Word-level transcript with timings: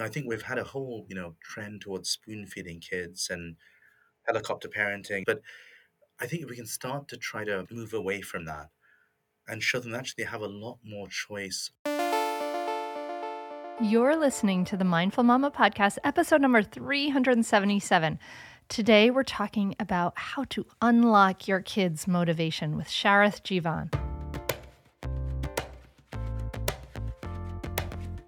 I 0.00 0.08
think 0.08 0.26
we've 0.26 0.42
had 0.42 0.58
a 0.58 0.64
whole, 0.64 1.06
you 1.08 1.14
know, 1.14 1.34
trend 1.42 1.80
towards 1.80 2.10
spoon 2.10 2.46
feeding 2.46 2.80
kids 2.80 3.28
and 3.30 3.56
helicopter 4.26 4.68
parenting, 4.68 5.24
but 5.26 5.40
I 6.20 6.26
think 6.26 6.48
we 6.48 6.56
can 6.56 6.66
start 6.66 7.08
to 7.08 7.16
try 7.16 7.44
to 7.44 7.66
move 7.70 7.94
away 7.94 8.20
from 8.20 8.44
that 8.44 8.68
and 9.48 9.62
show 9.62 9.80
them 9.80 9.94
actually 9.94 10.24
they 10.24 10.30
have 10.30 10.42
a 10.42 10.48
lot 10.48 10.78
more 10.84 11.08
choice. 11.08 11.70
You're 13.80 14.16
listening 14.16 14.64
to 14.66 14.76
the 14.76 14.84
Mindful 14.84 15.22
Mama 15.22 15.50
podcast, 15.50 15.98
episode 16.02 16.40
number 16.40 16.62
377. 16.62 18.18
Today, 18.68 19.10
we're 19.10 19.22
talking 19.22 19.76
about 19.78 20.12
how 20.18 20.44
to 20.50 20.66
unlock 20.82 21.46
your 21.46 21.60
kids' 21.60 22.08
motivation 22.08 22.76
with 22.76 22.88
Sharath 22.88 23.42
Jeevan. 23.42 24.07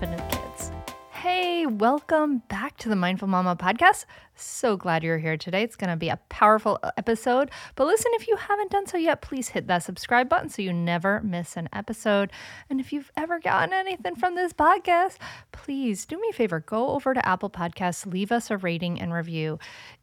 confident 0.00 0.30
kids. 0.30 0.72
Hey, 1.10 1.66
welcome 1.66 2.38
back 2.48 2.78
to 2.78 2.88
the 2.88 2.96
Mindful 2.96 3.28
Mama 3.28 3.54
podcast. 3.54 4.06
So 4.34 4.78
glad 4.78 5.04
you're 5.04 5.18
here 5.18 5.36
today. 5.36 5.62
It's 5.62 5.76
going 5.76 5.90
to 5.90 5.96
be 5.96 6.08
a 6.08 6.18
powerful 6.30 6.78
episode. 6.96 7.50
But 7.74 7.86
listen, 7.86 8.10
if 8.14 8.26
you 8.26 8.36
haven't 8.36 8.70
done 8.70 8.86
so 8.86 8.96
yet, 8.96 9.20
please 9.20 9.50
hit 9.50 9.66
that 9.66 9.82
subscribe 9.82 10.30
button 10.30 10.48
so 10.48 10.62
you 10.62 10.72
never 10.72 11.20
miss 11.20 11.54
an 11.54 11.68
episode. 11.74 12.32
And 12.70 12.80
if 12.80 12.94
you've 12.94 13.12
ever 13.14 13.38
gotten 13.38 13.74
anything 13.74 14.16
from 14.16 14.36
this 14.36 14.54
podcast, 14.54 15.18
please 15.52 16.06
do 16.06 16.18
me 16.18 16.28
a 16.30 16.34
favor 16.34 16.60
go 16.60 16.88
over 16.88 17.12
to 17.12 17.28
Apple 17.28 17.50
Podcasts, 17.50 18.10
leave 18.10 18.32
us 18.32 18.50
a 18.50 18.56
rating 18.56 18.98
and 18.98 19.12
review 19.12 19.58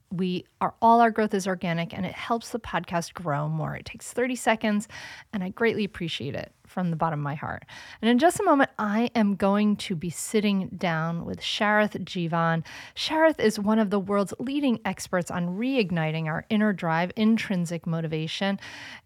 we 0.10 0.46
are 0.62 0.74
all 0.82 1.02
our 1.02 1.12
growth 1.12 1.34
is 1.34 1.48
organic 1.48 1.94
and 1.94 2.06
it 2.06 2.14
helps 2.14 2.52
the 2.52 2.60
podcast 2.60 3.14
grow 3.14 3.50
more. 3.50 3.76
It 3.76 3.86
takes 3.86 4.14
30 4.14 4.36
seconds 4.36 4.88
and 5.34 5.44
I 5.44 5.50
greatly 5.50 5.84
appreciate 5.84 6.34
it 6.34 6.54
from 6.68 6.92
the 6.92 6.96
bottom 6.96 7.20
of 7.20 7.24
my 7.24 7.36
heart. 7.36 7.66
And 8.02 8.10
in 8.10 8.20
just 8.20 8.40
a 8.40 8.44
moment, 8.44 8.70
I 8.78 9.10
am 9.16 9.36
going 9.36 9.78
to 9.78 9.96
be 9.96 10.10
sitting 10.10 10.70
down 10.78 11.26
with 11.26 11.40
Sharath 11.40 12.04
Jeevan. 12.04 12.64
Sharath 12.96 13.40
is 13.40 13.60
one 13.60 13.80
of 13.80 13.90
the 13.90 14.00
world's 14.00 14.34
leading 14.40 14.80
experts 14.86 15.32
on 15.32 15.58
reigniting 15.58 16.26
our 16.28 16.46
inner 16.50 16.74
drive, 16.74 17.12
intrinsic 17.16 17.88
motivation. 17.88 18.60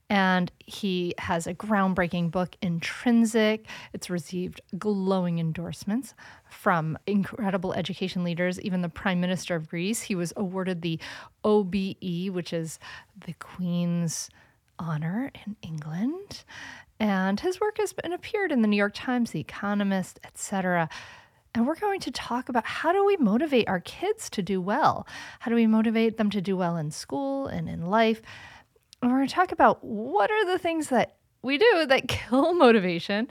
And 0.09 0.51
he 0.59 1.13
has 1.19 1.47
a 1.47 1.53
groundbreaking 1.53 2.31
book, 2.31 2.57
Intrinsic. 2.61 3.65
It's 3.93 4.09
received 4.09 4.59
glowing 4.77 5.39
endorsements 5.39 6.13
from 6.49 6.97
incredible 7.07 7.71
education 7.71 8.25
leaders, 8.25 8.59
even 8.59 8.81
the 8.81 8.89
Prime 8.89 9.21
Minister 9.21 9.55
of 9.55 9.69
Greece. 9.69 10.01
He 10.01 10.15
was 10.15 10.33
awarded 10.35 10.81
the 10.81 10.99
OBE, 11.45 12.29
which 12.29 12.51
is 12.51 12.77
the 13.25 13.33
Queen's 13.39 14.29
honor 14.81 15.31
in 15.45 15.55
England. 15.61 16.43
And 16.99 17.39
his 17.39 17.59
work 17.59 17.77
has 17.77 17.93
been 17.93 18.13
appeared 18.13 18.51
in 18.51 18.61
the 18.61 18.67
New 18.67 18.77
York 18.77 18.93
Times, 18.95 19.31
The 19.31 19.39
Economist, 19.39 20.19
etc. 20.23 20.89
And 21.53 21.67
we're 21.67 21.75
going 21.75 21.99
to 22.01 22.11
talk 22.11 22.49
about 22.49 22.65
how 22.65 22.91
do 22.91 23.05
we 23.05 23.17
motivate 23.17 23.67
our 23.67 23.79
kids 23.79 24.29
to 24.31 24.41
do 24.41 24.59
well? 24.59 25.07
How 25.39 25.49
do 25.49 25.55
we 25.55 25.67
motivate 25.67 26.17
them 26.17 26.29
to 26.31 26.41
do 26.41 26.57
well 26.57 26.77
in 26.77 26.91
school 26.91 27.47
and 27.47 27.69
in 27.69 27.85
life? 27.85 28.21
And 29.01 29.11
we're 29.11 29.19
going 29.19 29.27
to 29.27 29.35
talk 29.35 29.51
about 29.51 29.83
what 29.83 30.31
are 30.31 30.45
the 30.45 30.59
things 30.59 30.89
that 30.89 31.17
we 31.41 31.57
do 31.57 31.85
that 31.87 32.07
kill 32.07 32.53
motivation 32.53 33.27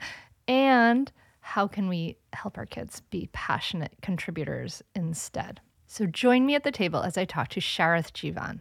and 0.47 1.11
how 1.41 1.67
can 1.67 1.89
we 1.89 2.17
help 2.33 2.59
our 2.59 2.67
kids 2.67 3.01
be 3.11 3.29
passionate 3.33 3.97
contributors 4.03 4.83
instead? 4.95 5.61
So 5.87 6.07
join 6.07 6.47
me 6.47 6.55
at 6.55 6.63
the 6.63 6.71
table 6.71 7.03
as 7.03 7.19
I 7.19 7.25
talk 7.25 7.49
to 7.49 7.61
Sharath 7.61 8.13
Jeevan. 8.13 8.61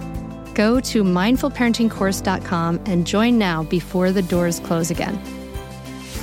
Go 0.53 0.79
to 0.81 1.03
mindfulparentingcourse.com 1.03 2.81
and 2.85 3.07
join 3.07 3.37
now 3.37 3.63
before 3.63 4.11
the 4.11 4.21
doors 4.21 4.59
close 4.59 4.91
again. 4.91 5.19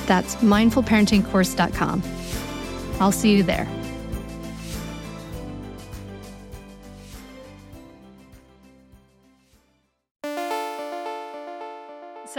That's 0.05 0.35
mindfulparentingcourse.com. 0.37 2.03
I'll 2.99 3.11
see 3.11 3.35
you 3.35 3.43
there. 3.43 3.67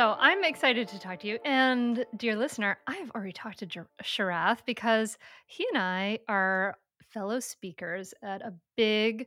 So 0.00 0.16
I'm 0.18 0.44
excited 0.44 0.86
to 0.88 1.00
talk 1.00 1.18
to 1.20 1.26
you. 1.26 1.38
And 1.44 2.06
dear 2.16 2.36
listener, 2.36 2.78
I've 2.86 3.10
already 3.10 3.32
talked 3.32 3.58
to 3.58 3.66
Sharath 4.02 4.58
because 4.64 5.18
he 5.46 5.66
and 5.72 5.82
I 5.82 6.20
are 6.28 6.76
fellow 7.02 7.40
speakers 7.40 8.14
at 8.22 8.40
a 8.40 8.54
big 8.76 9.26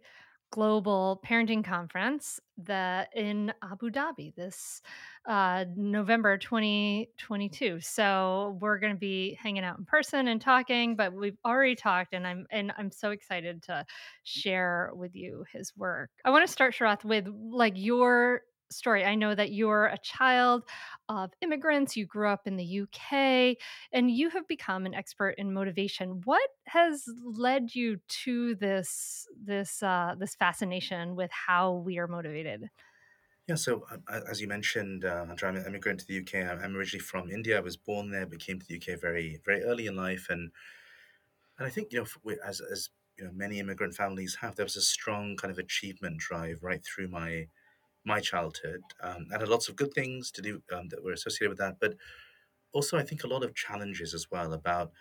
global 0.54 1.20
parenting 1.26 1.64
conference 1.64 2.40
that 2.60 3.10
in 3.16 3.52
Abu 3.64 3.90
Dhabi 3.90 4.36
this 4.36 4.84
uh, 5.26 5.66
November 5.76 6.38
2022. 6.38 7.80
So 7.82 8.56
we're 8.62 8.78
going 8.78 8.94
to 8.94 9.00
be 9.00 9.36
hanging 9.42 9.64
out 9.64 9.80
in 9.80 9.86
person 9.86 10.28
and 10.28 10.40
talking, 10.40 10.96
but 10.96 11.12
we've 11.12 11.40
already 11.44 11.74
talked, 11.74 12.14
and 12.14 12.28
I'm 12.28 12.46
and 12.52 12.72
I'm 12.78 12.92
so 12.92 13.10
excited 13.10 13.64
to 13.64 13.84
share 14.26 14.92
with 14.94 15.16
you 15.16 15.44
his 15.52 15.76
work. 15.76 16.12
I 16.24 16.30
want 16.30 16.46
to 16.46 16.52
start 16.52 16.76
Sharath 16.76 17.04
with 17.04 17.28
like 17.50 17.74
your 17.76 18.42
story. 18.74 19.06
I 19.06 19.16
know 19.16 19.36
that 19.36 19.52
you're 19.52 19.86
a 19.86 19.98
child 19.98 20.64
of 21.10 21.32
immigrants, 21.42 21.96
you 21.96 22.06
grew 22.06 22.30
up 22.30 22.48
in 22.48 22.58
the 22.58 22.66
UK, 22.66 23.58
and 23.92 24.12
you 24.12 24.30
have 24.30 24.48
become 24.48 24.86
an 24.86 24.94
expert 24.94 25.32
in 25.38 25.54
motivation. 25.54 26.22
What 26.26 26.50
has 26.68 27.06
led 27.24 27.76
you 27.76 27.98
to 28.08 28.56
this 28.56 29.28
this 29.42 29.82
uh, 29.84 30.16
this 30.18 30.36
fascination 30.36 31.16
with 31.16 31.32
how 31.32 31.74
we 31.74 31.98
are 32.00 32.08
motivated? 32.08 32.70
Yeah, 33.48 33.56
so 33.56 33.86
a- 34.08 34.24
as 34.30 34.40
you 34.42 34.48
mentioned, 34.48 35.04
uh, 35.04 35.26
I'm 35.30 35.56
an 35.56 35.66
immigrant 35.66 36.00
to 36.02 36.06
the 36.06 36.14
UK. 36.16 36.42
I'm 36.44 36.60
I'm 36.60 36.76
originally 36.76 37.04
from 37.04 37.30
India. 37.30 37.58
I 37.58 37.62
was 37.62 37.76
born 37.78 38.10
there, 38.12 38.26
but 38.26 38.40
came 38.40 38.60
to 38.60 38.66
the 38.66 38.76
UK 38.76 38.96
very, 38.96 39.38
very 39.46 39.64
early 39.64 39.86
in 39.88 39.96
life, 39.96 40.28
and 40.30 40.52
and 41.58 41.68
I 41.68 41.70
think 41.70 41.92
you 41.92 42.00
know, 42.26 42.36
as 42.44 42.62
as 42.62 42.90
you 43.18 43.26
know, 43.26 43.32
many 43.32 43.60
immigrant 43.60 43.94
families 43.96 44.38
have, 44.42 44.56
there 44.56 44.66
was 44.66 44.76
a 44.76 44.82
strong 44.82 45.36
kind 45.38 45.52
of 45.52 45.60
achievement 45.60 46.18
drive 46.20 46.64
right 46.64 46.84
through 46.84 47.10
my 47.10 47.48
my 48.06 48.20
childhood. 48.20 48.82
Um, 49.02 49.28
had 49.32 49.48
lots 49.48 49.70
of 49.70 49.76
good 49.76 49.94
things 49.94 50.32
to 50.32 50.42
do 50.42 50.62
um, 50.72 50.90
that 50.90 51.04
were 51.04 51.14
associated 51.14 51.50
with 51.50 51.60
that, 51.60 51.80
but 51.80 51.96
also 52.74 52.98
I 52.98 53.04
think 53.04 53.24
a 53.24 53.28
lot 53.28 53.44
of 53.44 53.56
challenges 53.56 54.14
as 54.14 54.30
well 54.32 54.54
about 54.54 54.92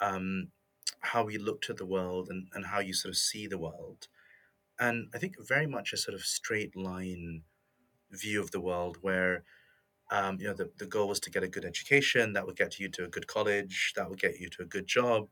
um, 0.00 0.52
how 1.00 1.24
we 1.24 1.38
looked 1.38 1.70
at 1.70 1.78
the 1.78 1.86
world 1.86 2.28
and, 2.30 2.48
and 2.54 2.66
how 2.66 2.80
you 2.80 2.94
sort 2.94 3.10
of 3.10 3.18
see 3.18 3.46
the 3.46 3.58
world. 3.58 4.08
And 4.78 5.08
I 5.14 5.18
think 5.18 5.36
very 5.40 5.66
much 5.66 5.92
a 5.92 5.96
sort 5.96 6.14
of 6.14 6.22
straight 6.22 6.76
line 6.76 7.44
view 8.10 8.40
of 8.40 8.50
the 8.52 8.60
world 8.60 8.98
where 9.02 9.44
um, 10.10 10.38
you 10.40 10.46
know 10.48 10.54
the, 10.54 10.72
the 10.78 10.86
goal 10.86 11.08
was 11.08 11.20
to 11.20 11.30
get 11.30 11.42
a 11.44 11.48
good 11.48 11.64
education 11.64 12.32
that 12.32 12.46
would 12.46 12.56
get 12.56 12.78
you 12.78 12.88
to 12.90 13.04
a 13.04 13.08
good 13.08 13.26
college 13.26 13.92
that 13.96 14.10
would 14.10 14.20
get 14.20 14.38
you 14.40 14.48
to 14.50 14.62
a 14.62 14.66
good 14.66 14.86
job 14.86 15.28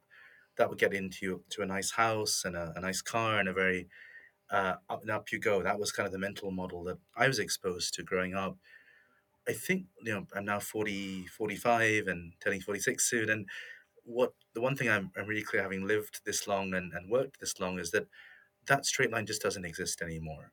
that 0.57 0.69
would 0.71 0.79
get 0.79 0.95
into 0.95 1.45
to 1.51 1.63
a 1.63 1.67
nice 1.67 1.93
house 1.93 2.45
and 2.45 2.57
a, 2.57 2.73
a 2.77 2.81
nice 2.81 3.03
car 3.03 3.41
and 3.41 3.49
a 3.49 3.53
very 3.53 3.89
uh, 4.51 4.77
up 4.89 5.03
and 5.03 5.11
up 5.11 5.33
you 5.33 5.39
go 5.39 5.63
that 5.63 5.79
was 5.79 5.93
kind 5.93 6.07
of 6.07 6.13
the 6.13 6.19
mental 6.19 6.51
model 6.51 6.85
that 6.85 6.99
i 7.17 7.27
was 7.29 7.39
exposed 7.39 7.95
to 7.95 8.03
growing 8.03 8.35
up 8.35 8.59
i 9.49 9.53
think 9.53 9.87
you 10.03 10.13
know 10.13 10.27
i'm 10.35 10.45
now 10.45 10.61
40, 10.61 11.27
45, 11.27 12.07
and 12.07 12.35
turning 12.41 12.61
46 12.61 13.09
soon 13.09 13.31
and 13.31 13.49
what 14.05 14.35
the 14.55 14.61
one 14.61 14.77
thing 14.77 14.89
i'm, 14.91 15.13
I'm 15.17 15.27
really 15.27 15.43
clear 15.45 15.63
having 15.63 15.87
lived 15.87 16.25
this 16.25 16.47
long 16.49 16.75
and, 16.75 16.93
and 16.93 17.11
worked 17.11 17.41
this 17.41 17.61
long 17.61 17.79
is 17.79 17.91
that 17.93 18.09
that 18.67 18.87
straight 18.87 19.13
line 19.13 19.27
just 19.27 19.43
doesn't 19.43 19.65
exist 19.67 20.03
anymore 20.03 20.53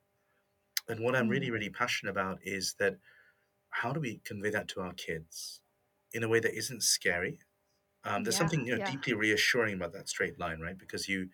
and 0.88 1.00
what 1.02 1.16
i'm 1.16 1.30
really 1.30 1.50
Mm, 1.50 1.52
really 1.52 1.70
passionate 1.70 2.12
about 2.12 2.40
is 2.44 2.76
that 2.80 2.98
how 3.72 3.94
do 3.94 4.00
we 4.00 4.20
convey 4.20 4.50
that 4.52 4.68
to 4.70 4.82
our 4.82 4.94
kids 4.94 5.62
in 6.14 6.24
a 6.24 6.30
way 6.30 6.40
that 6.40 6.56
isn't 6.58 6.84
scary? 6.84 7.42
Um, 8.04 8.24
there's 8.24 8.36
yeah, 8.36 8.38
something 8.38 8.66
you 8.68 8.76
know 8.76 8.80
yeah. 8.80 8.92
deeply 8.92 9.14
reassuring 9.14 9.76
about 9.76 9.94
that 9.94 10.10
straight 10.10 10.40
line, 10.40 10.60
right? 10.62 10.78
Because 10.78 11.10
you 11.10 11.30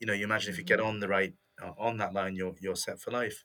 you 0.00 0.06
know 0.06 0.14
you 0.14 0.24
imagine 0.24 0.50
if 0.50 0.58
you 0.58 0.64
get 0.64 0.80
hmm 0.80 0.88
on 0.88 1.00
the 1.00 1.08
right 1.08 1.34
on 1.78 1.96
that 1.98 2.12
line, 2.14 2.36
you're 2.36 2.56
you're 2.60 2.76
set 2.76 3.00
for 3.00 3.10
life. 3.10 3.44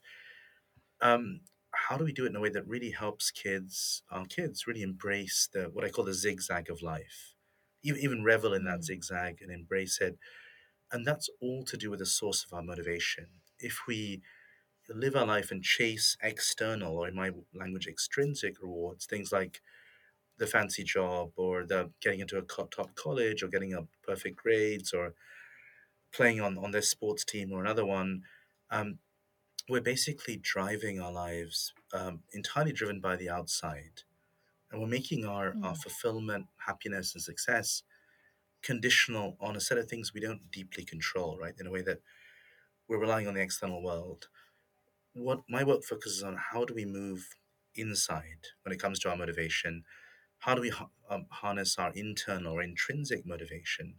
Um, 1.00 1.40
how 1.72 1.96
do 1.96 2.04
we 2.04 2.12
do 2.12 2.24
it 2.24 2.28
in 2.30 2.36
a 2.36 2.40
way 2.40 2.50
that 2.50 2.66
really 2.66 2.90
helps 2.92 3.30
kids, 3.30 4.02
our 4.10 4.24
kids, 4.26 4.66
really 4.66 4.82
embrace 4.82 5.48
the 5.52 5.64
what 5.64 5.84
I 5.84 5.90
call 5.90 6.04
the 6.04 6.14
zigzag 6.14 6.70
of 6.70 6.82
life, 6.82 7.34
even 7.82 8.00
even 8.00 8.24
revel 8.24 8.54
in 8.54 8.64
that 8.64 8.84
Mm, 8.84 8.84
zigzag 8.84 9.42
and 9.42 9.50
embrace 9.50 10.00
it, 10.00 10.18
and 10.92 11.06
that's 11.06 11.30
all 11.40 11.64
to 11.66 11.76
do 11.76 11.90
with 11.90 12.00
the 12.00 12.06
source 12.06 12.44
of 12.44 12.52
our 12.54 12.62
motivation. 12.62 13.28
If 13.58 13.86
we 13.88 14.22
live 14.88 15.16
our 15.16 15.26
life 15.26 15.50
and 15.52 15.64
chase 15.64 16.16
external, 16.22 16.98
or 16.98 17.08
in 17.08 17.14
my 17.16 17.32
language, 17.54 17.86
extrinsic 17.88 18.62
rewards, 18.62 19.06
things 19.06 19.32
like 19.32 19.62
the 20.38 20.46
fancy 20.46 20.84
job 20.84 21.32
or 21.36 21.64
the 21.66 21.92
getting 22.00 22.20
into 22.20 22.38
a 22.38 22.42
top 22.42 22.94
college 22.94 23.42
or 23.42 23.48
getting 23.48 23.74
up 23.74 23.88
perfect 24.02 24.36
grades 24.36 24.92
or 24.92 25.14
playing 26.14 26.40
on 26.40 26.56
on 26.56 26.70
this 26.70 26.88
sports 26.88 27.24
team 27.24 27.52
or 27.52 27.60
another 27.60 27.84
one 27.84 28.22
um, 28.70 28.98
we're 29.68 29.80
basically 29.80 30.36
driving 30.36 31.00
our 31.00 31.12
lives 31.12 31.72
um, 31.92 32.20
entirely 32.32 32.72
driven 32.72 33.00
by 33.00 33.16
the 33.16 33.30
outside. 33.30 34.02
And 34.70 34.80
we're 34.80 34.88
making 34.88 35.24
our 35.24 35.54
our 35.62 35.74
mm. 35.74 35.82
fulfillment 35.82 36.46
happiness 36.66 37.14
and 37.14 37.22
success 37.22 37.82
conditional 38.62 39.36
on 39.40 39.56
a 39.56 39.60
set 39.60 39.78
of 39.78 39.88
things 39.88 40.12
we 40.12 40.20
don't 40.20 40.50
deeply 40.50 40.84
control 40.84 41.38
right? 41.38 41.54
In 41.58 41.66
a 41.66 41.70
way 41.70 41.82
that 41.82 42.00
we're 42.88 43.00
relying 43.00 43.28
on 43.28 43.34
the 43.34 43.42
external 43.42 43.82
world. 43.82 44.28
What 45.12 45.42
my 45.48 45.62
work 45.62 45.84
focuses 45.84 46.22
on 46.22 46.36
how 46.52 46.64
do 46.64 46.74
we 46.74 46.84
move 46.84 47.28
inside 47.74 48.48
when 48.62 48.72
it 48.72 48.80
comes 48.80 48.98
to 49.00 49.10
our 49.10 49.16
motivation? 49.16 49.84
How 50.40 50.54
do 50.54 50.60
we 50.60 50.70
ha- 50.70 50.88
um, 51.08 51.26
harness 51.30 51.78
our 51.78 51.92
internal 51.94 52.54
or 52.54 52.62
intrinsic 52.62 53.24
motivation 53.24 53.96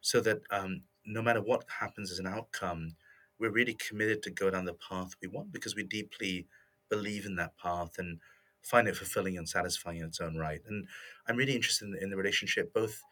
so 0.00 0.20
that 0.20 0.40
um, 0.50 0.82
no 1.12 1.22
matter 1.22 1.42
what 1.42 1.64
happens 1.80 2.10
as 2.10 2.18
an 2.18 2.26
outcome, 2.26 2.96
we're 3.38 3.50
really 3.50 3.74
committed 3.74 4.22
to 4.22 4.30
go 4.30 4.50
down 4.50 4.64
the 4.66 4.74
path 4.74 5.14
we 5.22 5.28
want 5.28 5.52
because 5.52 5.74
we 5.74 5.82
deeply 5.82 6.46
believe 6.88 7.24
in 7.26 7.36
that 7.36 7.56
path 7.56 7.98
and 7.98 8.20
find 8.62 8.88
it 8.88 8.96
fulfilling 8.96 9.38
and 9.38 9.48
satisfying 9.48 9.98
in 9.98 10.06
its 10.06 10.20
own 10.20 10.36
right. 10.36 10.62
And 10.66 10.88
I'm 11.26 11.36
really 11.36 11.54
interested 11.54 11.88
in, 11.88 11.96
in 11.96 12.10
the 12.10 12.16
relationship 12.16 12.72
both 12.72 13.02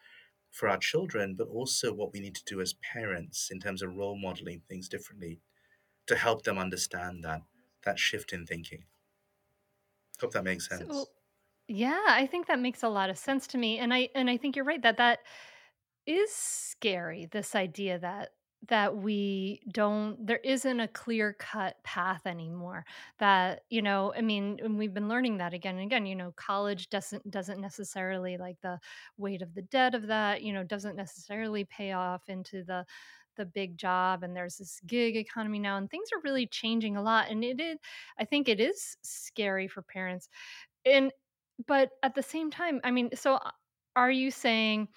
for 0.51 0.69
our 0.69 0.77
children, 0.77 1.35
but 1.35 1.47
also 1.47 1.93
what 1.93 2.13
we 2.13 2.19
need 2.19 2.35
to 2.35 2.45
do 2.45 2.61
as 2.61 2.73
parents 2.73 3.49
in 3.51 3.59
terms 3.59 3.81
of 3.81 3.95
role 3.95 4.17
modeling 4.17 4.61
things 4.61 4.89
differently 4.89 5.41
to 6.07 6.15
help 6.17 6.43
them 6.43 6.57
understand 6.57 7.23
that 7.23 7.43
that 7.83 7.99
shift 7.99 8.33
in 8.33 8.45
thinking. 8.45 8.85
Hope 10.21 10.33
that 10.33 10.43
makes 10.43 10.67
So 10.67 10.69
sense. 10.69 11.09
Yeah, 11.67 12.03
I 12.09 12.27
think 12.27 12.47
that 12.47 12.59
makes 12.59 12.83
a 12.83 12.89
lot 12.89 13.09
of 13.11 13.17
sense 13.17 13.47
to 13.49 13.57
me, 13.59 13.79
and 13.79 13.93
I 13.93 14.09
and 14.15 14.29
I 14.29 14.37
think 14.37 14.55
you're 14.55 14.65
right 14.65 14.81
that 14.83 14.97
that 14.97 15.21
is 16.09 16.33
scary, 16.33 17.25
this 17.27 17.55
idea 17.55 17.99
that 17.99 18.31
that 18.67 18.97
we 18.97 19.61
don't 19.71 20.27
there 20.27 20.39
isn't 20.43 20.81
a 20.81 20.87
clear-cut 20.89 21.81
path 21.83 22.27
anymore. 22.27 22.85
That, 23.19 23.63
you 23.69 23.81
know, 23.81 24.13
I 24.15 24.21
mean, 24.21 24.59
and 24.61 24.77
we've 24.77 24.93
been 24.93 25.07
learning 25.07 25.37
that 25.37 25.53
again 25.53 25.75
and 25.75 25.85
again, 25.85 26.05
you 26.05 26.15
know, 26.15 26.33
college 26.35 26.89
doesn't 26.89 27.29
doesn't 27.31 27.61
necessarily 27.61 28.37
like 28.37 28.59
the 28.61 28.79
weight 29.17 29.41
of 29.41 29.53
the 29.55 29.61
debt 29.61 29.95
of 29.95 30.07
that, 30.07 30.41
you 30.43 30.51
know, 30.53 30.63
doesn't 30.63 30.95
necessarily 30.97 31.63
pay 31.65 31.93
off 31.93 32.27
into 32.29 32.63
the 32.63 32.85
the 33.37 33.45
big 33.45 33.77
job 33.77 34.23
and 34.23 34.35
there's 34.35 34.57
this 34.57 34.81
gig 34.85 35.15
economy 35.15 35.59
now 35.59 35.77
and 35.77 35.89
things 35.89 36.09
are 36.13 36.19
really 36.25 36.45
changing 36.45 36.97
a 36.97 37.01
lot 37.01 37.29
and 37.29 37.43
it 37.43 37.59
is 37.61 37.77
I 38.17 38.25
think 38.25 38.49
it 38.49 38.59
is 38.59 38.97
scary 39.03 39.67
for 39.69 39.81
parents 39.81 40.27
and 40.85 41.11
but 41.67 41.91
at 42.03 42.15
the 42.15 42.23
same 42.23 42.49
time, 42.51 42.79
I 42.83 42.91
mean, 42.91 43.09
so 43.15 43.35
uh, 43.35 43.51
are 43.95 44.11
you 44.11 44.31
saying 44.31 44.87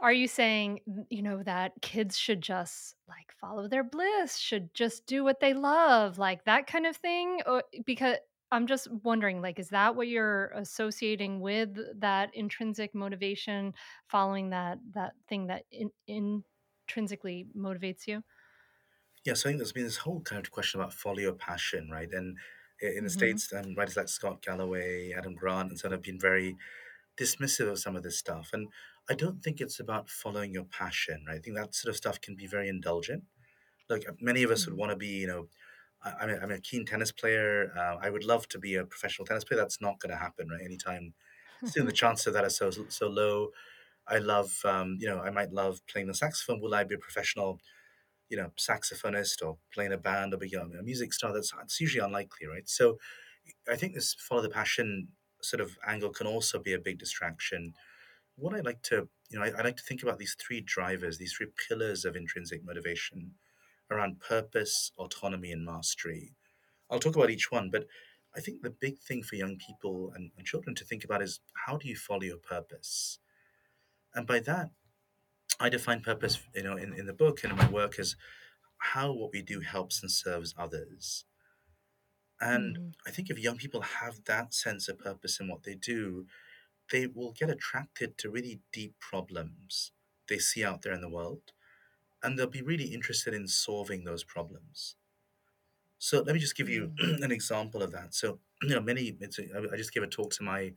are 0.00 0.12
you 0.12 0.28
saying, 0.28 0.80
you 1.10 1.22
know, 1.22 1.42
that 1.42 1.72
kids 1.82 2.18
should 2.18 2.40
just, 2.40 2.96
like, 3.08 3.32
follow 3.32 3.68
their 3.68 3.84
bliss, 3.84 4.36
should 4.38 4.74
just 4.74 5.06
do 5.06 5.24
what 5.24 5.40
they 5.40 5.54
love, 5.54 6.18
like, 6.18 6.44
that 6.44 6.66
kind 6.66 6.86
of 6.86 6.96
thing? 6.96 7.40
Or 7.46 7.64
because 7.86 8.16
I'm 8.50 8.66
just 8.66 8.90
wondering, 8.90 9.40
like, 9.42 9.58
is 9.58 9.70
that 9.70 9.96
what 9.96 10.08
you're 10.08 10.48
associating 10.48 11.40
with 11.40 11.78
that 12.00 12.34
intrinsic 12.34 12.94
motivation, 12.94 13.74
following 14.08 14.50
that 14.50 14.78
that 14.92 15.14
thing 15.28 15.46
that 15.48 15.64
in 15.70 15.90
intrinsically 16.06 17.46
motivates 17.56 18.06
you? 18.06 18.22
Yeah, 19.24 19.34
so 19.34 19.48
I 19.48 19.52
think 19.52 19.58
there's 19.58 19.72
been 19.72 19.84
this 19.84 19.98
whole 19.98 20.20
kind 20.20 20.44
of 20.44 20.50
question 20.52 20.80
about 20.80 20.92
follow 20.92 21.18
your 21.18 21.32
passion, 21.34 21.90
right? 21.90 22.12
And 22.12 22.38
in 22.80 23.04
the 23.04 23.10
Mhm. 23.10 23.10
States, 23.10 23.52
um, 23.52 23.74
writers 23.74 23.96
like 23.96 24.08
Scott 24.08 24.42
Galloway, 24.42 25.12
Adam 25.12 25.34
Grant, 25.34 25.70
and 25.70 25.78
so 25.78 25.88
on 25.88 25.92
have 25.92 26.02
been 26.02 26.20
very 26.20 26.56
dismissive 27.18 27.70
of 27.70 27.78
some 27.78 27.96
of 27.96 28.02
this 28.02 28.18
stuff. 28.18 28.50
And 28.52 28.68
I 29.08 29.14
don't 29.14 29.42
think 29.42 29.60
it's 29.60 29.80
about 29.80 30.08
following 30.08 30.54
your 30.54 30.64
passion, 30.64 31.24
right? 31.28 31.36
I 31.36 31.38
think 31.40 31.56
that 31.56 31.74
sort 31.74 31.90
of 31.90 31.96
stuff 31.96 32.20
can 32.20 32.36
be 32.36 32.46
very 32.46 32.68
indulgent. 32.68 33.24
Like 33.88 34.08
uh, 34.08 34.12
many 34.20 34.42
of 34.44 34.50
us 34.50 34.66
would 34.66 34.74
Mhm. 34.74 34.78
want 34.78 34.90
to 34.90 34.96
be, 34.96 35.08
you 35.08 35.26
know, 35.26 35.48
I, 36.02 36.12
I'm, 36.12 36.30
a, 36.30 36.36
I'm 36.38 36.50
a 36.52 36.60
keen 36.60 36.86
tennis 36.86 37.12
player. 37.12 37.72
Uh, 37.76 37.98
I 38.00 38.10
would 38.10 38.24
love 38.24 38.48
to 38.50 38.58
be 38.60 38.76
a 38.76 38.86
professional 38.86 39.26
tennis 39.26 39.44
player. 39.44 39.60
That's 39.60 39.80
not 39.80 40.00
going 40.00 40.10
to 40.12 40.16
happen, 40.18 40.48
right? 40.50 40.62
Anytime 40.64 41.14
soon. 41.64 41.86
The 41.86 41.92
chances 41.94 42.28
of 42.28 42.34
that 42.34 42.44
are 42.44 42.50
so 42.50 42.70
so 42.70 43.08
low. 43.08 43.50
I 44.08 44.18
love, 44.18 44.64
um, 44.64 44.96
you 45.00 45.08
know, 45.08 45.20
I 45.20 45.30
might 45.30 45.52
love 45.52 45.86
playing 45.86 46.08
the 46.08 46.14
saxophone. 46.14 46.60
Will 46.60 46.74
I 46.74 46.84
be 46.84 46.96
a 46.96 46.98
professional? 46.98 47.60
you 48.30 48.36
know, 48.36 48.50
saxophonist 48.58 49.44
or 49.46 49.58
playing 49.72 49.92
a 49.92 49.98
band 49.98 50.34
or 50.34 50.38
be 50.38 50.52
a 50.54 50.62
a 50.62 50.82
music 50.82 51.12
star, 51.12 51.32
that's 51.32 51.52
it's 51.62 51.80
usually 51.80 52.04
unlikely, 52.04 52.46
right? 52.46 52.68
So 52.68 52.98
I 53.68 53.76
think 53.76 53.94
this 53.94 54.14
follow 54.14 54.42
the 54.42 54.48
passion 54.50 55.08
sort 55.42 55.60
of 55.60 55.78
angle 55.86 56.10
can 56.10 56.26
also 56.26 56.58
be 56.58 56.72
a 56.72 56.78
big 56.78 56.98
distraction. 56.98 57.74
What 58.36 58.54
I 58.54 58.60
like 58.60 58.82
to, 58.84 59.08
you 59.30 59.38
know, 59.38 59.44
I, 59.44 59.48
I 59.50 59.62
like 59.62 59.76
to 59.76 59.82
think 59.82 60.02
about 60.02 60.18
these 60.18 60.34
three 60.34 60.60
drivers, 60.60 61.18
these 61.18 61.34
three 61.34 61.46
pillars 61.68 62.04
of 62.04 62.16
intrinsic 62.16 62.64
motivation 62.64 63.36
around 63.90 64.20
purpose, 64.20 64.92
autonomy, 64.96 65.52
and 65.52 65.64
mastery. 65.64 66.36
I'll 66.90 67.00
talk 67.00 67.16
about 67.16 67.30
each 67.30 67.50
one, 67.52 67.70
but 67.70 67.86
I 68.34 68.40
think 68.40 68.62
the 68.62 68.70
big 68.70 68.98
thing 69.00 69.22
for 69.22 69.36
young 69.36 69.58
people 69.58 70.12
and, 70.14 70.32
and 70.36 70.46
children 70.46 70.74
to 70.76 70.84
think 70.84 71.04
about 71.04 71.22
is 71.22 71.40
how 71.66 71.76
do 71.78 71.88
you 71.88 71.96
follow 71.96 72.22
your 72.22 72.38
purpose? 72.38 73.20
And 74.14 74.26
by 74.26 74.40
that, 74.40 74.70
I 75.60 75.68
define 75.70 76.02
purpose, 76.02 76.40
you 76.54 76.62
know, 76.64 76.76
in, 76.76 76.94
in 76.94 77.06
the 77.06 77.14
book 77.14 77.44
and 77.44 77.52
in 77.52 77.58
my 77.58 77.70
work 77.70 77.98
as 77.98 78.16
how 78.78 79.12
what 79.12 79.32
we 79.32 79.42
do 79.42 79.60
helps 79.60 80.02
and 80.02 80.10
serves 80.10 80.54
others. 80.58 81.26
And 82.40 82.78
Mhm. 82.78 82.92
I 83.06 83.10
think 83.10 83.30
if 83.30 83.38
young 83.38 83.56
people 83.58 83.80
have 83.82 84.24
that 84.24 84.54
sense 84.54 84.88
of 84.88 84.98
purpose 84.98 85.40
in 85.40 85.48
what 85.48 85.62
they 85.64 85.74
do, 85.74 86.26
they 86.94 87.08
will 87.08 87.32
get 87.32 87.50
attracted 87.50 88.16
to 88.16 88.30
really 88.30 88.60
deep 88.72 88.94
problems 89.00 89.90
they 90.28 90.38
see 90.38 90.64
out 90.64 90.82
there 90.82 90.92
in 90.92 91.00
the 91.00 91.08
world, 91.08 91.42
and 92.22 92.38
they'll 92.38 92.46
be 92.46 92.62
really 92.62 92.84
interested 92.84 93.34
in 93.34 93.48
solving 93.48 94.04
those 94.04 94.22
problems. 94.22 94.94
So 95.98 96.22
let 96.22 96.34
me 96.34 96.38
just 96.38 96.56
give 96.56 96.68
you 96.68 96.92
an 97.00 97.32
example 97.32 97.82
of 97.82 97.90
that. 97.90 98.14
So 98.14 98.38
you 98.62 98.76
know, 98.76 98.80
many. 98.80 99.18
I 99.20 99.76
just 99.76 99.92
gave 99.92 100.04
a 100.04 100.06
talk 100.06 100.30
to 100.34 100.44
my 100.44 100.72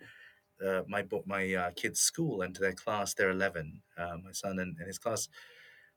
uh, 0.65 0.81
my 0.87 1.05
my 1.27 1.53
uh, 1.53 1.71
kids' 1.75 1.99
school 1.99 2.41
and 2.41 2.55
to 2.55 2.61
their 2.61 2.73
class. 2.73 3.13
They're 3.13 3.29
eleven. 3.29 3.83
Uh, 3.95 4.17
my 4.25 4.31
son 4.31 4.57
and, 4.57 4.75
and 4.79 4.87
his 4.87 4.97
class. 4.97 5.29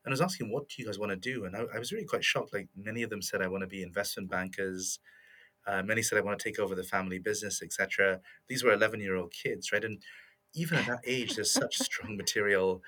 And 0.04 0.12
I 0.12 0.14
was 0.14 0.20
asking, 0.20 0.50
what 0.50 0.68
do 0.68 0.74
you 0.78 0.86
guys 0.86 0.98
want 0.98 1.12
to 1.12 1.16
do? 1.16 1.46
And 1.46 1.56
I, 1.56 1.64
I 1.74 1.78
was 1.78 1.92
really 1.92 2.06
quite 2.06 2.24
shocked. 2.24 2.52
Like 2.52 2.68
many 2.76 3.02
of 3.02 3.08
them 3.08 3.22
said, 3.22 3.40
I 3.40 3.48
want 3.48 3.62
to 3.62 3.66
be 3.66 3.82
investment 3.82 4.30
bankers. 4.30 4.98
Uh, 5.70 5.82
many 5.84 6.02
said, 6.02 6.18
I 6.18 6.22
want 6.22 6.36
to 6.38 6.42
take 6.42 6.58
over 6.58 6.74
the 6.74 6.82
family 6.82 7.20
business, 7.20 7.62
etc. 7.62 8.20
These 8.48 8.64
were 8.64 8.72
11 8.72 9.00
year 9.00 9.14
old 9.14 9.32
kids, 9.32 9.70
right? 9.70 9.84
And 9.84 10.02
even 10.52 10.78
at 10.78 10.86
that 10.86 11.00
age, 11.06 11.36
there's 11.36 11.52
such 11.52 11.78
strong 11.88 12.16
material 12.16 12.82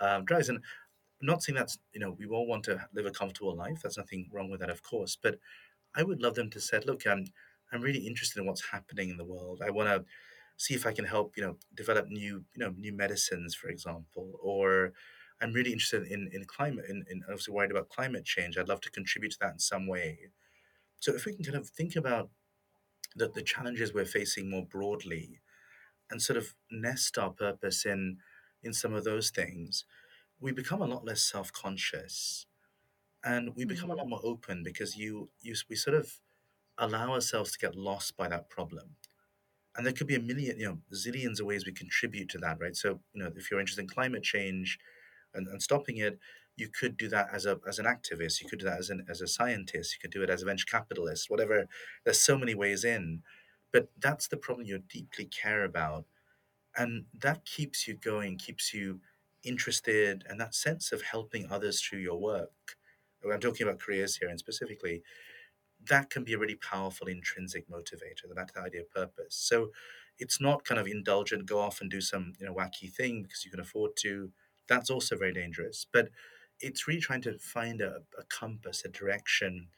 um, 0.00 0.24
drives. 0.24 0.48
And 0.48 0.58
I'm 0.58 1.26
not 1.26 1.42
saying 1.44 1.56
that's, 1.56 1.78
you 1.92 2.00
know, 2.00 2.16
we 2.18 2.26
all 2.26 2.46
want 2.46 2.64
to 2.64 2.80
live 2.92 3.06
a 3.06 3.12
comfortable 3.12 3.54
life. 3.54 3.82
There's 3.82 3.96
nothing 3.96 4.28
wrong 4.32 4.50
with 4.50 4.60
that, 4.60 4.70
of 4.70 4.82
course. 4.82 5.16
But 5.20 5.38
I 5.94 6.02
would 6.02 6.20
love 6.20 6.34
them 6.34 6.50
to 6.50 6.60
say, 6.60 6.80
look, 6.84 7.06
I'm, 7.06 7.24
I'm 7.72 7.82
really 7.82 8.04
interested 8.04 8.40
in 8.40 8.46
what's 8.46 8.70
happening 8.72 9.10
in 9.10 9.16
the 9.16 9.24
world. 9.24 9.62
I 9.64 9.70
want 9.70 9.88
to 9.90 10.04
see 10.56 10.74
if 10.74 10.86
I 10.86 10.92
can 10.92 11.04
help, 11.04 11.36
you 11.36 11.44
know, 11.44 11.56
develop 11.72 12.08
new, 12.08 12.44
you 12.54 12.58
know, 12.64 12.74
new 12.76 12.92
medicines, 12.92 13.54
for 13.54 13.68
example, 13.68 14.32
or 14.42 14.92
I'm 15.40 15.52
really 15.52 15.72
interested 15.72 16.08
in, 16.08 16.30
in 16.32 16.44
climate, 16.46 16.86
in, 16.88 17.04
in 17.08 17.22
obviously 17.28 17.54
worried 17.54 17.70
about 17.70 17.90
climate 17.90 18.24
change. 18.24 18.58
I'd 18.58 18.68
love 18.68 18.80
to 18.80 18.90
contribute 18.90 19.32
to 19.32 19.38
that 19.42 19.52
in 19.52 19.58
some 19.60 19.86
way. 19.86 20.18
So 21.04 21.14
if 21.14 21.26
we 21.26 21.34
can 21.34 21.44
kind 21.44 21.56
of 21.58 21.68
think 21.70 21.96
about 21.96 22.30
the, 23.16 23.28
the 23.28 23.42
challenges 23.42 23.94
we're 23.94 24.04
facing 24.06 24.50
more 24.50 24.66
broadly 24.66 25.40
and 26.10 26.22
sort 26.22 26.38
of 26.38 26.54
nest 26.70 27.18
our 27.18 27.32
purpose 27.32 27.86
in 27.86 28.18
in 28.62 28.72
some 28.74 28.94
of 28.94 29.04
those 29.04 29.30
things, 29.30 29.84
we 30.40 30.52
become 30.52 30.82
a 30.82 30.86
lot 30.86 31.04
less 31.04 31.22
self-conscious 31.24 32.46
and 33.24 33.54
we 33.56 33.64
become 33.64 33.90
a 33.90 33.94
Mm-hmm. 33.94 34.00
lot 34.00 34.08
more 34.08 34.20
open 34.24 34.62
because 34.62 34.96
you 34.96 35.30
you 35.40 35.54
we 35.70 35.76
sort 35.76 35.96
of 35.96 36.20
allow 36.78 37.12
ourselves 37.12 37.52
to 37.52 37.58
get 37.58 37.76
lost 37.76 38.16
by 38.16 38.28
that 38.28 38.50
problem. 38.50 38.96
And 39.76 39.84
there 39.86 39.92
could 39.92 40.06
be 40.06 40.14
a 40.14 40.20
million, 40.20 40.58
you 40.58 40.66
know, 40.66 40.82
zillions 40.94 41.40
of 41.40 41.46
ways 41.46 41.66
we 41.66 41.72
contribute 41.72 42.28
to 42.30 42.38
that, 42.38 42.60
right? 42.60 42.76
So, 42.76 43.02
you 43.12 43.22
know, 43.22 43.32
if 43.36 43.50
you're 43.50 43.60
interested 43.60 43.82
in 43.82 43.88
climate 43.88 44.22
change 44.22 44.78
and, 45.34 45.48
and 45.48 45.62
stopping 45.62 45.96
it, 45.98 46.18
you 46.56 46.68
could 46.68 46.96
do 46.96 47.08
that 47.08 47.28
as 47.32 47.46
a 47.46 47.58
as 47.68 47.78
an 47.78 47.86
activist. 47.86 48.42
You 48.42 48.48
could 48.48 48.60
do 48.60 48.66
that 48.66 48.78
as 48.78 48.90
an 48.90 49.06
as 49.08 49.20
a 49.20 49.26
scientist. 49.26 49.94
You 49.94 50.00
could 50.00 50.12
do 50.12 50.22
it 50.22 50.30
as 50.30 50.42
a 50.42 50.46
venture 50.46 50.66
capitalist. 50.66 51.30
Whatever. 51.30 51.66
There's 52.04 52.20
so 52.20 52.38
many 52.38 52.54
ways 52.54 52.84
in, 52.84 53.22
but 53.72 53.88
that's 53.98 54.28
the 54.28 54.36
problem 54.36 54.66
you 54.66 54.78
deeply 54.88 55.26
care 55.26 55.64
about, 55.64 56.04
and 56.76 57.06
that 57.22 57.44
keeps 57.44 57.88
you 57.88 57.94
going, 57.94 58.38
keeps 58.38 58.74
you 58.74 59.00
interested, 59.44 60.24
and 60.28 60.40
that 60.40 60.54
sense 60.54 60.92
of 60.92 61.02
helping 61.02 61.50
others 61.50 61.80
through 61.80 62.00
your 62.00 62.20
work. 62.20 62.76
I'm 63.32 63.40
talking 63.40 63.66
about 63.66 63.80
careers 63.80 64.16
here, 64.16 64.28
and 64.28 64.38
specifically, 64.38 65.02
that 65.88 66.10
can 66.10 66.24
be 66.24 66.34
a 66.34 66.38
really 66.38 66.56
powerful 66.56 67.06
intrinsic 67.08 67.68
motivator. 67.68 68.24
That's 68.34 68.52
the 68.52 68.60
idea 68.60 68.82
of 68.82 68.90
purpose. 68.90 69.36
So 69.36 69.70
it's 70.18 70.40
not 70.40 70.64
kind 70.64 70.80
of 70.80 70.86
indulgent, 70.86 71.46
go 71.46 71.58
off 71.60 71.80
and 71.80 71.90
do 71.90 72.00
some 72.00 72.32
you 72.38 72.46
know 72.46 72.54
wacky 72.54 72.90
thing 72.92 73.22
because 73.22 73.44
you 73.44 73.50
can 73.50 73.60
afford 73.60 73.92
to. 73.98 74.30
That's 74.68 74.90
also 74.90 75.16
very 75.16 75.32
dangerous. 75.32 75.86
But 75.92 76.08
it's 76.60 76.86
really 76.86 77.00
trying 77.00 77.22
to 77.22 77.38
find 77.38 77.80
a, 77.80 77.96
a 78.18 78.24
compass, 78.28 78.84
a 78.84 78.88
direction 78.88 79.68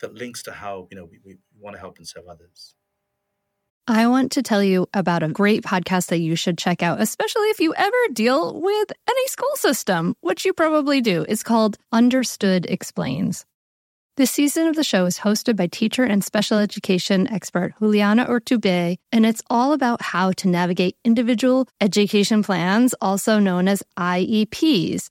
that 0.00 0.14
links 0.14 0.42
to 0.44 0.52
how 0.52 0.88
you 0.90 0.96
know 0.96 1.04
we, 1.04 1.18
we 1.24 1.36
want 1.58 1.74
to 1.74 1.80
help 1.80 1.98
and 1.98 2.06
serve 2.06 2.28
others. 2.28 2.74
I 3.88 4.08
want 4.08 4.32
to 4.32 4.42
tell 4.42 4.64
you 4.64 4.88
about 4.94 5.22
a 5.22 5.28
great 5.28 5.62
podcast 5.62 6.08
that 6.08 6.18
you 6.18 6.34
should 6.34 6.58
check 6.58 6.82
out, 6.82 7.00
especially 7.00 7.50
if 7.50 7.60
you 7.60 7.72
ever 7.76 7.96
deal 8.12 8.60
with 8.60 8.92
any 9.08 9.26
school 9.28 9.54
system, 9.54 10.16
which 10.22 10.44
you 10.44 10.52
probably 10.52 11.00
do. 11.00 11.24
It's 11.28 11.44
called 11.44 11.76
Understood 11.92 12.66
Explains. 12.66 13.44
This 14.16 14.30
season 14.32 14.66
of 14.66 14.74
the 14.74 14.82
show 14.82 15.04
is 15.04 15.18
hosted 15.18 15.56
by 15.56 15.66
teacher 15.68 16.02
and 16.02 16.24
special 16.24 16.58
education 16.58 17.28
expert 17.28 17.74
Juliana 17.78 18.26
Urtubey, 18.26 18.96
and 19.12 19.24
it's 19.24 19.42
all 19.50 19.72
about 19.72 20.02
how 20.02 20.32
to 20.32 20.48
navigate 20.48 20.96
individual 21.04 21.68
education 21.80 22.42
plans, 22.42 22.92
also 23.00 23.38
known 23.38 23.68
as 23.68 23.84
IEPs. 23.98 25.10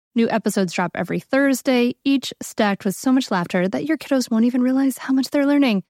New 0.13 0.29
episodes 0.29 0.73
drop 0.73 0.91
every 0.93 1.21
Thursday, 1.21 1.95
each 2.03 2.33
stacked 2.41 2.83
with 2.83 2.95
so 2.97 3.13
much 3.13 3.31
laughter 3.31 3.69
that 3.69 3.85
your 3.85 3.97
kiddos 3.97 4.29
won't 4.29 4.43
even 4.43 4.61
realize 4.61 4.97
how 4.97 5.13
much 5.13 5.29
they're 5.29 5.45
learning. 5.45 5.83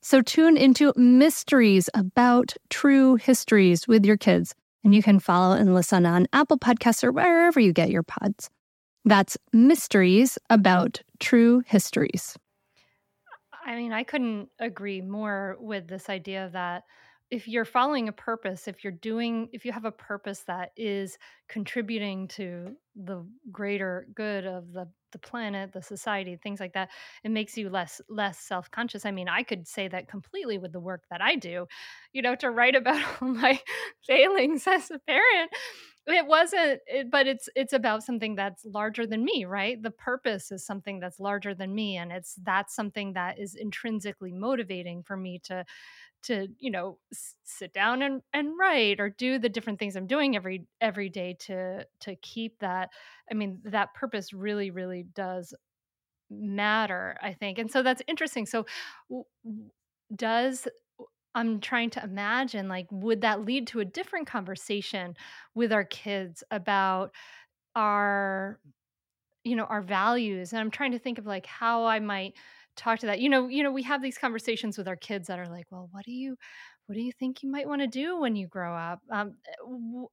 So 0.00 0.22
tune 0.22 0.56
into 0.56 0.92
mysteries 0.94 1.90
about 1.92 2.54
true 2.70 3.16
histories 3.16 3.88
with 3.88 4.04
your 4.04 4.16
kids, 4.16 4.54
and 4.84 4.94
you 4.94 5.02
can 5.02 5.18
follow 5.18 5.56
and 5.56 5.74
listen 5.74 6.06
on 6.06 6.28
Apple 6.32 6.56
Podcasts 6.56 7.02
or 7.02 7.10
wherever 7.10 7.58
you 7.58 7.72
get 7.72 7.90
your 7.90 8.04
pods. 8.04 8.48
That's 9.04 9.36
mysteries 9.52 10.38
about 10.50 11.02
true 11.18 11.64
histories. 11.66 12.36
I 13.66 13.74
mean, 13.74 13.92
I 13.92 14.04
couldn't 14.04 14.50
agree 14.60 15.00
more 15.00 15.56
with 15.58 15.88
this 15.88 16.08
idea 16.08 16.48
that 16.52 16.84
if 17.34 17.48
you're 17.48 17.64
following 17.64 18.08
a 18.08 18.12
purpose, 18.12 18.68
if 18.68 18.84
you're 18.84 18.92
doing 18.92 19.48
if 19.52 19.64
you 19.64 19.72
have 19.72 19.84
a 19.84 19.90
purpose 19.90 20.44
that 20.46 20.70
is 20.76 21.18
contributing 21.48 22.28
to 22.28 22.76
the 22.94 23.26
greater 23.50 24.06
good 24.14 24.46
of 24.46 24.72
the 24.72 24.88
the 25.10 25.18
planet, 25.18 25.72
the 25.72 25.82
society, 25.82 26.36
things 26.36 26.58
like 26.60 26.72
that, 26.74 26.90
it 27.24 27.30
makes 27.30 27.56
you 27.56 27.68
less 27.70 28.00
less 28.08 28.38
self-conscious. 28.38 29.04
I 29.04 29.10
mean, 29.10 29.28
I 29.28 29.42
could 29.42 29.66
say 29.66 29.88
that 29.88 30.06
completely 30.08 30.58
with 30.58 30.72
the 30.72 30.80
work 30.80 31.02
that 31.10 31.20
I 31.20 31.34
do. 31.34 31.66
You 32.12 32.22
know, 32.22 32.36
to 32.36 32.50
write 32.50 32.76
about 32.76 33.04
all 33.22 33.28
my 33.28 33.60
failings 34.06 34.64
as 34.68 34.92
a 34.92 35.00
parent, 35.00 35.50
it 36.06 36.26
wasn't 36.26 36.80
it, 36.86 37.10
but 37.10 37.26
it's 37.26 37.48
it's 37.56 37.72
about 37.72 38.04
something 38.04 38.36
that's 38.36 38.64
larger 38.64 39.06
than 39.06 39.24
me, 39.24 39.44
right? 39.44 39.82
The 39.82 39.90
purpose 39.90 40.52
is 40.52 40.64
something 40.64 41.00
that's 41.00 41.18
larger 41.18 41.52
than 41.54 41.74
me 41.74 41.96
and 41.96 42.12
it's 42.12 42.36
that's 42.44 42.76
something 42.76 43.14
that 43.14 43.40
is 43.40 43.56
intrinsically 43.56 44.32
motivating 44.32 45.02
for 45.02 45.16
me 45.16 45.40
to 45.44 45.64
to 46.24 46.48
you 46.58 46.70
know 46.70 46.98
s- 47.12 47.36
sit 47.44 47.72
down 47.72 48.02
and 48.02 48.22
and 48.32 48.58
write 48.58 49.00
or 49.00 49.10
do 49.10 49.38
the 49.38 49.48
different 49.48 49.78
things 49.78 49.96
i'm 49.96 50.06
doing 50.06 50.36
every 50.36 50.66
every 50.80 51.08
day 51.08 51.34
to 51.40 51.86
to 52.00 52.16
keep 52.16 52.58
that 52.60 52.90
i 53.30 53.34
mean 53.34 53.60
that 53.64 53.94
purpose 53.94 54.32
really 54.32 54.70
really 54.70 55.04
does 55.14 55.54
matter 56.30 57.16
i 57.22 57.32
think 57.32 57.58
and 57.58 57.70
so 57.70 57.82
that's 57.82 58.02
interesting 58.08 58.46
so 58.46 58.66
does 60.14 60.68
i'm 61.34 61.60
trying 61.60 61.90
to 61.90 62.02
imagine 62.04 62.68
like 62.68 62.86
would 62.90 63.22
that 63.22 63.44
lead 63.44 63.66
to 63.68 63.80
a 63.80 63.84
different 63.84 64.26
conversation 64.26 65.14
with 65.54 65.72
our 65.72 65.84
kids 65.84 66.44
about 66.50 67.12
our 67.76 68.60
you 69.44 69.56
know, 69.56 69.64
our 69.64 69.82
values, 69.82 70.52
and 70.52 70.60
I'm 70.60 70.70
trying 70.70 70.92
to 70.92 70.98
think 70.98 71.18
of, 71.18 71.26
like, 71.26 71.46
how 71.46 71.86
I 71.86 72.00
might 72.00 72.34
talk 72.76 73.00
to 73.00 73.06
that. 73.06 73.20
You 73.20 73.28
know 73.28 73.48
you 73.48 73.62
know, 73.62 73.72
we 73.72 73.82
have 73.84 74.02
these 74.02 74.18
conversations 74.18 74.78
with 74.78 74.88
our 74.88 74.96
kids 74.96 75.28
that 75.28 75.38
are 75.38 75.48
like, 75.48 75.66
"Well, 75.70 75.88
what 75.92 76.04
do 76.04 76.12
you 76.12 76.36
what 76.86 76.94
do 76.96 77.00
you 77.02 77.12
think 77.12 77.42
you 77.42 77.50
might 77.50 77.68
wanna 77.68 77.86
do 77.86 78.18
when 78.18 78.36
you 78.36 78.46
grow 78.48 78.74
up?" 78.74 79.00
Um, 79.10 79.36
eh, 79.46 79.52
w 79.60 80.08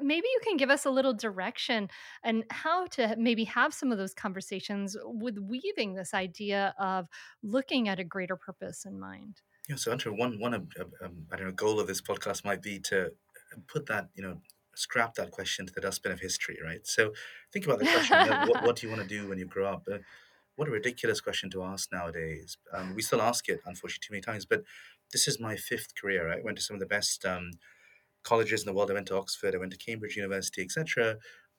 maybe 0.00 0.26
you 0.28 0.40
can 0.44 0.56
give 0.58 0.70
us 0.70 0.84
a 0.84 0.90
little 0.90 1.14
direction 1.14 1.88
and 2.22 2.44
how 2.50 2.86
to 2.86 3.16
maybe 3.18 3.44
have 3.44 3.72
some 3.74 3.90
of 3.90 3.98
those 3.98 4.14
conversations 4.14 4.96
with 5.04 5.38
weaving 5.38 5.94
this 5.94 6.12
idea 6.14 6.74
of 6.78 7.08
looking 7.42 7.88
at 7.88 7.98
a 7.98 8.04
greater 8.04 8.36
purpose 8.36 8.84
in 8.84 9.00
mind. 9.00 9.40
Yeah, 9.68 9.76
so 9.76 9.92
Andrew, 9.92 10.12
one 10.16 10.38
one 10.40 10.54
um, 10.54 10.68
um, 11.00 11.26
I 11.30 11.36
don't 11.36 11.46
know 11.46 11.52
goal 11.52 11.78
of 11.80 11.86
this 11.86 12.00
podcast 12.00 12.44
might 12.44 12.62
be 12.62 12.80
to 12.80 13.06
uh, 13.06 13.60
put 13.68 13.86
that 13.86 14.08
you 14.14 14.22
know 14.22 14.40
scrap 14.74 15.14
that 15.14 15.30
question 15.30 15.66
to 15.66 15.72
the 15.72 15.80
dustbin 15.80 16.12
of 16.12 16.20
history, 16.20 16.58
right? 16.64 16.84
So 16.86 17.12
think 17.52 17.64
about 17.66 17.78
the 17.78 17.86
question: 17.86 18.18
you 18.20 18.26
know, 18.26 18.38
what 18.46 18.62
what 18.62 18.76
do 18.76 18.86
you 18.86 18.92
want 18.92 19.02
to 19.02 19.08
do 19.08 19.28
when 19.28 19.38
you 19.38 19.46
grow 19.46 19.72
up? 19.72 19.86
Uh, 19.90 19.98
what 20.62 20.68
a 20.68 20.72
ridiculous 20.72 21.20
question 21.20 21.50
to 21.50 21.64
ask 21.64 21.90
nowadays. 21.92 22.56
Um, 22.72 22.94
we 22.94 23.02
still 23.02 23.20
ask 23.20 23.48
it, 23.48 23.60
unfortunately, 23.66 24.06
too 24.06 24.12
many 24.12 24.20
times. 24.22 24.46
But 24.46 24.62
this 25.10 25.26
is 25.26 25.40
my 25.40 25.56
fifth 25.56 25.96
career. 26.00 26.32
I 26.32 26.40
went 26.40 26.56
to 26.56 26.62
some 26.62 26.74
of 26.74 26.80
the 26.80 26.86
best 26.86 27.24
um, 27.24 27.50
colleges 28.22 28.62
in 28.62 28.66
the 28.66 28.72
world. 28.72 28.88
I 28.88 28.94
went 28.94 29.08
to 29.08 29.16
Oxford. 29.16 29.56
I 29.56 29.58
went 29.58 29.72
to 29.72 29.76
Cambridge 29.76 30.14
University, 30.14 30.62
etc. 30.62 31.16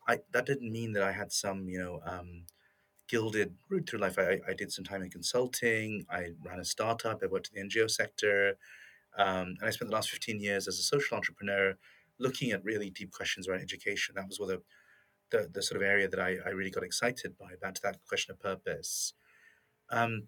That 0.08 0.46
didn't 0.46 0.72
mean 0.72 0.94
that 0.94 1.04
I 1.04 1.12
had 1.12 1.34
some 1.34 1.68
you 1.68 1.80
know. 1.80 2.00
Um, 2.06 2.46
gilded 3.10 3.54
route 3.70 3.88
through 3.88 4.00
life. 4.00 4.18
I, 4.18 4.40
I 4.48 4.54
did 4.54 4.72
some 4.72 4.86
time 4.86 5.04
in 5.04 5.10
consulting. 5.10 6.06
I 6.10 6.30
ran 6.44 6.60
a 6.60 6.66
startup. 6.66 7.20
I 7.22 7.28
worked 7.28 7.52
in 7.54 7.62
the 7.62 7.70
NGO 7.70 7.92
sector. 7.92 8.58
Um, 9.18 9.56
and 9.60 9.66
I 9.66 9.70
spent 9.72 9.92
the 9.92 9.96
last 9.96 10.10
15 10.10 10.40
years 10.40 10.70
as 10.70 10.80
a 10.80 10.84
social 10.84 11.18
entrepreneur 11.18 11.76
looking 12.18 12.52
at 12.52 12.64
really 12.64 12.90
deep 12.90 13.12
questions 13.12 13.48
around 13.48 13.62
education. 13.62 14.16
That 14.16 14.28
was 14.30 14.40
what 14.40 14.48
the, 14.48 14.62
the, 15.34 15.50
the 15.52 15.62
sort 15.62 15.82
of 15.82 15.86
area 15.86 16.08
that 16.08 16.20
I, 16.20 16.38
I 16.46 16.50
really 16.50 16.70
got 16.78 16.84
excited 16.84 17.38
by, 17.38 17.52
back 17.62 17.74
to 17.76 17.82
that 17.84 17.98
question 18.08 18.32
of 18.32 18.40
purpose. 18.40 19.14
Um, 19.90 20.28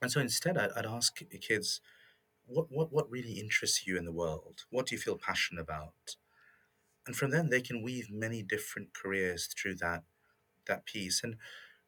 and 0.00 0.10
so 0.10 0.20
instead, 0.20 0.56
I, 0.56 0.68
I'd 0.76 0.86
ask 0.86 1.20
kids, 1.40 1.80
what, 2.46 2.66
what, 2.70 2.92
what 2.92 3.10
really 3.10 3.32
interests 3.32 3.86
you 3.86 3.98
in 3.98 4.06
the 4.06 4.18
world? 4.22 4.64
What 4.70 4.86
do 4.86 4.94
you 4.94 5.00
feel 5.00 5.18
passionate 5.18 5.60
about? 5.60 6.16
And 7.06 7.14
from 7.16 7.30
then, 7.30 7.48
they 7.48 7.60
can 7.60 7.82
weave 7.82 8.08
many 8.10 8.42
different 8.42 8.88
careers 8.94 9.46
through 9.46 9.76
that, 9.76 10.04
that 10.66 10.86
piece. 10.86 11.22
And 11.24 11.36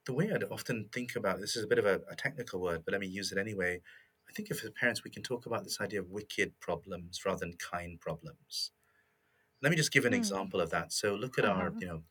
the 0.07 0.12
way 0.12 0.30
I'd 0.33 0.45
often 0.45 0.88
think 0.92 1.14
about 1.16 1.40
this 1.40 1.57
is 1.57 1.64
a 1.64 1.69
bit 1.69 1.78
of 1.78 1.87
a, 1.87 2.00
a 2.11 2.16
technical 2.16 2.61
word, 2.61 2.83
but 2.85 2.92
let 2.92 3.00
me 3.00 3.07
use 3.07 3.33
it 3.33 3.38
anyway. 3.38 3.80
I 4.28 4.33
think 4.33 4.50
if 4.50 4.64
as 4.64 4.71
parents 4.71 5.04
we 5.04 5.11
can 5.11 5.23
talk 5.23 5.47
about 5.47 5.64
this 5.64 5.80
idea 5.80 6.00
of 6.00 6.11
wicked 6.11 6.59
problems 6.61 7.21
rather 7.26 7.40
than 7.40 7.54
kind 7.73 8.00
problems. 8.00 8.73
Let 9.62 9.71
me 9.71 9.76
just 9.76 9.92
give 9.92 10.07
an 10.07 10.12
Mm. 10.12 10.16
example 10.16 10.61
of 10.61 10.71
that. 10.71 10.92
So 10.92 11.14
look 11.14 11.38
at 11.38 11.45
our, 11.45 11.69
Uh-huh. 11.69 11.78
you 11.80 11.87
know, 11.87 12.02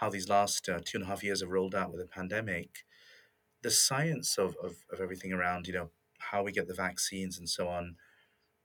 how 0.00 0.08
these 0.08 0.28
last 0.28 0.68
uh, 0.68 0.80
two 0.84 0.98
and 0.98 1.04
a 1.04 1.08
half 1.08 1.24
years 1.24 1.40
have 1.40 1.50
rolled 1.50 1.74
out 1.74 1.90
with 1.90 2.00
the 2.00 2.06
pandemic. 2.06 2.84
The 3.62 3.70
science 3.70 4.38
of, 4.38 4.56
of, 4.62 4.76
of 4.92 5.00
everything 5.00 5.32
around, 5.32 5.66
you 5.66 5.72
know, 5.72 5.90
how 6.18 6.42
we 6.42 6.52
get 6.52 6.68
the 6.68 6.74
vaccines 6.74 7.38
and 7.38 7.48
so 7.48 7.68
on, 7.68 7.96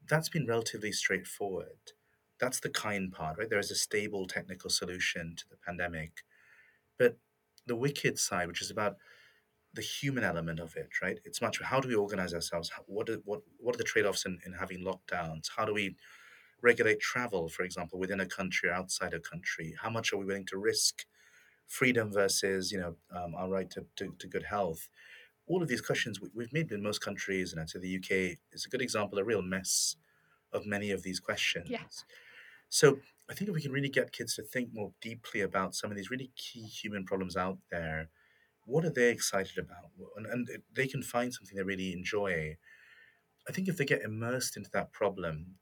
that's 0.08 0.30
been 0.30 0.46
relatively 0.46 0.92
straightforward. 0.92 1.94
That's 2.40 2.60
the 2.60 2.70
kind 2.70 3.12
part, 3.12 3.38
right? 3.38 3.50
There 3.50 3.60
is 3.60 3.72
a 3.72 3.76
stable 3.76 4.28
technical 4.28 4.70
solution 4.70 5.36
to 5.38 5.44
the 5.50 5.58
pandemic. 5.66 6.24
But 7.00 7.18
the 7.66 7.76
wicked 7.76 8.20
side, 8.20 8.48
which 8.48 8.62
is 8.62 8.70
about 8.70 8.98
the 9.74 9.82
human 9.82 10.24
element 10.24 10.60
of 10.60 10.76
it, 10.76 10.90
right? 11.02 11.20
It's 11.26 11.42
much 11.42 11.60
how 11.62 11.80
do 11.80 11.88
we 11.88 11.96
organize 11.96 12.34
ourselves? 12.34 12.72
What 12.86 13.10
what 13.26 13.42
what 13.58 13.76
are 13.76 13.78
the 13.78 13.84
trade 13.84 14.06
offs 14.06 14.26
in, 14.26 14.40
in 14.46 14.54
having 14.54 14.84
lockdowns? 14.84 15.50
How 15.56 15.66
do 15.66 15.74
we 15.74 15.96
regulate 16.62 17.00
travel, 17.00 17.50
for 17.50 17.64
example, 17.64 17.98
within 17.98 18.20
a 18.20 18.26
country 18.26 18.70
or 18.70 18.74
outside 18.74 19.14
a 19.14 19.20
country? 19.20 19.76
How 19.82 19.90
much 19.90 20.14
are 20.14 20.18
we 20.18 20.26
willing 20.26 20.46
to 20.48 20.58
risk 20.58 21.06
freedom 21.68 22.12
versus 22.12 22.72
you 22.72 22.80
know 22.80 22.96
um, 23.12 23.36
our 23.36 23.50
right 23.50 23.70
to, 23.72 23.86
to, 23.98 24.16
to 24.20 24.28
good 24.28 24.44
health? 24.46 24.90
All 25.48 25.62
of 25.64 25.70
these 25.70 25.82
questions 25.82 26.22
we, 26.22 26.30
we've 26.34 26.54
made 26.54 26.72
in 26.72 26.84
most 26.84 27.02
countries, 27.02 27.52
and 27.52 27.62
I'd 27.62 27.70
say 27.70 27.80
the 27.80 27.90
UK 27.90 28.38
is 28.52 28.66
a 28.66 28.70
good 28.70 28.82
example, 28.82 29.20
a 29.20 29.24
real 29.24 29.42
mess 29.42 29.98
of 30.54 30.66
many 30.66 30.92
of 30.92 31.04
these 31.04 31.20
Yeah. 31.66 31.80
questions. 31.80 32.06
So 32.70 33.00
I 33.30 33.34
think 33.34 33.50
if 33.50 33.56
we 33.56 33.62
can 33.62 33.72
really 33.72 33.90
get 33.90 34.12
kids 34.12 34.36
to 34.36 34.44
think 34.44 34.74
more 34.74 34.94
deeply 35.02 35.42
about 35.42 35.76
some 35.76 35.92
of 35.92 35.98
these 35.98 36.10
really 36.12 36.32
key 36.36 36.64
human 36.68 37.06
problems 37.06 37.38
out 37.38 37.60
there 37.72 38.10
what 38.66 38.86
are 38.86 38.90
they 38.92 39.12
excited 39.12 39.58
about? 39.58 39.92
And, 40.16 40.26
and 40.26 40.50
they 40.74 40.88
can 40.88 41.04
find 41.04 41.34
something 41.34 41.56
they 41.56 41.64
really 41.64 41.94
enjoy. 41.94 42.58
I 43.48 43.52
think 43.52 43.68
if 43.68 43.78
they 43.78 43.86
get 43.86 44.02
immersed 44.02 44.58
into 44.58 44.70
that 44.72 44.92
problem, 44.94 45.58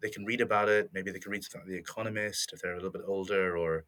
they 0.00 0.10
can 0.10 0.24
read 0.24 0.40
about 0.40 0.68
it. 0.68 0.90
Maybe 0.92 1.10
they 1.10 1.20
can 1.20 1.32
read 1.32 1.44
something 1.44 1.62
like 1.62 1.68
The 1.70 1.78
Economist 1.78 2.52
if 2.52 2.60
they're 2.62 2.72
a 2.72 2.76
little 2.76 2.90
bit 2.92 3.02
older, 3.06 3.56
or 3.56 3.86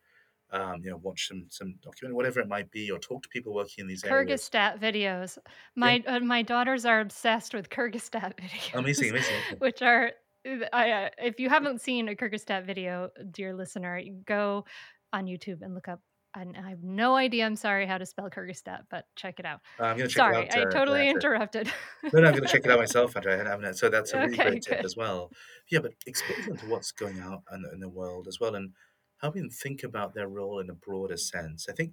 um, 0.50 0.80
you 0.82 0.90
know, 0.90 0.96
watch 0.98 1.28
some 1.28 1.46
some 1.50 1.74
documentary, 1.82 2.14
whatever 2.16 2.40
it 2.40 2.48
might 2.48 2.70
be, 2.70 2.90
or 2.90 2.98
talk 2.98 3.22
to 3.22 3.28
people 3.28 3.52
working 3.54 3.82
in 3.82 3.86
these 3.88 4.04
areas. 4.04 4.48
Kurzgesagt 4.50 4.80
videos. 4.80 5.36
Yeah, 5.36 5.52
My 5.76 6.02
uh, 6.06 6.20
my 6.20 6.42
daughters 6.42 6.84
are 6.84 7.00
obsessed 7.00 7.54
with 7.54 7.68
Kurzgesagt 7.70 8.34
amazing, 8.74 9.08
videos, 9.08 9.10
amazing. 9.10 9.34
Okay. 9.48 9.56
which 9.58 9.82
are 9.82 10.12
uh, 10.46 10.64
I, 10.72 10.90
uh, 10.90 11.08
if 11.18 11.38
you 11.40 11.48
haven't 11.48 11.80
seen 11.82 12.08
a 12.08 12.14
Kurzgesagt 12.14 12.64
video, 12.66 13.10
dear 13.30 13.54
listener, 13.54 14.00
go 14.24 14.64
on 15.12 15.26
YouTube 15.26 15.62
and 15.62 15.74
look 15.74 15.88
up. 15.88 16.00
And 16.36 16.56
I 16.58 16.68
have 16.68 16.82
no 16.82 17.16
idea. 17.16 17.46
I'm 17.46 17.56
sorry 17.56 17.86
how 17.86 17.96
to 17.96 18.04
spell 18.04 18.28
Kurzgesagt, 18.28 18.82
but 18.90 19.06
check 19.16 19.40
it 19.40 19.46
out. 19.46 19.60
I'm 19.80 19.96
going 19.96 20.08
to 20.10 20.14
check 20.14 20.30
it 20.30 20.34
Sorry, 20.34 20.36
out. 20.36 20.54
I 20.56 20.60
Uh, 20.60 20.64
yeah, 20.64 20.70
totally 20.70 21.08
interrupted. 21.08 21.72
no, 22.12 22.20
no, 22.20 22.28
I'm 22.28 22.34
going 22.34 22.42
to 22.46 22.48
check 22.52 22.64
it 22.66 22.70
out 22.70 22.78
myself, 22.78 23.16
Andrea. 23.16 23.72
So 23.74 23.88
that's 23.88 24.12
a 24.12 24.18
really 24.18 24.34
Okay, 24.38 24.50
great 24.50 24.62
tip 24.62 24.84
as 24.84 24.94
well. 24.94 25.32
Yeah, 25.70 25.80
but 25.80 25.94
expose 26.06 26.44
them 26.46 26.58
to 26.58 26.66
what's 26.66 26.92
going 26.92 27.18
out 27.20 27.42
in, 27.52 27.62
the- 27.62 27.72
in 27.72 27.80
the 27.80 27.88
world 27.88 28.28
as 28.28 28.38
well, 28.40 28.54
and 28.54 28.72
helping 29.20 29.42
them 29.42 29.50
think 29.50 29.82
about 29.82 30.14
their 30.14 30.28
role 30.28 30.60
in 30.60 30.70
a 30.70 30.74
broader 30.74 31.16
sense. 31.16 31.68
I 31.68 31.72
think 31.72 31.92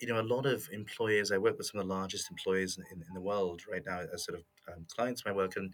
you 0.00 0.08
know, 0.08 0.20
a 0.20 0.22
lot 0.22 0.46
of 0.46 0.68
employers, 0.72 1.30
I 1.30 1.38
work 1.38 1.56
with 1.56 1.66
some 1.66 1.80
of 1.80 1.86
the 1.86 1.94
largest 1.94 2.30
employers 2.30 2.78
in, 2.78 2.84
in, 3.00 3.14
the 3.14 3.20
world 3.20 3.62
right 3.70 3.82
now 3.86 4.00
as 4.12 4.24
sort 4.24 4.38
of 4.38 4.44
um, 4.72 4.86
clients 4.94 5.22
of 5.22 5.26
my 5.26 5.32
work. 5.32 5.56
And 5.56 5.72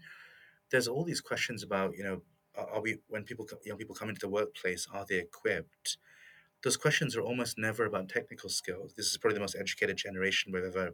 there's 0.69 0.87
all 0.87 1.03
these 1.03 1.21
questions 1.21 1.63
about, 1.63 1.97
you 1.97 2.03
know, 2.03 2.21
are, 2.55 2.75
are 2.75 2.81
we, 2.81 2.99
when 3.07 3.23
people, 3.23 3.47
young 3.65 3.77
people 3.77 3.95
come 3.95 4.09
into 4.09 4.21
the 4.21 4.29
workplace, 4.29 4.87
are 4.93 5.05
they 5.07 5.17
equipped? 5.17 5.97
Those 6.63 6.77
questions 6.77 7.15
are 7.15 7.21
almost 7.21 7.57
never 7.57 7.85
about 7.85 8.09
technical 8.09 8.49
skills. 8.49 8.93
This 8.95 9.07
is 9.07 9.17
probably 9.17 9.35
the 9.35 9.41
most 9.41 9.55
educated 9.59 9.97
generation 9.97 10.51
we've 10.53 10.63
ever, 10.63 10.91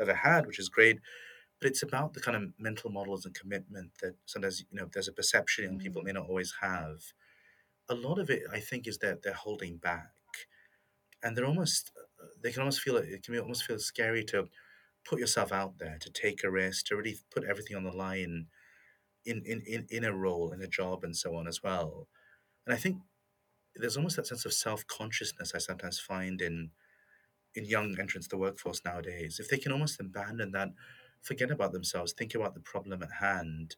ever 0.00 0.14
had, 0.14 0.46
which 0.46 0.60
is 0.60 0.68
great. 0.68 1.00
But 1.60 1.68
it's 1.68 1.82
about 1.82 2.14
the 2.14 2.20
kind 2.20 2.36
of 2.36 2.52
mental 2.58 2.90
models 2.90 3.26
and 3.26 3.34
commitment 3.34 3.90
that 4.00 4.14
sometimes, 4.26 4.64
you 4.70 4.78
know, 4.80 4.88
there's 4.92 5.08
a 5.08 5.12
perception 5.12 5.64
young 5.64 5.78
people 5.78 6.02
Mm. 6.02 6.04
may 6.06 6.12
not 6.12 6.28
always 6.28 6.54
have. 6.62 7.02
A 7.90 7.94
lot 7.94 8.18
of 8.18 8.30
it, 8.30 8.44
I 8.52 8.60
think, 8.60 8.86
is 8.86 8.98
that 8.98 9.22
they're 9.22 9.34
holding 9.34 9.76
back 9.76 10.12
and 11.22 11.36
they're 11.36 11.46
almost 11.46 11.90
uh, 11.98 12.26
they 12.42 12.52
can 12.52 12.60
almost 12.62 12.80
feel 12.80 12.96
it 12.96 13.08
it 13.08 13.22
can 13.22 13.34
be 13.34 13.40
almost 13.40 13.64
feel 13.64 13.78
scary 13.78 14.24
to 14.24 14.46
put 15.04 15.18
yourself 15.18 15.52
out 15.52 15.78
there 15.78 15.98
to 16.00 16.10
take 16.10 16.44
a 16.44 16.50
risk 16.50 16.86
to 16.86 16.96
really 16.96 17.16
put 17.34 17.44
everything 17.44 17.76
on 17.76 17.84
the 17.84 17.92
line 17.92 18.46
in 19.26 19.42
in 19.44 19.62
in, 19.66 19.86
in 19.90 20.04
a 20.04 20.14
role 20.14 20.52
in 20.52 20.62
a 20.62 20.66
job 20.66 21.04
and 21.04 21.16
so 21.16 21.34
on 21.36 21.46
as 21.46 21.62
well 21.62 22.08
and 22.66 22.74
i 22.74 22.78
think 22.78 22.98
there's 23.76 23.96
almost 23.96 24.16
that 24.16 24.26
sense 24.26 24.44
of 24.44 24.52
self-consciousness 24.52 25.52
i 25.54 25.58
sometimes 25.58 25.98
find 26.00 26.40
in 26.40 26.70
in 27.54 27.64
young 27.64 27.96
entrants 27.98 28.28
to 28.28 28.36
the 28.36 28.38
workforce 28.40 28.82
nowadays. 28.84 29.38
If 29.40 29.48
they 29.48 29.58
can 29.58 29.72
almost 29.72 30.00
abandon 30.00 30.52
that 30.52 30.70
forget 31.22 31.50
about 31.50 31.72
themselves 31.72 32.12
think 32.12 32.34
about 32.34 32.54
the 32.54 32.60
problem 32.60 33.02
at 33.02 33.12
hand 33.20 33.76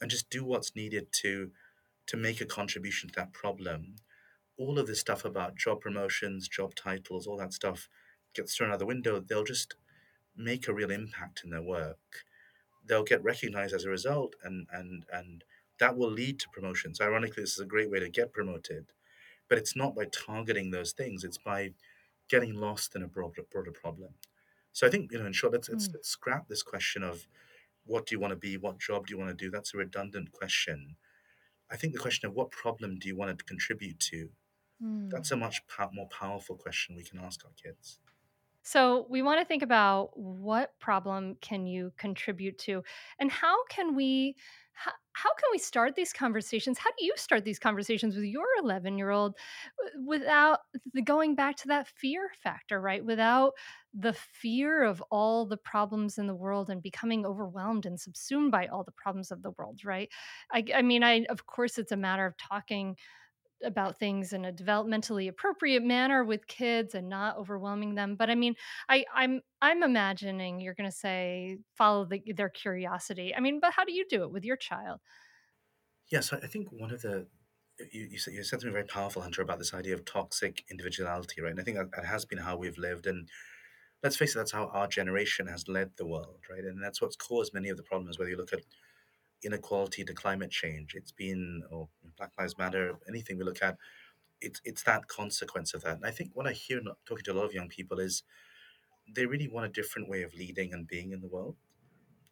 and 0.00 0.10
just 0.10 0.30
do 0.30 0.44
what's 0.44 0.76
needed 0.76 1.08
to 1.12 1.50
to 2.06 2.16
make 2.16 2.40
a 2.40 2.46
contribution 2.46 3.08
to 3.10 3.14
that 3.16 3.32
problem 3.32 3.96
all 4.58 4.78
of 4.78 4.86
this 4.86 5.00
stuff 5.00 5.24
about 5.24 5.56
job 5.56 5.80
promotions, 5.80 6.48
job 6.48 6.74
titles, 6.74 7.26
all 7.26 7.36
that 7.38 7.52
stuff 7.52 7.88
gets 8.34 8.56
thrown 8.56 8.72
out 8.72 8.78
the 8.78 8.86
window. 8.86 9.20
They'll 9.20 9.44
just 9.44 9.76
make 10.36 10.68
a 10.68 10.74
real 10.74 10.90
impact 10.90 11.42
in 11.44 11.50
their 11.50 11.62
work. 11.62 11.98
They'll 12.86 13.04
get 13.04 13.24
recognized 13.24 13.74
as 13.74 13.84
a 13.84 13.90
result, 13.90 14.34
and 14.44 14.66
and 14.72 15.04
and 15.12 15.44
that 15.80 15.96
will 15.96 16.10
lead 16.10 16.40
to 16.40 16.48
promotions. 16.50 17.00
Ironically, 17.00 17.42
this 17.42 17.54
is 17.54 17.60
a 17.60 17.66
great 17.66 17.90
way 17.90 18.00
to 18.00 18.08
get 18.08 18.32
promoted, 18.32 18.92
but 19.48 19.58
it's 19.58 19.76
not 19.76 19.94
by 19.94 20.06
targeting 20.06 20.70
those 20.70 20.92
things. 20.92 21.24
It's 21.24 21.38
by 21.38 21.72
getting 22.30 22.54
lost 22.54 22.96
in 22.96 23.02
a 23.02 23.08
broader, 23.08 23.42
broader 23.50 23.72
problem. 23.72 24.14
So 24.72 24.86
I 24.86 24.90
think, 24.90 25.12
you 25.12 25.18
know, 25.18 25.26
in 25.26 25.32
short, 25.32 25.52
let's, 25.52 25.68
let's, 25.70 25.88
Mm, 25.88 25.94
let's 25.94 26.08
scrap 26.08 26.48
this 26.48 26.62
question 26.62 27.02
of 27.02 27.26
what 27.86 28.06
do 28.06 28.14
you 28.14 28.20
want 28.20 28.32
to 28.32 28.36
be? 28.36 28.56
What 28.56 28.78
job 28.80 29.06
do 29.06 29.12
you 29.14 29.18
want 29.18 29.30
to 29.30 29.44
do? 29.46 29.50
That's 29.50 29.74
a 29.74 29.78
redundant 29.78 30.32
question. 30.32 30.96
I 31.70 31.76
think 31.76 31.92
the 31.92 31.98
question 31.98 32.28
of 32.28 32.34
what 32.34 32.50
problem 32.50 32.98
do 32.98 33.08
you 33.08 33.16
want 33.16 33.36
to 33.36 33.44
contribute 33.44 33.98
to? 34.10 34.28
That's 34.80 35.30
a 35.30 35.34
mm. 35.34 35.40
much 35.40 35.66
po- 35.66 35.90
more 35.92 36.08
powerful 36.08 36.56
question 36.56 36.96
we 36.96 37.04
can 37.04 37.18
ask 37.18 37.44
our 37.44 37.52
kids. 37.62 37.98
So 38.66 39.06
we 39.08 39.22
want 39.22 39.38
to 39.38 39.46
think 39.46 39.62
about 39.62 40.10
what 40.18 40.76
problem 40.80 41.36
can 41.40 41.68
you 41.68 41.92
contribute 41.98 42.58
to 42.58 42.82
and 43.20 43.30
how 43.30 43.64
can 43.66 43.94
we 43.94 44.34
how, 44.72 44.90
how 45.12 45.30
can 45.34 45.48
we 45.52 45.58
start 45.58 45.94
these 45.94 46.12
conversations? 46.12 46.76
How 46.76 46.90
do 46.98 47.04
you 47.04 47.14
start 47.16 47.44
these 47.44 47.60
conversations 47.60 48.16
with 48.16 48.24
your 48.24 48.44
11 48.58 48.98
year 48.98 49.10
old 49.10 49.36
without 50.04 50.58
the 50.92 51.00
going 51.00 51.36
back 51.36 51.54
to 51.58 51.68
that 51.68 51.86
fear 51.86 52.28
factor, 52.42 52.80
right? 52.80 53.04
Without 53.04 53.52
the 53.94 54.12
fear 54.12 54.82
of 54.82 55.00
all 55.12 55.46
the 55.46 55.56
problems 55.56 56.18
in 56.18 56.26
the 56.26 56.34
world 56.34 56.68
and 56.68 56.82
becoming 56.82 57.24
overwhelmed 57.24 57.86
and 57.86 58.00
subsumed 58.00 58.50
by 58.50 58.66
all 58.66 58.82
the 58.82 58.90
problems 58.92 59.30
of 59.30 59.42
the 59.42 59.52
world, 59.52 59.84
right? 59.84 60.10
I, 60.50 60.64
I 60.74 60.82
mean, 60.82 61.04
I 61.04 61.24
of 61.30 61.46
course 61.46 61.78
it's 61.78 61.92
a 61.92 61.96
matter 61.96 62.26
of 62.26 62.36
talking 62.36 62.96
about 63.64 63.98
things 63.98 64.32
in 64.32 64.44
a 64.44 64.52
developmentally 64.52 65.28
appropriate 65.28 65.82
manner 65.82 66.24
with 66.24 66.46
kids 66.46 66.94
and 66.94 67.08
not 67.08 67.38
overwhelming 67.38 67.94
them 67.94 68.14
but 68.14 68.28
i 68.28 68.34
mean 68.34 68.54
i 68.88 69.04
i'm 69.14 69.40
i'm 69.62 69.82
imagining 69.82 70.60
you're 70.60 70.74
going 70.74 70.88
to 70.90 70.96
say 70.96 71.56
follow 71.76 72.04
the, 72.04 72.22
their 72.36 72.50
curiosity 72.50 73.34
i 73.34 73.40
mean 73.40 73.58
but 73.60 73.72
how 73.72 73.84
do 73.84 73.92
you 73.92 74.04
do 74.10 74.22
it 74.22 74.30
with 74.30 74.44
your 74.44 74.56
child 74.56 75.00
Yes, 76.10 76.32
I 76.32 76.36
I 76.38 76.46
think 76.46 76.68
one 76.70 76.90
of 76.92 77.02
the 77.02 77.26
you, 77.92 78.08
you 78.12 78.18
said 78.18 78.34
you 78.34 78.42
said 78.42 78.60
something 78.60 78.72
very 78.72 78.84
powerful, 78.84 79.22
Hunter, 79.22 79.42
about 79.42 79.58
this 79.58 79.74
idea 79.74 79.94
of 79.94 80.04
toxic 80.04 80.64
individuality, 80.70 81.40
right? 81.42 81.50
And 81.50 81.60
I 81.60 81.62
think 81.62 81.76
that, 81.76 81.92
that 81.92 82.06
has 82.06 82.24
been 82.24 82.38
how 82.38 82.56
we've 82.56 82.78
lived, 82.78 83.06
and 83.06 83.28
let's 84.02 84.16
face 84.16 84.34
it, 84.34 84.38
that's 84.38 84.52
how 84.52 84.66
our 84.68 84.86
generation 84.86 85.46
has 85.48 85.68
led 85.68 85.90
the 85.96 86.06
world, 86.06 86.40
right? 86.50 86.64
And 86.64 86.82
that's 86.82 87.02
what's 87.02 87.16
caused 87.16 87.54
many 87.54 87.68
of 87.68 87.76
the 87.76 87.82
problems. 87.82 88.18
Whether 88.18 88.30
you 88.30 88.36
look 88.36 88.52
at 88.52 88.60
inequality 89.46 90.04
to 90.04 90.14
climate 90.14 90.50
change, 90.50 90.94
it's 90.94 91.12
been 91.12 91.62
Black 92.18 92.32
Lives 92.38 92.58
Matter, 92.58 92.94
anything 93.08 93.38
we 93.38 93.44
look 93.44 93.62
at, 93.62 93.76
it's 94.40 94.60
it's 94.64 94.82
that 94.84 95.08
consequence 95.08 95.74
of 95.74 95.82
that. 95.84 95.96
And 95.96 96.06
I 96.06 96.12
think 96.12 96.30
what 96.34 96.46
I 96.48 96.52
hear 96.52 96.80
talking 97.06 97.24
to 97.24 97.32
a 97.32 97.38
lot 97.38 97.46
of 97.46 97.54
young 97.54 97.68
people 97.68 97.98
is 98.00 98.22
they 99.16 99.26
really 99.26 99.48
want 99.48 99.66
a 99.66 99.80
different 99.80 100.08
way 100.08 100.22
of 100.24 100.34
leading 100.34 100.72
and 100.74 100.86
being 100.88 101.12
in 101.12 101.20
the 101.20 101.28
world, 101.28 101.56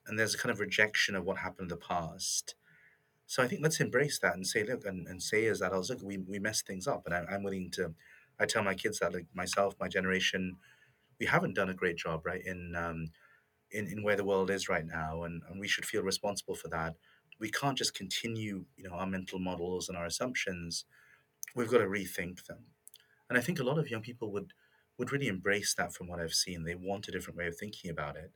and 0.06 0.18
there's 0.18 0.34
a 0.34 0.38
kind 0.38 0.52
of 0.52 0.60
rejection 0.60 1.14
of 1.16 1.24
what 1.24 1.38
happened 1.38 1.70
in 1.70 1.76
the 1.78 1.86
past 1.94 2.56
So 3.26 3.42
I 3.42 3.48
think 3.48 3.62
let's 3.62 3.80
embrace 3.80 4.18
that 4.20 4.34
and 4.34 4.46
say, 4.46 4.64
look, 4.64 4.84
and, 4.84 5.06
and 5.08 5.22
say 5.22 5.46
as 5.46 5.62
adults, 5.62 5.90
look, 5.90 6.02
we, 6.02 6.18
we 6.18 6.38
messed 6.38 6.66
things 6.66 6.86
up. 6.86 7.04
And 7.06 7.14
I, 7.14 7.24
I'm 7.30 7.42
willing 7.42 7.70
to, 7.72 7.94
I 8.38 8.46
tell 8.46 8.62
my 8.62 8.74
kids 8.74 8.98
that, 8.98 9.14
like 9.14 9.26
myself, 9.34 9.74
my 9.80 9.88
generation, 9.88 10.56
we 11.18 11.26
haven't 11.26 11.54
done 11.54 11.70
a 11.70 11.74
great 11.74 11.96
job, 11.96 12.26
right, 12.26 12.42
in, 12.44 12.74
um, 12.76 13.06
in, 13.70 13.86
in 13.86 14.02
where 14.02 14.16
the 14.16 14.24
world 14.24 14.50
is 14.50 14.68
right 14.68 14.86
now. 14.86 15.24
And, 15.24 15.42
and 15.48 15.60
we 15.60 15.68
should 15.68 15.84
feel 15.84 16.02
responsible 16.02 16.54
for 16.54 16.68
that. 16.68 16.94
We 17.40 17.50
can't 17.50 17.78
just 17.78 17.94
continue, 17.94 18.64
you 18.76 18.88
know, 18.88 18.94
our 18.94 19.06
mental 19.06 19.38
models 19.38 19.88
and 19.88 19.98
our 19.98 20.06
assumptions. 20.06 20.84
We've 21.54 21.70
got 21.70 21.78
to 21.78 21.84
rethink 21.84 22.46
them. 22.46 22.66
And 23.28 23.36
I 23.38 23.40
think 23.40 23.58
a 23.58 23.64
lot 23.64 23.78
of 23.78 23.90
young 23.90 24.02
people 24.02 24.30
would, 24.32 24.52
would 24.98 25.12
really 25.12 25.28
embrace 25.28 25.74
that 25.74 25.92
from 25.92 26.08
what 26.08 26.20
I've 26.20 26.34
seen. 26.34 26.62
They 26.64 26.74
want 26.74 27.08
a 27.08 27.12
different 27.12 27.36
way 27.36 27.46
of 27.46 27.56
thinking 27.56 27.90
about 27.90 28.16
it. 28.16 28.30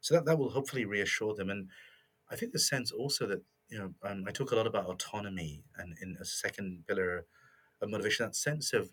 So 0.00 0.14
that, 0.14 0.24
that 0.24 0.38
will 0.38 0.50
hopefully 0.50 0.84
reassure 0.84 1.34
them. 1.34 1.50
And 1.50 1.68
I 2.30 2.36
think 2.36 2.52
the 2.52 2.58
sense 2.58 2.90
also 2.92 3.26
that 3.26 3.42
you 3.68 3.78
know 3.78 3.94
um, 4.02 4.24
I 4.26 4.30
talk 4.30 4.52
a 4.52 4.56
lot 4.56 4.66
about 4.66 4.86
autonomy 4.86 5.62
and 5.76 5.96
in 6.02 6.16
a 6.20 6.24
second 6.24 6.84
pillar 6.86 7.26
of 7.80 7.90
motivation, 7.90 8.26
that 8.26 8.36
sense 8.36 8.72
of 8.72 8.90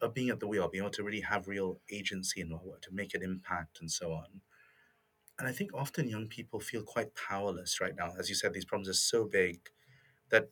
of 0.00 0.12
being 0.12 0.28
at 0.28 0.40
the 0.40 0.46
wheel, 0.46 0.68
being 0.68 0.84
able 0.84 0.90
to 0.92 1.02
really 1.02 1.22
have 1.22 1.48
real 1.48 1.80
agency 1.90 2.42
and 2.42 2.50
to 2.82 2.92
make 2.92 3.14
an 3.14 3.22
impact, 3.22 3.78
and 3.80 3.90
so 3.90 4.12
on. 4.12 4.42
And 5.38 5.46
I 5.48 5.52
think 5.52 5.72
often 5.74 6.08
young 6.08 6.28
people 6.28 6.60
feel 6.60 6.82
quite 6.82 7.14
powerless 7.14 7.80
right 7.80 7.94
now. 7.94 8.14
As 8.18 8.28
you 8.28 8.34
said, 8.34 8.54
these 8.54 8.64
problems 8.64 8.88
are 8.88 8.94
so 8.94 9.24
big 9.26 9.70
that 10.30 10.50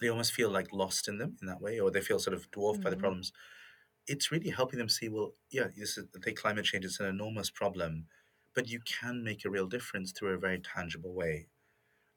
they 0.00 0.08
almost 0.08 0.32
feel 0.32 0.50
like 0.50 0.72
lost 0.72 1.08
in 1.08 1.18
them 1.18 1.38
in 1.40 1.48
that 1.48 1.60
way, 1.60 1.80
or 1.80 1.90
they 1.90 2.00
feel 2.02 2.18
sort 2.20 2.34
of 2.34 2.50
dwarfed 2.50 2.82
by 2.82 2.90
the 2.90 2.96
Mhm. 2.96 2.98
problems. 2.98 3.32
It's 4.06 4.32
really 4.32 4.50
helping 4.50 4.78
them 4.78 4.88
see, 4.88 5.08
well, 5.08 5.34
yeah, 5.50 5.68
this 5.76 5.98
is 5.98 6.08
the 6.12 6.32
climate 6.34 6.66
change 6.66 6.84
is 6.84 7.00
an 7.00 7.06
enormous 7.06 7.50
problem, 7.50 8.08
but 8.54 8.68
you 8.68 8.80
can 8.80 9.24
make 9.24 9.44
a 9.44 9.50
real 9.50 9.66
difference 9.68 10.12
through 10.12 10.34
a 10.34 10.38
very 10.38 10.60
tangible 10.60 11.14
way. 11.14 11.48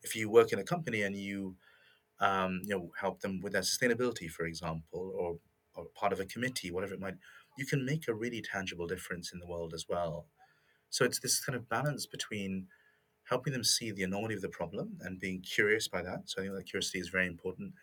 If 0.03 0.15
you 0.15 0.29
work 0.29 0.53
in 0.53 0.59
a 0.59 0.63
company 0.63 1.01
and 1.03 1.15
you 1.15 1.57
um, 2.19 2.61
you 2.63 2.69
know, 2.77 2.93
help 2.99 3.21
them 3.21 3.41
with 3.41 3.53
their 3.53 3.63
sustainability, 3.63 4.29
for 4.29 4.45
example, 4.45 4.99
or, 5.17 5.39
or 5.75 5.87
part 5.95 6.13
of 6.13 6.19
a 6.19 6.25
committee, 6.25 6.71
whatever 6.71 6.93
it 6.93 6.99
might, 6.99 7.17
you 7.57 7.65
can 7.65 7.85
make 7.85 8.07
a 8.07 8.13
really 8.13 8.41
tangible 8.41 8.87
difference 8.87 9.33
in 9.33 9.39
the 9.39 9.47
world 9.47 9.73
as 9.73 9.87
well. 9.89 10.27
So 10.91 11.05
it's 11.05 11.21
this 11.21 11.45
kind 11.45 11.57
of 11.57 11.69
balance 11.69 12.07
between 12.07 12.69
helping 13.25 13.53
them 13.53 13.63
see 13.63 13.91
the 13.91 14.03
enormity 14.03 14.35
of 14.35 14.41
the 14.41 14.49
problem 14.49 14.97
and 15.01 15.19
being 15.19 15.41
curious 15.41 15.87
by 15.87 16.01
that. 16.03 16.29
So 16.29 16.41
I 16.41 16.45
think 16.45 16.55
that 16.57 16.65
curiosity 16.67 16.99
is 16.99 17.09
very 17.09 17.27
important, 17.27 17.75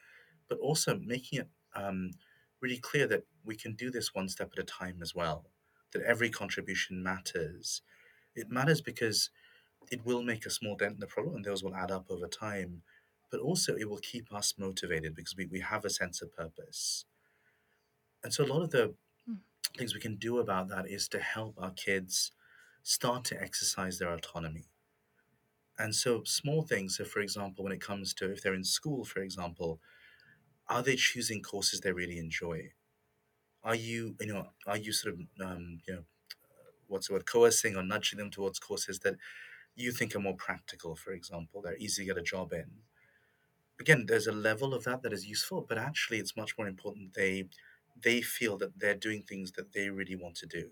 but 0.48 0.58
also 0.58 0.98
making 0.98 1.40
it 1.40 1.50
um, 1.74 2.12
really 2.60 2.78
clear 2.78 3.06
that 3.08 3.26
we 3.44 3.56
can 3.56 3.74
do 3.74 3.90
this 3.90 4.14
one 4.14 4.28
step 4.28 4.50
at 4.52 4.58
a 4.60 4.64
time 4.64 5.02
as 5.02 5.14
well. 5.14 5.50
That 5.92 6.02
every 6.02 6.30
contribution 6.30 7.02
matters. 7.02 7.82
It 8.34 8.50
matters 8.50 8.80
because 8.82 9.30
it 9.90 10.04
will 10.04 10.22
make 10.22 10.46
a 10.46 10.50
small 10.50 10.76
dent 10.76 10.94
in 10.94 11.00
the 11.00 11.06
problem 11.06 11.36
and 11.36 11.44
those 11.44 11.62
will 11.64 11.74
add 11.74 11.90
up 11.90 12.10
over 12.10 12.28
time. 12.28 12.82
But 13.30 13.40
also, 13.40 13.76
it 13.76 13.88
will 13.90 13.98
keep 13.98 14.32
us 14.32 14.56
motivated 14.58 15.14
because 15.14 15.36
we, 15.36 15.46
we 15.46 15.60
have 15.60 15.84
a 15.84 15.90
sense 15.90 16.22
of 16.22 16.32
purpose. 16.32 17.04
And 18.22 18.32
so, 18.32 18.44
a 18.44 18.46
lot 18.46 18.62
of 18.62 18.70
the 18.70 18.94
Mm, 19.28 19.40
things 19.76 19.94
we 19.94 20.00
can 20.00 20.16
do 20.16 20.38
about 20.38 20.68
that 20.68 20.88
is 20.88 21.08
to 21.10 21.20
help 21.20 21.56
our 21.58 21.72
kids 21.72 22.32
start 22.82 23.24
to 23.26 23.40
exercise 23.40 23.98
their 23.98 24.12
autonomy. 24.12 24.68
And 25.78 25.94
so, 25.94 26.24
small 26.24 26.62
things, 26.62 26.96
so 26.96 27.04
for 27.04 27.20
example, 27.20 27.64
when 27.64 27.72
it 27.72 27.80
comes 27.80 28.12
to 28.14 28.30
if 28.30 28.42
they're 28.42 28.54
in 28.54 28.64
school, 28.64 29.04
for 29.04 29.20
example, 29.20 29.80
are 30.68 30.82
they 30.82 30.96
choosing 30.96 31.42
courses 31.42 31.80
they 31.80 31.92
really 31.92 32.18
enjoy? 32.18 32.72
Are 33.64 33.74
you, 33.76 34.16
you 34.20 34.26
know, 34.28 34.50
are 34.66 34.78
you 34.78 34.92
sort 34.92 35.14
of, 35.14 35.20
um, 35.46 35.80
you 35.88 35.94
know, 35.94 36.04
what's 36.88 37.08
the 37.08 37.14
word, 37.14 37.26
coercing 37.26 37.76
or 37.76 37.82
nudging 37.84 38.18
them 38.18 38.30
towards 38.30 38.58
courses 38.60 39.00
that 39.00 39.16
you 39.76 39.92
think 39.92 40.14
are 40.16 40.20
more 40.20 40.36
practical, 40.36 40.96
for 40.96 41.12
example, 41.12 41.62
they're 41.62 41.76
easy 41.78 42.02
to 42.04 42.06
get 42.06 42.18
a 42.18 42.22
job 42.22 42.52
in? 42.52 42.82
again 43.80 44.06
there's 44.06 44.26
a 44.26 44.32
level 44.32 44.72
of 44.74 44.84
that 44.84 45.02
that 45.02 45.12
is 45.12 45.26
useful 45.26 45.62
but 45.68 45.78
actually 45.78 46.18
it's 46.18 46.36
much 46.36 46.56
more 46.58 46.68
important 46.68 47.14
they 47.14 47.48
they 47.96 48.20
feel 48.22 48.56
that 48.56 48.78
they're 48.78 48.94
doing 48.94 49.22
things 49.22 49.52
that 49.52 49.72
they 49.72 49.90
really 49.90 50.14
want 50.16 50.36
to 50.36 50.46
do 50.46 50.70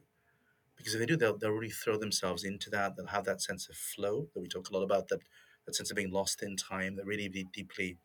because 0.77 0.95
if 0.95 1.01
they 1.01 1.07
do 1.07 1.17
they'll, 1.17 1.37
they'll 1.39 1.51
really 1.51 1.71
throw 1.71 1.97
themselves 1.99 2.45
into 2.45 2.71
that. 2.71 2.97
They'll 2.97 3.07
have 3.07 3.25
that 3.25 3.43
sense 3.43 3.69
of 3.69 3.77
flow 3.77 4.29
that 4.35 4.41
we 4.41 4.49
talk 4.49 4.71
a 4.71 4.75
lot 4.75 4.83
about 4.83 5.09
that 5.09 5.21
that 5.67 5.75
sense 5.75 5.91
of 5.91 5.97
being 5.97 6.13
lost 6.13 6.43
in 6.43 6.57
time 6.57 6.97
that 6.97 7.07
really 7.07 7.29
be 7.29 7.45
deeply 7.53 7.99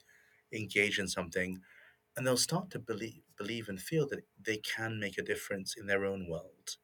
engaged 0.51 0.99
in 0.99 1.07
something. 1.07 1.59
And 2.17 2.27
they'll 2.27 2.37
start 2.37 2.69
to 2.71 2.79
believe 2.79 3.21
believe 3.37 3.69
and 3.69 3.81
feel 3.81 4.07
that 4.09 4.25
they 4.41 4.57
can 4.57 4.99
make 4.99 5.17
a 5.17 5.23
difference 5.23 5.75
in 5.77 5.87
their 5.87 6.05
own 6.05 6.27
world. 6.29 6.77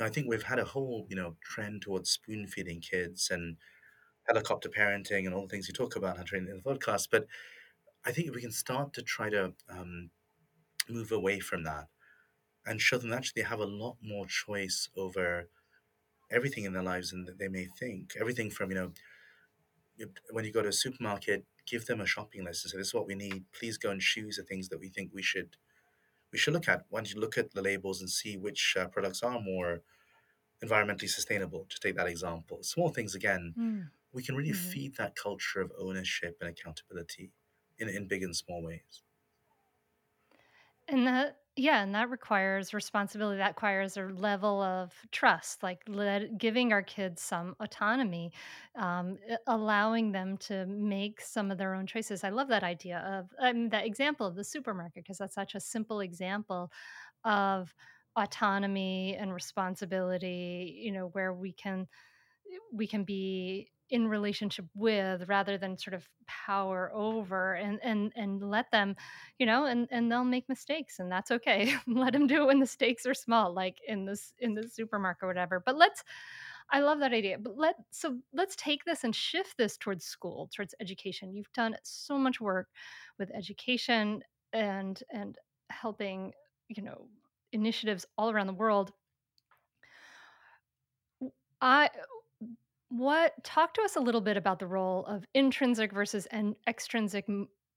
I 0.00 0.08
think 0.08 0.28
we've 0.28 0.42
had 0.44 0.58
a 0.58 0.64
whole 0.64 1.06
you 1.08 1.16
know 1.16 1.36
trend 1.42 1.82
towards 1.82 2.10
spoon 2.10 2.46
feeding 2.46 2.80
kids 2.80 3.30
and 3.30 3.56
helicopter 4.28 4.68
parenting 4.68 5.26
and 5.26 5.34
all 5.34 5.42
the 5.42 5.48
things 5.48 5.68
you 5.68 5.74
talk 5.74 5.96
about 5.96 6.18
in 6.32 6.46
the 6.46 6.62
podcast 6.62 7.08
but 7.10 7.26
I 8.04 8.12
think 8.12 8.28
if 8.28 8.34
we 8.34 8.40
can 8.42 8.52
start 8.52 8.94
to 8.94 9.02
try 9.02 9.30
to 9.30 9.54
um, 9.70 10.10
move 10.88 11.12
away 11.12 11.40
from 11.40 11.64
that 11.64 11.88
and 12.68 12.80
show 12.80 12.98
them 12.98 13.12
actually 13.12 13.42
they 13.42 13.48
have 13.48 13.60
a 13.60 13.66
lot 13.66 13.96
more 14.02 14.26
choice 14.26 14.90
over 14.96 15.48
everything 16.30 16.64
in 16.64 16.74
their 16.74 16.82
lives 16.82 17.10
than 17.10 17.26
they 17.38 17.48
may 17.48 17.66
think. 17.66 18.14
Everything 18.20 18.50
from, 18.50 18.70
you 18.70 18.76
know, 18.76 18.92
when 20.30 20.44
you 20.44 20.52
go 20.52 20.62
to 20.62 20.68
a 20.68 20.72
supermarket, 20.72 21.44
give 21.66 21.86
them 21.86 22.00
a 22.00 22.06
shopping 22.06 22.44
list 22.44 22.64
and 22.64 22.70
say, 22.70 22.78
this 22.78 22.88
is 22.88 22.94
what 22.94 23.06
we 23.06 23.14
need. 23.14 23.44
Please 23.52 23.78
go 23.78 23.90
and 23.90 24.00
choose 24.00 24.36
the 24.36 24.42
things 24.42 24.68
that 24.68 24.78
we 24.78 24.88
think 24.88 25.10
we 25.12 25.22
should 25.22 25.56
we 26.32 26.38
should 26.38 26.54
look 26.54 26.68
at. 26.68 26.86
Why 26.90 27.00
don't 27.00 27.14
you 27.14 27.20
look 27.20 27.38
at 27.38 27.52
the 27.52 27.62
labels 27.62 28.00
and 28.00 28.10
see 28.10 28.36
which 28.36 28.76
uh, 28.78 28.88
products 28.88 29.22
are 29.22 29.40
more 29.40 29.82
environmentally 30.64 31.08
sustainable? 31.08 31.66
To 31.70 31.80
take 31.80 31.96
that 31.96 32.08
example. 32.08 32.62
Small 32.62 32.90
things 32.90 33.14
again, 33.14 33.56
mm, 33.56 33.90
we 34.12 34.22
can 34.24 34.36
really 34.36 34.52
mhm. 34.52 34.54
feed 34.54 34.96
that 34.96 35.16
culture 35.16 35.60
of 35.62 35.72
ownership 35.78 36.38
and 36.40 36.50
accountability 36.50 37.32
in, 37.78 37.88
in 37.88 38.08
big 38.08 38.22
and 38.24 38.36
small 38.36 38.62
ways. 38.62 39.02
And 40.88 41.06
that 41.06 41.37
yeah, 41.58 41.82
and 41.82 41.94
that 41.94 42.08
requires 42.08 42.72
responsibility. 42.72 43.38
That 43.38 43.48
requires 43.48 43.96
a 43.96 44.02
level 44.04 44.62
of 44.62 44.94
trust, 45.10 45.62
like 45.62 45.82
let, 45.88 46.38
giving 46.38 46.72
our 46.72 46.82
kids 46.82 47.20
some 47.20 47.56
autonomy, 47.60 48.32
um, 48.76 49.18
allowing 49.46 50.12
them 50.12 50.36
to 50.38 50.66
make 50.66 51.20
some 51.20 51.50
of 51.50 51.58
their 51.58 51.74
own 51.74 51.86
choices. 51.86 52.22
I 52.24 52.28
love 52.30 52.48
that 52.48 52.62
idea 52.62 52.98
of 53.00 53.34
um, 53.40 53.70
that 53.70 53.86
example 53.86 54.26
of 54.26 54.36
the 54.36 54.44
supermarket 54.44 55.02
because 55.04 55.18
that's 55.18 55.34
such 55.34 55.54
a 55.56 55.60
simple 55.60 56.00
example 56.00 56.70
of 57.24 57.74
autonomy 58.16 59.16
and 59.16 59.32
responsibility. 59.34 60.80
You 60.82 60.92
know, 60.92 61.08
where 61.08 61.32
we 61.34 61.52
can 61.52 61.88
we 62.72 62.86
can 62.86 63.04
be 63.04 63.70
in 63.90 64.06
relationship 64.08 64.66
with 64.74 65.28
rather 65.28 65.58
than 65.58 65.78
sort 65.78 65.94
of 65.94 66.08
power 66.26 66.90
over 66.94 67.54
and 67.54 67.78
and 67.82 68.12
and 68.16 68.42
let 68.42 68.70
them 68.70 68.94
you 69.38 69.46
know 69.46 69.64
and 69.66 69.88
and 69.90 70.10
they'll 70.10 70.24
make 70.24 70.48
mistakes 70.48 70.98
and 70.98 71.10
that's 71.10 71.30
okay. 71.30 71.74
Let 71.86 72.12
them 72.12 72.26
do 72.26 72.42
it 72.42 72.46
when 72.46 72.60
the 72.60 72.66
stakes 72.66 73.06
are 73.06 73.14
small 73.14 73.52
like 73.54 73.78
in 73.86 74.04
this 74.04 74.34
in 74.38 74.54
the 74.54 74.68
supermarket 74.68 75.24
or 75.24 75.28
whatever. 75.28 75.62
But 75.64 75.76
let's 75.76 76.02
i 76.70 76.80
love 76.80 77.00
that 77.00 77.12
idea 77.12 77.38
but 77.38 77.56
let 77.56 77.76
so 77.90 78.18
let's 78.32 78.54
take 78.56 78.84
this 78.84 79.04
and 79.04 79.14
shift 79.14 79.56
this 79.56 79.76
towards 79.76 80.04
school 80.04 80.50
towards 80.54 80.74
education. 80.80 81.32
You've 81.34 81.52
done 81.54 81.76
so 81.82 82.18
much 82.18 82.40
work 82.40 82.68
with 83.18 83.30
education 83.34 84.22
and 84.52 85.02
and 85.10 85.36
helping 85.70 86.32
you 86.68 86.82
know 86.82 87.08
initiatives 87.52 88.04
all 88.16 88.30
around 88.30 88.46
the 88.46 88.52
world. 88.52 88.92
I 91.60 91.90
what 92.88 93.32
talk 93.44 93.74
to 93.74 93.82
us 93.82 93.96
a 93.96 94.00
little 94.00 94.20
bit 94.20 94.36
about 94.36 94.58
the 94.58 94.66
role 94.66 95.04
of 95.06 95.24
intrinsic 95.34 95.92
versus 95.92 96.26
and 96.26 96.54
extrinsic 96.66 97.26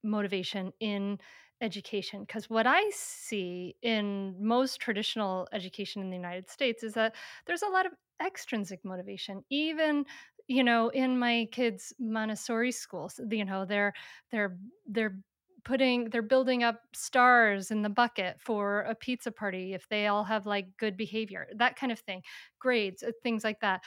motivation 0.03 0.71
in 0.79 1.19
education 1.61 2.21
because 2.21 2.49
what 2.49 2.65
I 2.65 2.89
see 2.93 3.75
in 3.83 4.35
most 4.39 4.79
traditional 4.79 5.47
education 5.53 6.01
in 6.01 6.09
the 6.09 6.15
United 6.15 6.49
States 6.49 6.83
is 6.83 6.93
that 6.93 7.13
there's 7.45 7.61
a 7.61 7.67
lot 7.67 7.85
of 7.85 7.91
extrinsic 8.25 8.83
motivation 8.83 9.43
even 9.49 10.05
you 10.47 10.63
know 10.63 10.89
in 10.89 11.17
my 11.19 11.47
kids 11.51 11.93
Montessori 11.99 12.71
schools 12.71 13.19
you 13.29 13.45
know 13.45 13.65
they're 13.65 13.93
they're 14.31 14.57
they're 14.87 15.17
putting 15.63 16.09
they're 16.09 16.21
building 16.21 16.63
up 16.63 16.81
stars 16.93 17.69
in 17.71 17.81
the 17.81 17.89
bucket 17.89 18.37
for 18.39 18.81
a 18.81 18.95
pizza 18.95 19.31
party 19.31 19.73
if 19.73 19.87
they 19.89 20.07
all 20.07 20.23
have 20.23 20.45
like 20.45 20.65
good 20.77 20.97
behavior 20.97 21.47
that 21.55 21.75
kind 21.75 21.91
of 21.91 21.99
thing 21.99 22.21
grades 22.59 23.03
uh, 23.03 23.11
things 23.21 23.43
like 23.43 23.59
that 23.59 23.81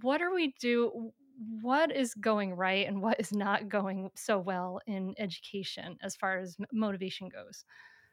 what 0.00 0.22
are 0.22 0.34
we 0.34 0.54
do 0.60 1.12
what 1.60 1.94
is 1.94 2.14
going 2.14 2.54
right 2.54 2.86
and 2.86 3.00
what 3.02 3.18
is 3.18 3.32
not 3.32 3.68
going 3.68 4.10
so 4.14 4.38
well 4.38 4.80
in 4.86 5.14
education 5.18 5.96
as 6.02 6.14
far 6.14 6.38
as 6.38 6.56
motivation 6.72 7.28
goes 7.28 7.64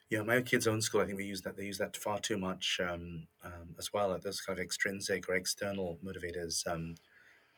Yeah, 0.09 0.23
my 0.23 0.41
kids' 0.41 0.67
own 0.67 0.81
school, 0.81 1.01
I 1.01 1.05
think 1.05 1.17
we 1.17 1.25
use 1.25 1.43
that. 1.43 1.55
They 1.55 1.65
use 1.65 1.77
that 1.77 1.95
far 1.95 2.19
too 2.19 2.37
much 2.37 2.79
um, 2.81 3.27
um, 3.43 3.75
as 3.77 3.93
well. 3.93 4.17
Those 4.17 4.41
kind 4.41 4.57
of 4.57 4.63
extrinsic 4.63 5.29
or 5.29 5.35
external 5.35 5.99
motivators, 6.03 6.65
um, 6.65 6.95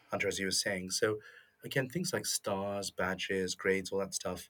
Hunter, 0.09 0.27
as 0.27 0.39
you 0.39 0.47
were 0.47 0.51
saying. 0.51 0.91
So, 0.91 1.19
again, 1.63 1.87
things 1.89 2.11
like 2.13 2.25
stars, 2.25 2.91
badges, 2.91 3.55
grades, 3.55 3.91
all 3.91 3.99
that 3.99 4.13
stuff. 4.13 4.49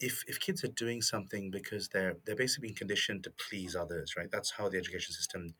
If 0.00 0.24
if 0.28 0.38
kids 0.40 0.62
are 0.64 0.68
doing 0.68 1.02
something 1.02 1.50
because 1.50 1.88
they're 1.88 2.16
they're 2.24 2.36
basically 2.36 2.68
being 2.68 2.76
conditioned 2.78 3.24
to 3.24 3.30
please 3.30 3.74
others, 3.74 4.16
right? 4.16 4.30
That's 4.30 4.52
how 4.52 4.68
the 4.68 4.78
education 4.78 5.14
system 5.14 5.54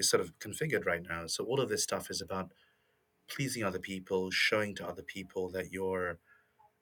is 0.00 0.10
sort 0.10 0.20
of 0.20 0.36
configured 0.40 0.86
right 0.86 1.02
now. 1.08 1.26
So 1.26 1.44
all 1.44 1.60
of 1.60 1.68
this 1.68 1.84
stuff 1.84 2.10
is 2.10 2.20
about 2.20 2.52
pleasing 3.30 3.62
other 3.62 3.78
people, 3.78 4.30
showing 4.30 4.74
to 4.76 4.86
other 4.86 5.02
people 5.02 5.50
that 5.50 5.72
you're 5.72 6.18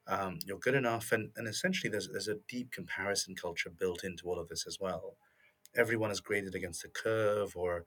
um, 0.07 0.39
you're 0.47 0.59
good 0.59 0.75
enough, 0.75 1.13
and 1.13 1.31
and 1.37 1.47
essentially 1.47 1.91
there's 1.91 2.09
there's 2.09 2.29
a 2.29 2.39
deep 2.49 2.73
comparison 2.73 3.35
culture 3.35 3.71
built 3.71 4.05
into 4.05 4.27
all 4.27 4.39
of 4.39 4.49
this 4.49 4.67
as 4.67 4.79
well. 4.81 5.17
Everyone 5.77 6.11
is 6.11 6.21
graded 6.21 6.55
against 6.55 6.83
the 6.83 6.89
curve, 6.89 7.55
or 7.57 7.85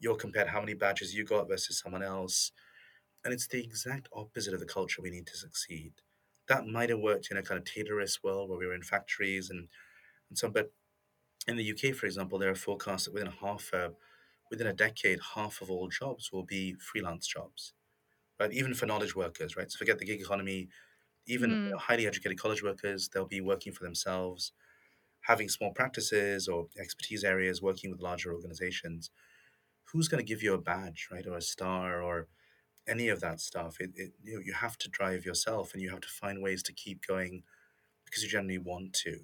you're 0.00 0.16
compared 0.16 0.48
how 0.48 0.60
many 0.60 0.74
badges 0.74 1.14
you 1.14 1.24
got 1.24 1.48
versus 1.48 1.78
someone 1.78 2.02
else, 2.02 2.50
and 3.24 3.32
it's 3.32 3.46
the 3.46 3.62
exact 3.62 4.08
opposite 4.12 4.54
of 4.54 4.60
the 4.60 4.66
culture 4.66 5.02
we 5.02 5.10
need 5.10 5.28
to 5.28 5.36
succeed. 5.36 5.92
That 6.48 6.66
might 6.66 6.90
have 6.90 6.98
worked 6.98 7.30
in 7.30 7.36
a 7.36 7.42
kind 7.42 7.58
of 7.58 7.64
Taylorist 7.64 8.24
world 8.24 8.50
where 8.50 8.58
we 8.58 8.66
were 8.66 8.74
in 8.74 8.82
factories 8.82 9.50
and 9.50 9.68
and 10.28 10.38
so, 10.38 10.48
but 10.48 10.72
in 11.46 11.56
the 11.56 11.72
UK, 11.72 11.94
for 11.94 12.06
example, 12.06 12.38
there 12.38 12.50
are 12.50 12.54
forecasts 12.54 13.04
that 13.04 13.14
within 13.14 13.32
half 13.40 13.72
a 13.72 13.92
within 14.50 14.66
a 14.66 14.72
decade, 14.72 15.20
half 15.34 15.62
of 15.62 15.70
all 15.70 15.88
jobs 15.88 16.30
will 16.32 16.44
be 16.44 16.74
freelance 16.74 17.26
jobs, 17.26 17.72
right? 18.38 18.52
Even 18.52 18.74
for 18.74 18.86
knowledge 18.86 19.14
workers, 19.14 19.56
right? 19.56 19.70
So 19.70 19.78
forget 19.78 19.98
the 19.98 20.04
gig 20.04 20.20
economy. 20.20 20.68
Even 21.26 21.50
you 21.50 21.56
mm. 21.56 21.70
know, 21.70 21.78
highly 21.78 22.06
educated 22.06 22.38
college 22.38 22.62
workers, 22.62 23.08
they'll 23.08 23.26
be 23.26 23.40
working 23.40 23.72
for 23.72 23.84
themselves, 23.84 24.52
having 25.22 25.48
small 25.48 25.72
practices 25.72 26.48
or 26.48 26.66
expertise 26.78 27.22
areas, 27.22 27.62
working 27.62 27.90
with 27.90 28.00
larger 28.00 28.32
organizations. 28.34 29.10
Who's 29.92 30.08
going 30.08 30.24
to 30.24 30.28
give 30.28 30.42
you 30.42 30.54
a 30.54 30.58
badge, 30.58 31.08
right, 31.12 31.26
or 31.26 31.36
a 31.36 31.42
star, 31.42 32.02
or 32.02 32.28
any 32.88 33.08
of 33.08 33.20
that 33.20 33.40
stuff? 33.40 33.76
It, 33.80 33.90
it 33.94 34.12
you, 34.22 34.34
know, 34.34 34.40
you 34.44 34.54
have 34.54 34.78
to 34.78 34.88
drive 34.88 35.24
yourself, 35.24 35.72
and 35.72 35.82
you 35.82 35.90
have 35.90 36.00
to 36.00 36.08
find 36.08 36.42
ways 36.42 36.62
to 36.64 36.72
keep 36.72 37.06
going 37.06 37.42
because 38.04 38.22
you 38.22 38.28
generally 38.28 38.58
want 38.58 38.92
to. 39.04 39.20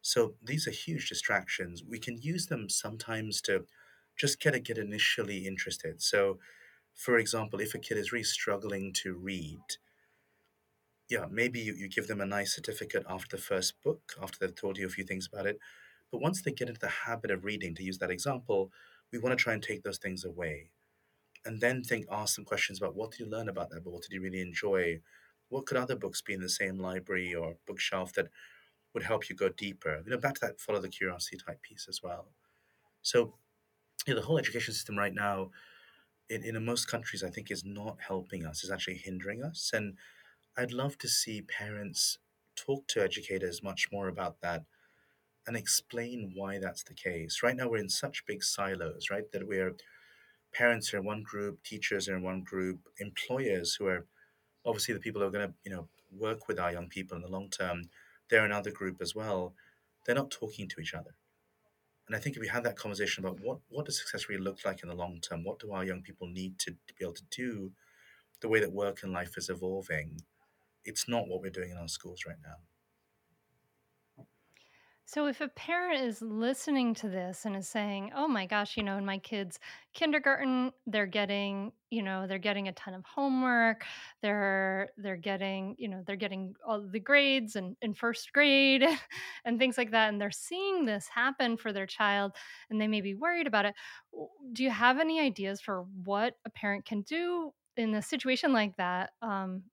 So 0.00 0.34
these 0.42 0.68
are 0.68 0.70
huge 0.70 1.08
distractions. 1.08 1.82
We 1.86 1.98
can 1.98 2.16
use 2.16 2.46
them 2.46 2.68
sometimes 2.68 3.40
to 3.42 3.64
just 4.16 4.40
get 4.40 4.54
a 4.54 4.60
kid 4.60 4.78
initially 4.78 5.46
interested. 5.46 6.02
So, 6.02 6.38
for 6.94 7.18
example, 7.18 7.60
if 7.60 7.74
a 7.74 7.78
kid 7.78 7.98
is 7.98 8.12
really 8.12 8.24
struggling 8.24 8.92
to 8.94 9.14
read, 9.14 9.60
yeah, 11.08 11.26
maybe 11.30 11.60
you, 11.60 11.74
you 11.74 11.88
give 11.88 12.08
them 12.08 12.20
a 12.20 12.26
nice 12.26 12.54
certificate 12.54 13.04
after 13.08 13.36
the 13.36 13.42
first 13.42 13.80
book, 13.82 14.14
after 14.20 14.38
they've 14.40 14.54
told 14.54 14.78
you 14.78 14.86
a 14.86 14.90
few 14.90 15.04
things 15.04 15.28
about 15.30 15.46
it. 15.46 15.58
But 16.10 16.20
once 16.20 16.42
they 16.42 16.52
get 16.52 16.68
into 16.68 16.80
the 16.80 16.88
habit 16.88 17.30
of 17.30 17.44
reading, 17.44 17.74
to 17.74 17.82
use 17.82 17.98
that 17.98 18.10
example, 18.10 18.72
we 19.12 19.18
want 19.18 19.36
to 19.36 19.42
try 19.42 19.52
and 19.52 19.62
take 19.62 19.82
those 19.82 19.98
things 19.98 20.24
away. 20.24 20.70
And 21.44 21.60
then 21.60 21.82
think, 21.84 22.06
ask 22.10 22.34
some 22.34 22.44
questions 22.44 22.78
about 22.78 22.96
what 22.96 23.12
did 23.12 23.20
you 23.20 23.26
learn 23.26 23.48
about 23.48 23.70
that 23.70 23.84
book? 23.84 23.92
What 23.92 24.02
did 24.02 24.12
you 24.12 24.20
really 24.20 24.40
enjoy? 24.40 25.00
What 25.48 25.66
could 25.66 25.76
other 25.76 25.94
books 25.94 26.22
be 26.22 26.34
in 26.34 26.40
the 26.40 26.48
same 26.48 26.78
library 26.78 27.34
or 27.34 27.56
bookshelf 27.66 28.12
that 28.14 28.28
would 28.92 29.04
help 29.04 29.28
you 29.28 29.36
go 29.36 29.48
deeper? 29.48 30.02
You 30.04 30.10
know, 30.10 30.18
back 30.18 30.34
to 30.34 30.40
that 30.42 30.60
follow 30.60 30.80
the 30.80 30.88
curiosity 30.88 31.36
type 31.36 31.62
piece 31.62 31.86
as 31.88 32.02
well. 32.02 32.32
So 33.02 33.34
yeah, 34.06 34.14
the 34.14 34.22
whole 34.22 34.38
education 34.38 34.74
system 34.74 34.96
right 34.96 35.14
now 35.14 35.50
in, 36.28 36.42
in 36.44 36.64
most 36.64 36.88
countries, 36.88 37.22
I 37.22 37.30
think, 37.30 37.50
is 37.50 37.64
not 37.64 37.98
helping 38.06 38.44
us, 38.44 38.64
is 38.64 38.70
actually 38.70 38.98
hindering 38.98 39.42
us. 39.42 39.70
And 39.72 39.94
I'd 40.56 40.72
love 40.72 40.98
to 40.98 41.08
see 41.08 41.42
parents 41.42 42.18
talk 42.56 42.86
to 42.88 43.02
educators 43.02 43.62
much 43.62 43.88
more 43.92 44.08
about 44.08 44.40
that 44.40 44.64
and 45.46 45.56
explain 45.56 46.32
why 46.34 46.58
that's 46.58 46.82
the 46.82 46.94
case. 46.94 47.40
Right 47.42 47.56
now, 47.56 47.68
we're 47.68 47.76
in 47.78 47.88
such 47.88 48.26
big 48.26 48.42
silos, 48.42 49.08
right? 49.10 49.30
That 49.32 49.46
we're 49.46 49.76
parents 50.52 50.92
are 50.92 50.98
in 50.98 51.04
one 51.04 51.22
group, 51.22 51.62
teachers 51.62 52.08
are 52.08 52.16
in 52.16 52.22
one 52.22 52.42
group, 52.42 52.78
employers 52.98 53.74
who 53.74 53.86
are 53.86 54.06
obviously 54.64 54.94
the 54.94 55.00
people 55.00 55.20
who 55.20 55.28
are 55.28 55.30
going 55.30 55.48
to, 55.48 55.54
you 55.64 55.70
know, 55.70 55.88
work 56.10 56.48
with 56.48 56.58
our 56.58 56.72
young 56.72 56.88
people 56.88 57.16
in 57.16 57.22
the 57.22 57.28
long 57.28 57.48
term, 57.50 57.82
they're 58.30 58.44
another 58.44 58.70
group 58.70 58.96
as 59.00 59.14
well. 59.14 59.54
They're 60.04 60.14
not 60.14 60.30
talking 60.30 60.68
to 60.68 60.80
each 60.80 60.94
other. 60.94 61.14
And 62.06 62.14
I 62.14 62.20
think 62.20 62.36
if 62.36 62.40
we 62.40 62.48
had 62.48 62.64
that 62.64 62.76
conversation 62.76 63.24
about 63.24 63.40
what, 63.40 63.58
what 63.68 63.86
does 63.86 63.98
success 63.98 64.28
really 64.28 64.42
look 64.42 64.64
like 64.64 64.82
in 64.82 64.88
the 64.88 64.94
long 64.94 65.20
term, 65.20 65.42
what 65.42 65.58
do 65.58 65.72
our 65.72 65.84
young 65.84 66.02
people 66.02 66.28
need 66.28 66.58
to, 66.60 66.70
to 66.70 66.94
be 66.98 67.04
able 67.04 67.14
to 67.14 67.24
do, 67.30 67.72
the 68.40 68.48
way 68.48 68.60
that 68.60 68.72
work 68.72 69.02
and 69.02 69.12
life 69.12 69.36
is 69.36 69.48
evolving, 69.48 70.20
it's 70.84 71.08
not 71.08 71.26
what 71.26 71.40
we're 71.40 71.50
doing 71.50 71.70
in 71.70 71.78
our 71.78 71.88
schools 71.88 72.20
right 72.26 72.36
now. 72.44 72.56
So 75.08 75.28
if 75.28 75.40
a 75.40 75.46
parent 75.48 76.00
is 76.02 76.20
listening 76.20 76.92
to 76.94 77.08
this 77.08 77.44
and 77.46 77.54
is 77.54 77.68
saying, 77.68 78.10
"Oh 78.12 78.26
my 78.26 78.44
gosh, 78.44 78.76
you 78.76 78.82
know, 78.82 78.98
in 78.98 79.04
my 79.04 79.18
kids' 79.18 79.60
kindergarten, 79.94 80.72
they're 80.84 81.06
getting, 81.06 81.72
you 81.90 82.02
know, 82.02 82.26
they're 82.26 82.40
getting 82.40 82.66
a 82.66 82.72
ton 82.72 82.92
of 82.92 83.04
homework. 83.04 83.84
They're 84.20 84.90
they're 84.96 85.16
getting, 85.16 85.76
you 85.78 85.86
know, 85.88 86.02
they're 86.04 86.16
getting 86.16 86.56
all 86.66 86.80
the 86.82 86.98
grades 86.98 87.54
and 87.54 87.76
in 87.82 87.94
first 87.94 88.32
grade 88.32 88.82
and 89.44 89.58
things 89.60 89.78
like 89.78 89.92
that 89.92 90.08
and 90.08 90.20
they're 90.20 90.30
seeing 90.32 90.86
this 90.86 91.06
happen 91.08 91.56
for 91.56 91.72
their 91.72 91.86
child 91.86 92.32
and 92.68 92.80
they 92.80 92.88
may 92.88 93.00
be 93.00 93.14
worried 93.14 93.46
about 93.46 93.64
it. 93.64 93.74
Do 94.52 94.62
you 94.64 94.70
have 94.70 94.98
any 94.98 95.20
ideas 95.20 95.60
for 95.60 95.82
what 95.82 96.34
a 96.44 96.50
parent 96.50 96.84
can 96.84 97.02
do 97.02 97.52
in 97.76 97.94
a 97.94 98.02
situation 98.02 98.52
like 98.52 98.76
that 98.76 99.12
um, 99.22 99.64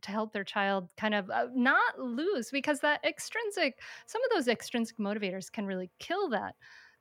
to 0.00 0.10
help 0.10 0.32
their 0.32 0.44
child 0.44 0.90
kind 0.96 1.14
of 1.14 1.30
uh, 1.30 1.46
not 1.54 1.98
lose 1.98 2.50
because 2.50 2.80
that 2.80 3.04
extrinsic 3.04 3.80
some 4.06 4.22
of 4.24 4.30
those 4.30 4.48
extrinsic 4.48 4.98
motivators 4.98 5.50
can 5.50 5.66
really 5.66 5.90
kill 5.98 6.28
that 6.30 6.54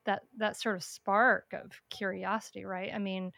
that 0.05 0.23
that 0.37 0.57
sort 0.57 0.75
of 0.75 0.83
spark 0.83 1.53
of 1.53 1.81
curiosity 1.89 2.65
right? 2.65 2.91
I 2.93 2.97
mean 2.99 3.31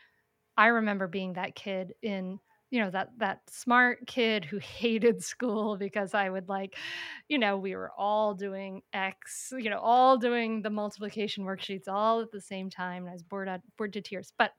i 0.57 0.67
remember 0.67 1.07
being 1.07 1.33
that 1.33 1.55
kid 1.55 1.93
in 2.01 2.39
you 2.69 2.81
know 2.81 2.89
that 2.89 3.09
that 3.17 3.41
smart 3.49 4.05
kid 4.07 4.45
who 4.45 4.57
hated 4.59 5.23
school 5.23 5.77
because 5.77 6.13
i 6.13 6.29
would 6.29 6.49
like 6.49 6.75
you 7.29 7.37
know 7.37 7.57
we 7.57 7.75
were 7.75 7.91
all 7.97 8.33
doing 8.33 8.81
x 8.93 9.53
you 9.57 9.69
know 9.69 9.79
all 9.79 10.17
doing 10.17 10.61
the 10.61 10.69
multiplication 10.69 11.45
worksheets 11.45 11.87
all 11.87 12.21
at 12.21 12.31
the 12.31 12.41
same 12.41 12.69
time 12.69 13.03
and 13.03 13.09
i 13.09 13.13
was 13.13 13.23
bored 13.23 13.47
out 13.49 13.61
bored 13.77 13.93
to 13.93 14.01
tears. 14.01 14.33
But 14.37 14.51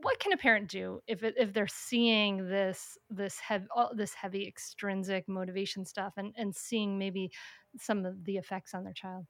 what 0.00 0.18
can 0.18 0.32
a 0.32 0.36
parent 0.36 0.68
do 0.68 1.00
if 1.06 1.22
it, 1.22 1.34
if 1.38 1.52
they're 1.52 1.66
seeing 1.68 2.48
this 2.48 2.98
this 3.10 3.38
heavy 3.38 3.66
this 3.94 4.14
heavy 4.14 4.46
extrinsic 4.46 5.28
motivation 5.28 5.84
stuff 5.84 6.14
and 6.16 6.32
and 6.36 6.54
seeing 6.54 6.98
maybe 6.98 7.30
some 7.78 8.04
of 8.04 8.24
the 8.24 8.36
effects 8.36 8.74
on 8.74 8.84
their 8.84 8.92
child? 8.92 9.26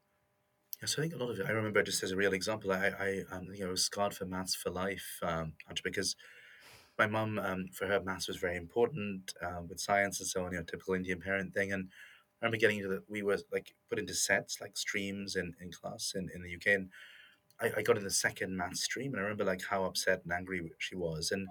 Yeah, 0.81 0.87
so 0.87 1.01
I 1.01 1.05
think 1.05 1.15
a 1.15 1.19
lot 1.19 1.31
of 1.31 1.39
it, 1.39 1.47
I 1.47 1.53
remember 1.53 1.83
just 1.83 2.03
as 2.03 2.11
a 2.11 2.17
real 2.17 2.33
example, 2.33 2.73
I, 2.73 2.93
I, 2.99 3.23
um, 3.31 3.49
you 3.55 3.65
know, 3.65 3.71
was 3.71 3.85
scarred 3.85 4.15
for 4.15 4.25
maths 4.25 4.57
for 4.57 4.71
life, 4.71 5.21
um, 5.23 5.53
because 5.85 6.17
my 6.99 7.07
mum, 7.07 7.39
um, 7.39 7.69
for 7.73 7.87
her, 7.87 8.01
maths 8.01 8.27
was 8.29 8.37
very 8.37 8.57
important 8.57 9.33
uh, 9.41 9.63
with 9.69 9.81
science 9.81 10.19
and 10.19 10.29
so 10.29 10.45
on, 10.45 10.53
you 10.53 10.59
know, 10.59 10.65
typical 10.65 10.95
Indian 10.95 11.21
parent 11.21 11.55
thing. 11.55 11.73
And 11.73 11.89
I 12.41 12.45
remember 12.45 12.59
getting 12.59 12.79
into 12.79 12.89
the, 12.89 13.03
we 13.09 13.23
were 13.23 13.39
like 13.53 13.75
put 13.89 13.99
into 14.01 14.15
sets, 14.15 14.61
like 14.61 14.77
streams 14.77 15.37
in, 15.37 15.55
in 15.61 15.71
class 15.71 16.15
in, 16.17 16.29
in 16.35 16.43
the 16.43 16.55
UK. 16.55 16.67
And 16.75 16.91
I, 17.63 17.71
I 17.79 17.83
got 17.83 17.97
in 17.97 18.05
the 18.05 18.11
second 18.11 18.57
math 18.57 18.77
stream, 18.77 19.13
and 19.13 19.21
I 19.21 19.23
remember 19.23 19.45
like 19.45 19.63
how 19.65 19.85
upset 19.85 20.23
and 20.25 20.33
angry 20.33 20.73
she 20.79 20.97
was. 20.97 21.31
And 21.31 21.49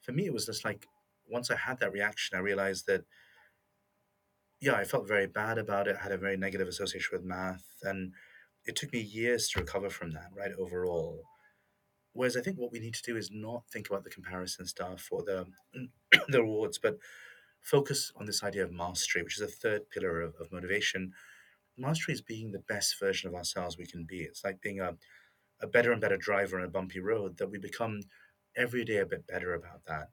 for 0.00 0.12
me, 0.12 0.26
it 0.26 0.32
was 0.32 0.46
just 0.46 0.64
like, 0.64 0.86
once 1.28 1.50
I 1.50 1.56
had 1.56 1.80
that 1.80 1.92
reaction, 1.92 2.36
I 2.36 2.40
realized 2.40 2.86
that, 2.86 3.02
yeah, 4.60 4.74
I 4.74 4.84
felt 4.84 5.08
very 5.08 5.26
bad 5.26 5.58
about 5.58 5.88
it. 5.88 5.96
I 5.98 6.02
had 6.02 6.12
a 6.12 6.18
very 6.18 6.36
negative 6.36 6.68
association 6.68 7.10
with 7.12 7.24
math. 7.24 7.64
And 7.82 8.12
it 8.66 8.76
took 8.76 8.92
me 8.92 9.00
years 9.00 9.48
to 9.48 9.60
recover 9.60 9.90
from 9.90 10.12
that, 10.12 10.30
right, 10.36 10.52
overall. 10.58 11.22
Whereas 12.12 12.36
I 12.36 12.40
think 12.40 12.58
what 12.58 12.72
we 12.72 12.78
need 12.78 12.94
to 12.94 13.02
do 13.02 13.16
is 13.16 13.30
not 13.32 13.64
think 13.70 13.88
about 13.88 14.04
the 14.04 14.10
comparison 14.10 14.66
stuff 14.66 15.08
or 15.10 15.22
the, 15.22 15.46
the 16.28 16.42
rewards, 16.42 16.78
but 16.78 16.98
focus 17.60 18.12
on 18.16 18.26
this 18.26 18.42
idea 18.42 18.64
of 18.64 18.72
mastery, 18.72 19.22
which 19.22 19.38
is 19.38 19.42
a 19.42 19.52
third 19.52 19.90
pillar 19.90 20.20
of, 20.20 20.34
of 20.40 20.52
motivation. 20.52 21.12
Mastery 21.76 22.14
is 22.14 22.22
being 22.22 22.52
the 22.52 22.62
best 22.68 22.98
version 22.98 23.28
of 23.28 23.34
ourselves 23.34 23.76
we 23.76 23.86
can 23.86 24.04
be. 24.04 24.20
It's 24.20 24.44
like 24.44 24.62
being 24.62 24.80
a, 24.80 24.94
a 25.60 25.66
better 25.66 25.92
and 25.92 26.00
better 26.00 26.16
driver 26.16 26.58
on 26.58 26.64
a 26.64 26.68
bumpy 26.68 27.00
road, 27.00 27.38
that 27.38 27.50
we 27.50 27.58
become 27.58 28.00
every 28.56 28.84
day 28.84 28.98
a 28.98 29.06
bit 29.06 29.26
better 29.26 29.54
about 29.54 29.84
that. 29.86 30.10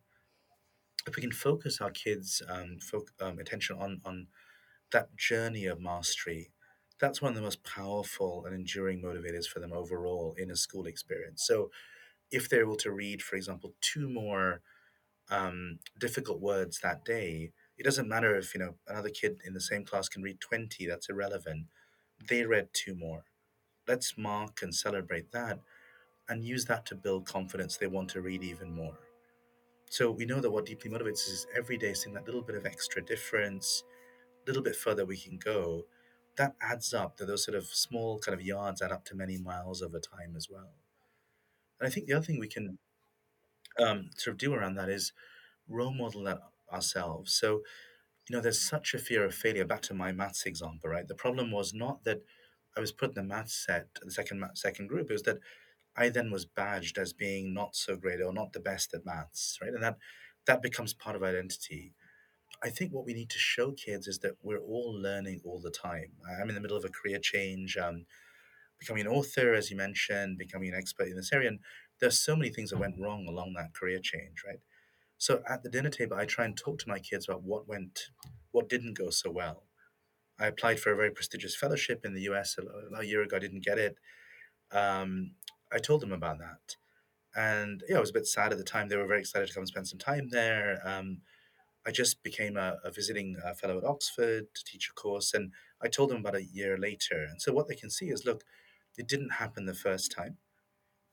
If 1.08 1.15
we 1.15 1.21
can 1.21 1.32
focus 1.32 1.82
our 1.82 1.91
kids' 1.91 2.41
um, 2.47 2.77
fo- 2.79 3.06
um, 3.19 3.39
attention 3.39 3.77
on, 3.77 4.01
on 4.06 4.27
that 4.91 5.15
journey 5.17 5.65
of 5.65 5.82
mastery, 5.82 6.51
that's 6.99 7.21
one 7.21 7.32
of 7.32 7.36
the 7.36 7.41
most 7.41 7.63
powerful 7.63 8.45
and 8.45 8.56
enduring 8.56 9.01
motivators 9.01 9.45
for 9.47 9.60
them 9.60 9.73
overall 9.73 10.36
in 10.38 10.51
a 10.51 10.56
school 10.56 10.86
experience. 10.86 11.45
So, 11.45 11.71
if 12.32 12.49
they're 12.49 12.62
able 12.62 12.77
to 12.77 12.91
read, 12.91 13.21
for 13.21 13.36
example, 13.36 13.73
two 13.82 14.10
more 14.10 14.62
um, 15.29 15.79
difficult 15.99 16.41
words 16.41 16.79
that 16.82 17.06
day, 17.06 17.51
it 17.77 17.84
doesn't 17.84 18.08
matter 18.08 18.36
if 18.38 18.53
you 18.53 18.60
know 18.60 18.75
another 18.88 19.10
kid 19.10 19.39
in 19.45 19.53
the 19.53 19.62
same 19.62 19.86
class 19.86 20.10
can 20.10 20.21
read 20.21 20.39
20 20.39 20.88
that's 20.88 21.10
irrelevant 21.10 21.67
they 22.29 22.45
read 22.45 22.69
two 22.73 22.95
more 22.95 23.25
let's 23.88 24.17
mark 24.17 24.62
and 24.62 24.74
celebrate 24.74 25.32
that 25.32 25.60
and 26.30 26.43
use 26.43 26.65
that 26.65 26.86
to 26.86 26.96
build 26.96 27.26
confidence 27.26 27.78
they 27.78 27.88
want 27.88 28.10
to 28.10 28.22
read 28.22 28.43
even 28.43 28.74
more 28.74 28.98
so 29.89 30.10
we 30.10 30.26
know 30.26 30.39
that 30.39 30.52
what 30.52 30.65
deeply 30.65 30.89
motivates 30.89 31.24
us 31.24 31.28
is 31.28 31.48
every 31.56 31.78
day 31.78 31.93
seeing 31.93 32.13
that 32.13 32.26
little 32.26 32.41
bit 32.41 32.56
of 32.56 32.65
extra 32.65 33.02
difference 33.04 33.84
a 34.46 34.50
little 34.50 34.63
bit 34.63 34.76
further 34.76 35.06
we 35.06 35.17
can 35.17 35.38
go 35.38 35.84
that 36.36 36.56
adds 36.62 36.93
up 36.93 37.15
to 37.17 37.26
those 37.26 37.46
sort 37.46 37.56
of 37.56 37.65
small 37.65 38.17
kind 38.19 38.34
of 38.34 38.46
yards 38.46 38.82
add 38.82 38.91
up 38.91 39.06
to 39.06 39.15
many 39.15 39.38
miles 39.38 39.82
over 39.82 40.00
time 40.00 40.36
as 40.36 40.50
well 40.50 40.74
and 41.80 41.88
i 41.88 41.89
think 41.89 42.08
the 42.08 42.13
other 42.13 42.26
thing 42.26 42.39
we 42.39 42.48
can 42.48 42.78
um, 43.80 44.10
sort 44.17 44.34
of 44.34 44.38
do 44.38 44.54
around 44.54 44.76
that 44.76 44.89
is 44.89 45.13
role 45.67 45.93
model 45.93 46.24
that 46.24 46.39
ourselves. 46.72 47.34
So, 47.34 47.62
you 48.28 48.36
know, 48.36 48.41
there's 48.41 48.62
such 48.62 48.93
a 48.93 49.00
fear 49.00 49.26
of 49.26 49.34
failure. 49.34 49.65
Back 49.65 49.82
to 49.84 49.93
my 49.93 50.12
maths 50.12 50.46
example, 50.46 50.89
right? 50.89 51.08
The 51.08 51.15
problem 51.15 51.52
was 51.52 51.74
not 51.74 52.04
that 52.04 52.22
I 52.75 52.79
was 52.79 52.91
put 52.91 53.09
in 53.09 53.15
the 53.15 53.23
math 53.23 53.49
set, 53.49 53.88
the 54.01 54.12
second 54.12 54.43
second 54.55 54.88
group. 54.88 55.09
Was 55.09 55.23
that 55.23 55.39
I 55.95 56.09
then 56.09 56.31
was 56.31 56.45
badged 56.45 56.97
as 56.97 57.13
being 57.13 57.53
not 57.53 57.75
so 57.75 57.95
great 57.95 58.21
or 58.21 58.33
not 58.33 58.53
the 58.53 58.59
best 58.59 58.93
at 58.93 59.05
maths, 59.05 59.59
right? 59.62 59.73
And 59.73 59.83
that 59.83 59.97
that 60.47 60.62
becomes 60.62 60.93
part 60.93 61.15
of 61.15 61.23
identity. 61.23 61.93
I 62.63 62.69
think 62.69 62.93
what 62.93 63.05
we 63.05 63.13
need 63.13 63.29
to 63.31 63.39
show 63.39 63.71
kids 63.71 64.07
is 64.07 64.19
that 64.19 64.38
we're 64.41 64.59
all 64.59 64.93
learning 64.93 65.41
all 65.43 65.59
the 65.59 65.71
time. 65.71 66.13
I'm 66.39 66.49
in 66.49 66.55
the 66.55 66.62
middle 66.62 66.77
of 66.77 66.86
a 66.86 66.89
career 66.89 67.19
change, 67.19 67.77
um, 67.77 68.05
becoming 68.79 69.05
an 69.05 69.12
author, 69.12 69.53
as 69.53 69.71
you 69.71 69.77
mentioned, 69.77 70.38
becoming 70.38 70.69
an 70.69 70.75
expert 70.75 71.07
in 71.07 71.15
this 71.15 71.33
area, 71.33 71.49
and 71.49 71.59
there's 71.99 72.19
so 72.19 72.36
many 72.36 72.49
things 72.49 72.71
that 72.71 72.79
went 72.79 72.99
wrong 72.99 73.27
along 73.27 73.53
that 73.53 73.73
career 73.73 73.99
change, 74.01 74.43
right? 74.45 74.59
So 75.17 75.41
at 75.49 75.63
the 75.63 75.69
dinner 75.69 75.89
table, 75.89 76.17
I 76.17 76.25
try 76.25 76.45
and 76.45 76.57
talk 76.57 76.79
to 76.79 76.89
my 76.89 76.99
kids 76.99 77.27
about 77.27 77.43
what 77.43 77.67
went, 77.67 78.09
what 78.51 78.69
didn't 78.69 78.97
go 78.97 79.09
so 79.09 79.31
well. 79.31 79.63
I 80.39 80.48
applied 80.48 80.80
for 80.80 80.91
a 80.91 80.96
very 80.96 81.12
prestigious 81.12 81.56
fellowship 81.56 82.06
in 82.06 82.13
the 82.13 82.22
US 82.24 82.58
a, 82.58 82.98
a 82.98 83.04
year 83.06 83.22
ago. 83.22 83.38
I 83.38 83.39
didn't 83.39 83.63
get 83.63 83.78
it. 83.78 83.98
Um, 84.72 85.32
I 85.72 85.80
told 85.80 86.02
them 86.02 86.12
about 86.12 86.39
that. 86.39 86.76
And 87.36 87.84
yeah, 87.89 87.98
I 87.98 88.00
was 88.00 88.12
a 88.12 88.13
bit 88.13 88.28
sad 88.28 88.52
at 88.52 88.58
the 88.58 88.63
time. 88.63 88.89
They 88.89 88.98
were 88.98 89.08
very 89.08 89.19
excited 89.22 89.48
to 89.48 89.54
come 89.54 89.62
and 89.62 89.67
spend 89.67 89.88
some 89.88 90.00
time 90.00 90.30
there. 90.32 90.82
Um, 90.86 91.22
I 91.86 91.91
just 91.91 92.24
became 92.24 92.58
a, 92.58 92.78
a 92.84 92.91
visiting 92.91 93.38
uh, 93.46 93.54
fellow 93.54 93.78
at 93.78 93.84
Oxford 93.84 94.46
to 94.54 94.63
teach 94.65 94.89
a 94.89 94.93
course, 94.93 95.34
and 95.34 95.52
I 95.82 95.88
told 95.89 96.10
them 96.10 96.19
about 96.19 96.36
a 96.36 96.43
year 96.43 96.78
later. 96.78 97.26
And 97.30 97.41
so 97.41 97.54
what 97.54 97.67
they 97.67 97.76
can 97.76 97.89
see 97.89 98.08
is, 98.10 98.26
look, 98.26 98.43
it 98.98 99.08
didn't 99.08 99.32
happen 99.32 99.65
the 99.65 99.74
first 99.74 100.12
time. 100.12 100.38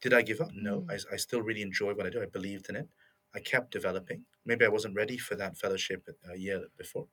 Did 0.02 0.14
I 0.14 0.22
give 0.22 0.40
up? 0.40 0.50
No, 0.54 0.82
Mm. 0.82 0.90
I, 0.92 1.14
I 1.14 1.16
still 1.16 1.42
really 1.42 1.62
enjoy 1.62 1.94
what 1.94 2.06
I 2.06 2.10
do. 2.10 2.22
I 2.22 2.26
believed 2.26 2.68
in 2.68 2.76
it. 2.76 2.88
I 3.34 3.40
kept 3.40 3.70
developing. 3.72 4.26
Maybe 4.44 4.64
I 4.64 4.68
wasn't 4.68 4.96
ready 4.96 5.18
for 5.18 5.34
that 5.36 5.56
fellowship 5.58 6.08
a 6.30 6.36
year 6.36 6.66
before, 6.76 7.08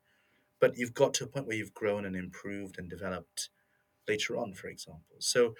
but 0.60 0.76
you've 0.76 0.94
got 0.94 1.14
to 1.14 1.24
a 1.24 1.28
point 1.28 1.46
where 1.46 1.56
you've 1.56 1.74
grown 1.74 2.04
and 2.04 2.16
improved 2.16 2.78
and 2.78 2.88
developed 2.90 3.50
later 4.08 4.36
on, 4.36 4.54
for 4.54 4.68
example. 4.68 5.16
So 5.20 5.54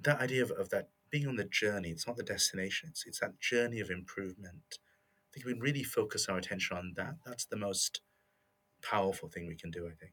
that 0.00 0.20
idea 0.20 0.42
of, 0.42 0.50
of 0.52 0.70
that 0.70 0.88
being 1.10 1.26
on 1.28 1.36
the 1.36 1.44
journey, 1.44 1.90
it's 1.90 2.06
not 2.06 2.16
the 2.16 2.22
destination, 2.22 2.88
it's, 2.90 3.04
it's 3.06 3.20
that 3.20 3.38
journey 3.40 3.80
of 3.80 3.90
improvement. 3.90 4.62
I 4.72 5.28
think 5.32 5.46
we 5.46 5.54
really 5.54 5.84
focus 5.84 6.28
our 6.28 6.38
attention 6.38 6.76
on 6.76 6.94
that. 6.96 7.16
That's 7.24 7.44
the 7.44 7.56
most 7.56 8.00
powerful 8.82 9.28
thing 9.28 9.46
we 9.46 9.56
can 9.56 9.70
do, 9.70 9.86
I 9.86 9.94
think. 9.94 10.12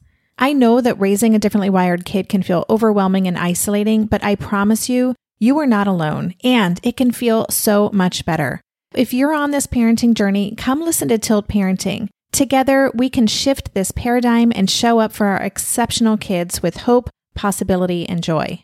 I 0.41 0.53
know 0.53 0.81
that 0.81 0.99
raising 0.99 1.35
a 1.35 1.39
differently 1.39 1.69
wired 1.69 2.03
kid 2.03 2.27
can 2.27 2.41
feel 2.41 2.65
overwhelming 2.67 3.27
and 3.27 3.37
isolating, 3.37 4.07
but 4.07 4.23
I 4.23 4.33
promise 4.33 4.89
you, 4.89 5.13
you 5.37 5.59
are 5.59 5.67
not 5.67 5.85
alone, 5.85 6.33
and 6.43 6.79
it 6.81 6.97
can 6.97 7.11
feel 7.11 7.45
so 7.51 7.91
much 7.93 8.25
better. 8.25 8.59
If 8.95 9.13
you're 9.13 9.35
on 9.35 9.51
this 9.51 9.67
parenting 9.67 10.15
journey, 10.15 10.55
come 10.57 10.81
listen 10.81 11.09
to 11.09 11.19
Tilt 11.19 11.47
Parenting. 11.47 12.09
Together, 12.31 12.91
we 12.95 13.07
can 13.07 13.27
shift 13.27 13.75
this 13.75 13.91
paradigm 13.91 14.51
and 14.55 14.67
show 14.67 14.99
up 14.99 15.13
for 15.13 15.27
our 15.27 15.37
exceptional 15.37 16.17
kids 16.17 16.63
with 16.63 16.77
hope, 16.77 17.11
possibility, 17.35 18.09
and 18.09 18.23
joy. 18.23 18.63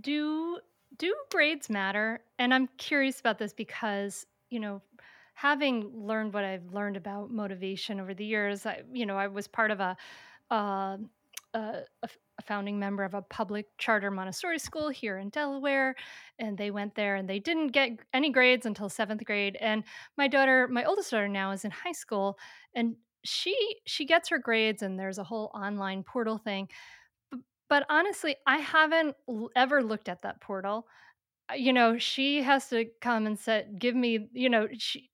Do 0.00 0.58
do 0.98 1.14
grades 1.30 1.70
matter? 1.70 2.20
And 2.40 2.52
I'm 2.52 2.68
curious 2.76 3.20
about 3.20 3.38
this 3.38 3.52
because, 3.52 4.26
you 4.50 4.58
know, 4.58 4.82
having 5.42 6.06
learned 6.06 6.32
what 6.34 6.44
I've 6.44 6.72
learned 6.72 6.96
about 6.96 7.30
motivation 7.30 7.98
over 8.00 8.14
the 8.14 8.24
years, 8.24 8.64
I, 8.66 8.82
you 8.92 9.06
know, 9.06 9.16
I 9.16 9.26
was 9.26 9.48
part 9.48 9.70
of 9.72 9.80
a, 9.80 9.96
uh, 10.50 10.98
a, 11.54 11.82
a 12.02 12.42
founding 12.44 12.78
member 12.78 13.04
of 13.04 13.14
a 13.14 13.22
public 13.22 13.66
charter 13.78 14.10
Montessori 14.10 14.58
school 14.58 14.88
here 14.88 15.18
in 15.18 15.30
Delaware. 15.30 15.94
And 16.38 16.56
they 16.58 16.70
went 16.70 16.94
there 16.94 17.16
and 17.16 17.28
they 17.28 17.38
didn't 17.38 17.68
get 17.68 18.00
any 18.12 18.30
grades 18.30 18.66
until 18.66 18.88
seventh 18.88 19.24
grade. 19.24 19.56
And 19.60 19.84
my 20.16 20.28
daughter, 20.28 20.68
my 20.68 20.84
oldest 20.84 21.10
daughter 21.10 21.28
now 21.28 21.50
is 21.52 21.64
in 21.64 21.70
high 21.70 21.92
school 21.92 22.38
and 22.74 22.96
she 23.24 23.54
she 23.86 24.04
gets 24.04 24.28
her 24.30 24.38
grades 24.38 24.82
and 24.82 24.98
there's 24.98 25.18
a 25.18 25.24
whole 25.24 25.50
online 25.54 26.02
portal 26.04 26.38
thing. 26.38 26.68
B- 27.32 27.38
But 27.68 27.86
honestly, 27.88 28.36
I 28.46 28.58
haven't 28.58 29.16
ever 29.56 29.82
looked 29.82 30.08
at 30.08 30.22
that 30.22 30.40
portal. 30.40 30.88
You 31.56 31.72
know, 31.74 31.98
she 31.98 32.42
has 32.42 32.68
to 32.70 32.86
come 33.02 33.26
and 33.26 33.38
say 33.38 33.66
give 33.78 33.96
me, 33.96 34.28
you 34.32 34.50
know, 34.50 34.68
she 34.78 35.10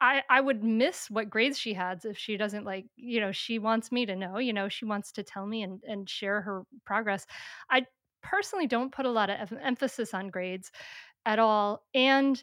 I 0.00 0.22
I 0.30 0.40
would 0.40 0.62
miss 0.64 1.10
what 1.10 1.30
grades 1.30 1.58
she 1.58 1.74
has 1.74 2.04
if 2.04 2.18
she 2.18 2.36
doesn't 2.36 2.64
like, 2.64 2.86
you 2.96 3.20
know, 3.20 3.32
she 3.32 3.58
wants 3.58 3.90
me 3.92 4.06
to 4.06 4.16
know, 4.16 4.38
you 4.38 4.52
know, 4.52 4.68
she 4.68 4.84
wants 4.84 5.12
to 5.12 5.22
tell 5.22 5.46
me 5.46 5.62
and 5.62 5.82
and 5.86 6.08
share 6.08 6.40
her 6.42 6.64
progress. 6.84 7.26
I 7.70 7.86
personally 8.22 8.66
don't 8.66 8.92
put 8.92 9.06
a 9.06 9.10
lot 9.10 9.30
of 9.30 9.52
emphasis 9.52 10.14
on 10.14 10.28
grades 10.30 10.70
at 11.26 11.38
all. 11.38 11.84
And 11.94 12.42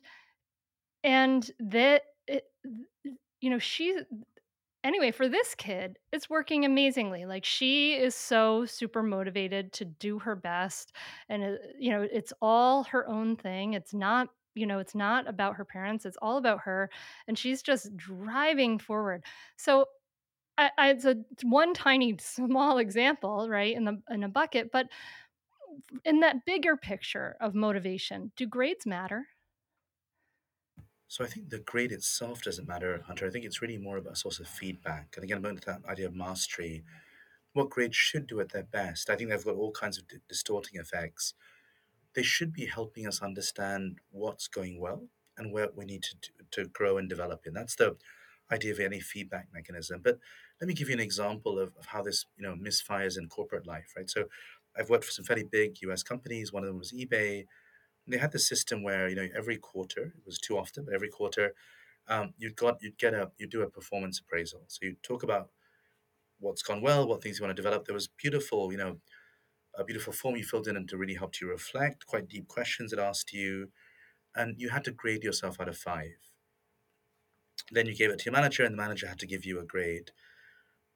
and 1.03 1.49
that 1.59 2.03
it, 2.27 2.43
you 3.41 3.49
know, 3.49 3.59
she 3.59 3.97
anyway, 4.83 5.11
for 5.11 5.29
this 5.29 5.55
kid, 5.55 5.97
it's 6.11 6.29
working 6.29 6.65
amazingly. 6.65 7.25
Like 7.25 7.45
she 7.45 7.95
is 7.95 8.15
so 8.15 8.65
super 8.65 9.03
motivated 9.03 9.73
to 9.73 9.85
do 9.85 10.19
her 10.19 10.35
best 10.35 10.93
and 11.29 11.43
uh, 11.43 11.51
you 11.79 11.91
know, 11.91 12.07
it's 12.11 12.33
all 12.41 12.85
her 12.85 13.07
own 13.07 13.35
thing. 13.37 13.73
It's 13.73 13.93
not 13.93 14.29
you 14.55 14.65
know, 14.65 14.79
it's 14.79 14.95
not 14.95 15.27
about 15.27 15.55
her 15.55 15.65
parents. 15.65 16.05
It's 16.05 16.17
all 16.21 16.37
about 16.37 16.61
her 16.61 16.89
and 17.27 17.37
she's 17.37 17.61
just 17.61 17.95
driving 17.97 18.79
forward. 18.79 19.23
So 19.57 19.85
I, 20.57 20.71
I, 20.77 20.89
it's 20.91 21.05
a 21.05 21.17
it's 21.31 21.43
one 21.45 21.73
tiny 21.73 22.17
small 22.21 22.77
example, 22.79 23.49
right, 23.49 23.75
in 23.75 23.85
the 23.85 24.01
in 24.09 24.23
a 24.23 24.29
bucket, 24.29 24.71
but 24.71 24.89
in 26.03 26.19
that 26.19 26.45
bigger 26.45 26.75
picture 26.77 27.37
of 27.39 27.55
motivation, 27.55 28.31
do 28.35 28.45
grades 28.45 28.85
matter? 28.85 29.27
So 31.07 31.23
I 31.23 31.27
think 31.27 31.49
the 31.49 31.59
grade 31.59 31.91
itself 31.91 32.43
doesn't 32.43 32.67
matter, 32.67 33.01
Hunter. 33.01 33.25
I 33.25 33.31
think 33.31 33.45
it's 33.45 33.61
really 33.61 33.77
more 33.77 33.97
about 33.97 34.13
a 34.13 34.15
source 34.15 34.39
of 34.39 34.47
feedback. 34.47 35.15
And 35.15 35.23
again, 35.23 35.41
going 35.41 35.57
to 35.57 35.65
that 35.65 35.85
idea 35.85 36.05
of 36.07 36.13
mastery, 36.15 36.83
what 37.53 37.69
grades 37.71 37.95
should 37.97 38.27
do 38.27 38.39
at 38.41 38.49
their 38.51 38.63
best. 38.63 39.09
I 39.09 39.15
think 39.17 39.29
they've 39.29 39.43
got 39.45 39.55
all 39.57 39.71
kinds 39.71 39.97
of 39.99 40.07
di- 40.07 40.19
distorting 40.29 40.79
effects. 40.79 41.35
They 42.19 42.23
should 42.23 42.51
be 42.51 42.65
helping 42.65 43.07
us 43.07 43.21
understand 43.21 43.99
what's 44.11 44.49
going 44.49 44.77
well 44.77 45.07
and 45.37 45.53
where 45.53 45.69
we 45.73 45.85
need 45.85 46.03
to, 46.03 46.15
to 46.51 46.67
grow 46.67 46.97
and 46.97 47.07
develop 47.07 47.47
in. 47.47 47.53
That's 47.53 47.77
the 47.77 47.95
idea 48.51 48.73
of 48.73 48.81
any 48.81 48.99
feedback 48.99 49.47
mechanism. 49.53 50.01
But 50.03 50.19
let 50.59 50.67
me 50.67 50.73
give 50.73 50.89
you 50.89 50.95
an 50.95 50.99
example 50.99 51.57
of, 51.57 51.71
of 51.79 51.85
how 51.85 52.01
this 52.01 52.25
you 52.35 52.43
know 52.43 52.55
misfires 52.55 53.17
in 53.17 53.29
corporate 53.29 53.65
life, 53.65 53.93
right? 53.95 54.09
So 54.09 54.25
I've 54.77 54.89
worked 54.89 55.05
for 55.05 55.11
some 55.13 55.23
fairly 55.23 55.45
big 55.49 55.81
US 55.83 56.03
companies. 56.03 56.51
One 56.51 56.63
of 56.63 56.67
them 56.67 56.77
was 56.77 56.91
eBay. 56.91 57.45
They 58.05 58.17
had 58.17 58.33
the 58.33 58.39
system 58.39 58.83
where 58.83 59.07
you 59.07 59.15
know 59.15 59.29
every 59.33 59.57
quarter 59.57 60.13
it 60.17 60.25
was 60.25 60.39
too 60.39 60.57
often, 60.57 60.83
but 60.83 60.93
every 60.93 61.09
quarter 61.09 61.53
um, 62.09 62.33
you'd 62.37 62.57
got 62.57 62.83
you'd 62.83 62.97
get 62.97 63.13
a 63.13 63.31
you'd 63.37 63.51
do 63.51 63.61
a 63.61 63.69
performance 63.69 64.19
appraisal. 64.19 64.63
So 64.67 64.79
you 64.87 64.97
talk 65.03 65.23
about 65.23 65.51
what's 66.39 66.63
gone 66.63 66.81
well, 66.81 67.07
what 67.07 67.23
things 67.23 67.39
you 67.39 67.45
want 67.45 67.55
to 67.55 67.61
develop. 67.61 67.85
There 67.85 67.95
was 67.95 68.07
beautiful, 68.07 68.71
you 68.73 68.77
know, 68.77 68.97
a 69.77 69.83
beautiful 69.83 70.13
form 70.13 70.35
you 70.35 70.43
filled 70.43 70.67
in 70.67 70.75
and 70.75 70.87
to 70.89 70.97
really 70.97 71.15
help 71.15 71.39
you 71.39 71.49
reflect. 71.49 72.05
Quite 72.05 72.27
deep 72.27 72.47
questions 72.47 72.93
it 72.93 72.99
asked 72.99 73.33
you, 73.33 73.69
and 74.35 74.55
you 74.57 74.69
had 74.69 74.83
to 74.85 74.91
grade 74.91 75.23
yourself 75.23 75.59
out 75.59 75.69
of 75.69 75.77
five. 75.77 76.17
Then 77.71 77.85
you 77.85 77.95
gave 77.95 78.09
it 78.09 78.19
to 78.19 78.25
your 78.25 78.33
manager, 78.33 78.63
and 78.63 78.73
the 78.73 78.81
manager 78.81 79.07
had 79.07 79.19
to 79.19 79.27
give 79.27 79.45
you 79.45 79.59
a 79.59 79.65
grade. 79.65 80.11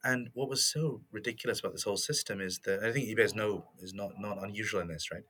And 0.04 0.30
what 0.34 0.50
was 0.50 0.66
so 0.66 1.02
ridiculous 1.12 1.60
about 1.60 1.72
this 1.74 1.84
whole 1.84 1.98
system 1.98 2.42
is 2.42 2.60
that 2.66 2.84
I 2.84 2.92
think 2.92 3.08
eBay 3.08 3.24
is 3.24 3.36
no 3.36 3.66
is 3.80 3.94
not 3.94 4.12
not 4.20 4.44
unusual 4.44 4.82
in 4.82 4.88
this, 4.88 5.10
right? 5.12 5.24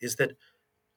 Is 0.00 0.16
that 0.16 0.32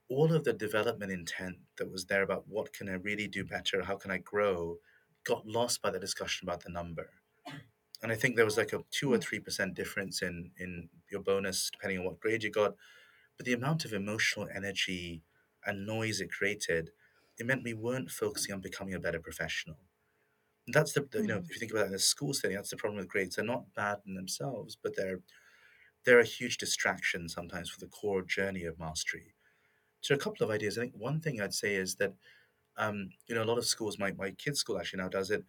all 0.09 0.33
of 0.33 0.43
the 0.43 0.53
development 0.53 1.11
intent 1.11 1.57
that 1.77 1.89
was 1.89 2.05
there 2.05 2.21
about 2.21 2.43
what 2.47 2.73
can 2.73 2.89
I 2.89 2.93
really 2.93 3.27
do 3.27 3.45
better, 3.45 3.83
how 3.83 3.95
can 3.95 4.11
I 4.11 4.17
grow, 4.17 4.77
got 5.23 5.47
lost 5.47 5.81
by 5.81 5.89
the 5.89 5.99
discussion 5.99 6.47
about 6.47 6.63
the 6.63 6.69
number. 6.69 7.09
And 8.01 8.11
I 8.11 8.15
think 8.15 8.35
there 8.35 8.45
was 8.45 8.57
like 8.57 8.73
a 8.73 8.83
two 8.91 9.11
or 9.13 9.17
three 9.19 9.39
percent 9.39 9.75
difference 9.75 10.21
in 10.21 10.51
in 10.57 10.89
your 11.11 11.21
bonus 11.21 11.69
depending 11.71 11.99
on 11.99 12.05
what 12.05 12.19
grade 12.19 12.43
you 12.43 12.51
got. 12.51 12.75
But 13.37 13.45
the 13.45 13.53
amount 13.53 13.85
of 13.85 13.93
emotional 13.93 14.49
energy 14.53 15.23
and 15.65 15.85
noise 15.85 16.21
it 16.21 16.31
created, 16.31 16.91
it 17.39 17.45
meant 17.47 17.63
we 17.63 17.73
weren't 17.75 18.11
focusing 18.11 18.53
on 18.53 18.61
becoming 18.61 18.95
a 18.95 18.99
better 18.99 19.19
professional. 19.19 19.79
And 20.67 20.73
that's 20.75 20.93
the, 20.93 21.01
the 21.11 21.19
you 21.21 21.27
know 21.27 21.37
Mm. 21.37 21.45
if 21.47 21.55
you 21.55 21.59
think 21.59 21.71
about 21.71 21.85
it 21.85 21.89
in 21.89 21.95
a 21.95 21.99
school 21.99 22.33
setting, 22.33 22.55
that's 22.55 22.69
the 22.69 22.77
problem 22.77 22.97
with 22.99 23.07
grades. 23.09 23.35
They're 23.35 23.45
not 23.45 23.73
bad 23.73 23.99
in 24.05 24.15
themselves, 24.15 24.75
but 24.81 24.95
they're 24.95 25.21
they're 26.05 26.19
a 26.19 26.25
huge 26.25 26.57
distraction 26.57 27.29
sometimes 27.29 27.69
for 27.69 27.79
the 27.79 27.87
core 27.87 28.21
journey 28.23 28.63
of 28.65 28.79
mastery. 28.79 29.35
So 30.01 30.15
a 30.15 30.19
couple 30.19 30.45
of 30.45 30.51
ideas. 30.51 30.77
I 30.77 30.83
think 30.83 30.95
one 30.95 31.21
thing 31.21 31.41
I'd 31.41 31.53
say 31.53 31.75
is 31.75 31.95
that 31.97 32.15
um, 32.77 33.11
you 33.27 33.35
know 33.35 33.43
a 33.43 33.51
lot 33.51 33.59
of 33.59 33.65
schools, 33.67 33.99
my 33.99 34.11
my 34.13 34.31
kids' 34.31 34.59
school 34.59 34.79
actually 34.79 35.03
now 35.03 35.09
does 35.09 35.31
it. 35.31 35.45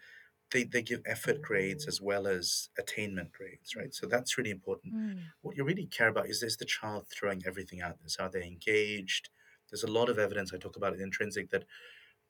They 0.52 0.64
they 0.64 0.82
give 0.82 1.02
effort 1.06 1.42
grades 1.42 1.86
as 1.86 2.00
well 2.00 2.26
as 2.26 2.68
attainment 2.78 3.32
grades, 3.32 3.74
right? 3.74 3.94
So 3.94 4.06
that's 4.06 4.36
really 4.36 4.50
important. 4.50 4.94
Mm. 4.94 5.18
What 5.40 5.56
you 5.56 5.64
really 5.64 5.86
care 5.86 6.08
about 6.08 6.28
is 6.28 6.42
is 6.42 6.56
the 6.56 6.64
child 6.64 7.06
throwing 7.08 7.42
everything 7.46 7.80
out 7.80 7.98
there? 7.98 8.08
So 8.08 8.24
are 8.24 8.30
they 8.30 8.44
engaged? 8.44 9.30
There's 9.70 9.84
a 9.84 9.90
lot 9.90 10.10
of 10.10 10.18
evidence 10.18 10.52
I 10.52 10.58
talk 10.58 10.76
about 10.76 10.94
in 10.94 11.00
intrinsic 11.00 11.50
that 11.50 11.64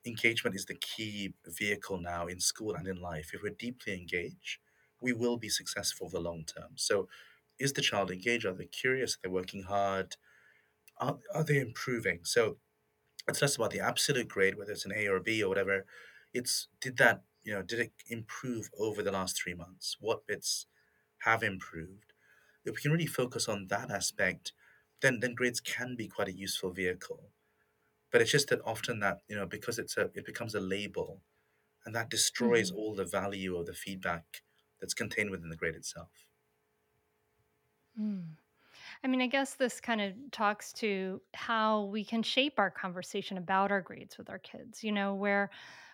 engagement 0.04 0.56
is 0.56 0.66
the 0.66 0.74
key 0.74 1.34
vehicle 1.46 1.98
now 1.98 2.26
in 2.26 2.40
school 2.40 2.74
and 2.74 2.86
in 2.86 3.00
life. 3.00 3.30
If 3.34 3.42
we're 3.42 3.50
deeply 3.50 3.94
engaged, 3.94 4.58
we 5.00 5.12
will 5.12 5.36
be 5.36 5.48
successful 5.48 6.08
for 6.08 6.18
the 6.18 6.20
long 6.20 6.44
term. 6.44 6.72
So 6.76 7.08
is 7.58 7.72
the 7.72 7.82
child 7.82 8.10
engaged? 8.10 8.44
Are 8.46 8.54
they 8.54 8.66
curious? 8.66 9.14
Are 9.14 9.20
they 9.24 9.28
working 9.28 9.64
hard? 9.64 10.16
Are, 10.98 11.18
are 11.34 11.44
they 11.44 11.58
improving? 11.58 12.20
So 12.24 12.58
it's 13.28 13.42
less 13.42 13.56
about 13.56 13.70
the 13.70 13.80
absolute 13.80 14.28
grade, 14.28 14.56
whether 14.56 14.72
it's 14.72 14.84
an 14.86 14.92
A 14.94 15.06
or 15.06 15.16
a 15.16 15.22
B 15.22 15.42
or 15.42 15.48
whatever. 15.48 15.86
It's 16.32 16.68
did 16.80 16.96
that, 16.98 17.22
you 17.44 17.52
know, 17.54 17.62
did 17.62 17.80
it 17.80 17.92
improve 18.08 18.70
over 18.78 19.02
the 19.02 19.12
last 19.12 19.36
three 19.40 19.54
months? 19.54 19.96
What 20.00 20.26
bits 20.26 20.66
have 21.18 21.42
improved? 21.42 22.12
If 22.64 22.76
we 22.76 22.82
can 22.82 22.92
really 22.92 23.06
focus 23.06 23.48
on 23.48 23.68
that 23.68 23.90
aspect, 23.90 24.52
then 25.00 25.20
then 25.20 25.34
grades 25.34 25.60
can 25.60 25.96
be 25.96 26.08
quite 26.08 26.28
a 26.28 26.32
useful 26.46 26.72
vehicle. 26.72 27.32
But 28.12 28.22
it's 28.22 28.30
just 28.32 28.48
that 28.50 28.62
often 28.64 29.00
that, 29.00 29.22
you 29.28 29.36
know, 29.36 29.46
because 29.46 29.78
it's 29.78 29.96
a 29.96 30.10
it 30.14 30.24
becomes 30.26 30.54
a 30.54 30.60
label 30.60 31.22
and 31.86 31.94
that 31.94 32.10
destroys 32.10 32.70
Mhm. 32.70 32.72
all 32.72 32.94
the 32.94 33.04
value 33.06 33.56
of 33.56 33.66
the 33.66 33.74
feedback 33.74 34.42
that's 34.80 34.94
contained 34.94 35.30
within 35.30 35.50
the 35.50 35.56
grade 35.56 35.76
itself. 35.76 36.26
Mm. 37.98 38.36
I 39.04 39.08
mean, 39.08 39.22
I 39.22 39.28
guess 39.28 39.56
this 39.56 39.80
kind 39.80 40.00
of 40.00 40.14
talks 40.32 40.72
to 40.74 41.22
how 41.34 41.84
we 41.86 42.04
can 42.04 42.22
shape 42.22 42.58
our 42.58 42.70
conversation 42.70 43.38
about 43.38 43.72
our 43.72 43.82
grades 43.82 44.18
with 44.18 44.30
our 44.30 44.38
kids, 44.40 44.84
you 44.84 44.92
know, 44.92 45.14
where 45.14 45.50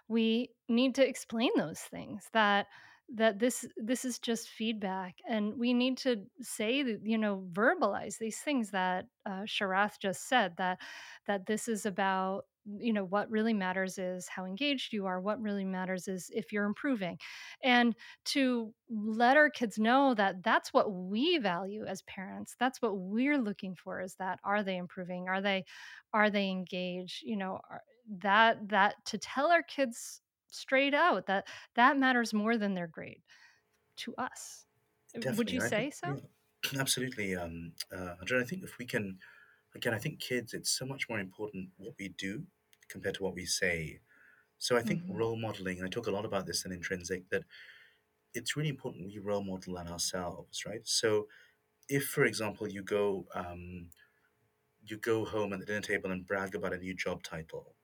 we 0.09 0.51
need 0.69 0.95
to 0.97 1.07
explain 1.07 1.51
those 1.57 1.81
things 1.81 2.29
that 2.33 2.67
that 3.15 3.39
this 3.39 3.65
this 3.77 4.05
is 4.05 4.19
just 4.19 4.51
feedback 4.51 5.15
and 5.27 5.55
we 5.59 5.73
need 5.73 5.97
to 5.97 6.25
say 6.43 6.85
you 7.03 7.17
know 7.17 7.43
verbalize 7.53 8.19
these 8.19 8.39
things 8.41 8.71
that 8.71 9.07
uh, 9.25 9.43
sharath 9.45 9.99
just 9.99 10.29
said 10.29 10.55
that 10.59 10.79
that 11.27 11.47
this 11.47 11.69
is 11.69 11.87
about 11.87 12.45
you 12.79 12.93
know 12.93 13.05
what 13.05 13.31
really 13.31 13.55
matters 13.55 13.97
is 13.97 14.29
how 14.29 14.45
engaged 14.45 14.93
you 14.93 15.07
are 15.07 15.23
what 15.23 15.41
really 15.41 15.65
matters 15.65 16.07
is 16.07 16.31
if 16.35 16.53
you're 16.53 16.67
improving. 16.67 17.17
And 17.63 17.95
to 18.27 18.75
let 18.91 19.39
our 19.39 19.49
kids 19.49 19.79
know 19.79 20.13
that 20.15 20.43
that's 20.43 20.73
what 20.75 20.93
we 20.93 21.39
value 21.39 21.87
as 21.87 22.03
parents 22.03 22.57
that's 22.61 22.83
what 22.83 22.99
we're 22.99 23.39
looking 23.39 23.75
for 23.75 24.03
is 24.03 24.17
that 24.17 24.39
are 24.45 24.63
they 24.63 24.77
improving? 24.77 25.29
Are 25.29 25.41
they 25.41 25.65
are 26.13 26.31
they 26.31 26.49
engaged? 26.51 27.23
You 27.23 27.37
know 27.37 27.61
are, 27.71 27.83
that 28.09 28.69
that 28.69 28.97
to 29.07 29.19
tell 29.19 29.51
our 29.51 29.63
kids 29.63 30.23
straight 30.49 30.95
out 30.95 31.27
that 31.27 31.47
that 31.75 31.99
matters 31.99 32.33
more 32.35 32.57
than 32.57 32.75
their 32.75 32.87
grade 32.89 33.23
to 33.97 34.15
us 34.17 34.67
would 35.37 35.51
you 35.53 35.61
I 35.61 35.69
say 35.69 35.91
think, 35.91 35.91
so 35.91 36.07
yeah, 36.07 36.21
absolutely, 36.81 37.35
um, 37.35 37.73
uh, 37.93 38.15
Andrea, 38.21 38.43
I 38.43 38.45
think 38.45 38.63
if 38.63 38.79
we 38.79 38.87
can, 38.87 39.19
again, 39.75 39.95
I 39.95 39.99
think 39.99 40.21
kids, 40.21 40.55
it's 40.55 40.71
so 40.71 40.87
much 40.87 41.09
more 41.09 41.19
important 41.21 41.71
what 41.79 41.95
we 41.99 42.09
do 42.09 42.47
compared 42.89 43.15
to 43.17 43.23
what 43.23 43.35
we 43.35 43.47
say. 43.47 44.01
So 44.59 44.77
I 44.77 44.83
think 44.83 45.03
hmm 45.03 45.09
role 45.09 45.37
modeling, 45.37 45.79
and 45.79 45.87
I 45.87 45.91
talk 45.91 46.07
a 46.09 46.13
lot 46.13 46.25
about 46.27 46.47
this 46.47 46.65
in 46.65 46.73
Intrinsic, 46.73 47.29
that 47.31 47.45
it's 48.35 48.57
really 48.57 48.71
important 48.71 49.07
we 49.07 49.19
role 49.19 49.45
model 49.45 49.77
that 49.77 49.89
ourselves, 49.89 50.67
right? 50.67 50.87
So 50.87 51.29
if, 51.89 52.09
for 52.09 52.25
example, 52.25 52.69
you 52.69 52.83
go 52.83 53.27
um, 53.35 53.91
you 54.85 54.97
go 54.99 55.25
home 55.25 55.53
at 55.53 55.61
the 55.61 55.67
dinner 55.67 55.81
table 55.81 56.11
and 56.11 56.27
brag 56.27 56.55
about 56.55 56.73
a 56.75 56.79
new 56.79 56.95
job 56.95 57.23
title. 57.23 57.75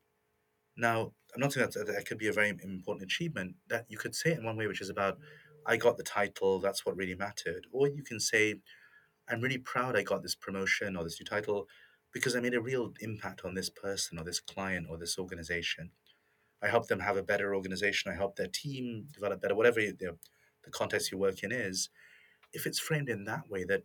Now, 0.76 1.12
I'm 1.34 1.40
not 1.40 1.52
saying 1.52 1.70
that 1.74 1.86
that 1.86 2.06
could 2.06 2.18
be 2.18 2.28
a 2.28 2.32
very 2.32 2.48
important 2.48 3.02
achievement. 3.02 3.56
That 3.68 3.86
you 3.88 3.98
could 3.98 4.14
say 4.14 4.30
it 4.30 4.38
in 4.38 4.44
one 4.44 4.56
way, 4.56 4.66
which 4.66 4.80
is 4.80 4.90
about 4.90 5.18
I 5.66 5.76
got 5.76 5.96
the 5.96 6.02
title, 6.02 6.58
that's 6.60 6.84
what 6.84 6.96
really 6.96 7.14
mattered. 7.14 7.66
Or 7.72 7.88
you 7.88 8.02
can 8.02 8.20
say, 8.20 8.56
I'm 9.28 9.40
really 9.40 9.58
proud 9.58 9.96
I 9.96 10.02
got 10.02 10.22
this 10.22 10.34
promotion 10.34 10.96
or 10.96 11.04
this 11.04 11.18
new 11.20 11.24
title 11.24 11.66
because 12.12 12.36
I 12.36 12.40
made 12.40 12.54
a 12.54 12.60
real 12.60 12.92
impact 13.00 13.42
on 13.44 13.54
this 13.54 13.70
person 13.70 14.18
or 14.18 14.24
this 14.24 14.40
client 14.40 14.86
or 14.90 14.98
this 14.98 15.18
organization. 15.18 15.90
I 16.62 16.68
helped 16.68 16.88
them 16.88 17.00
have 17.00 17.16
a 17.16 17.22
better 17.22 17.54
organization. 17.54 18.12
I 18.12 18.16
helped 18.16 18.36
their 18.36 18.48
team 18.48 19.08
develop 19.12 19.40
better, 19.40 19.54
whatever 19.54 19.80
know, 19.80 20.18
the 20.64 20.70
context 20.70 21.12
you 21.12 21.18
work 21.18 21.42
in 21.42 21.52
is. 21.52 21.90
If 22.52 22.66
it's 22.66 22.78
framed 22.78 23.08
in 23.08 23.24
that 23.24 23.50
way, 23.50 23.64
that 23.64 23.82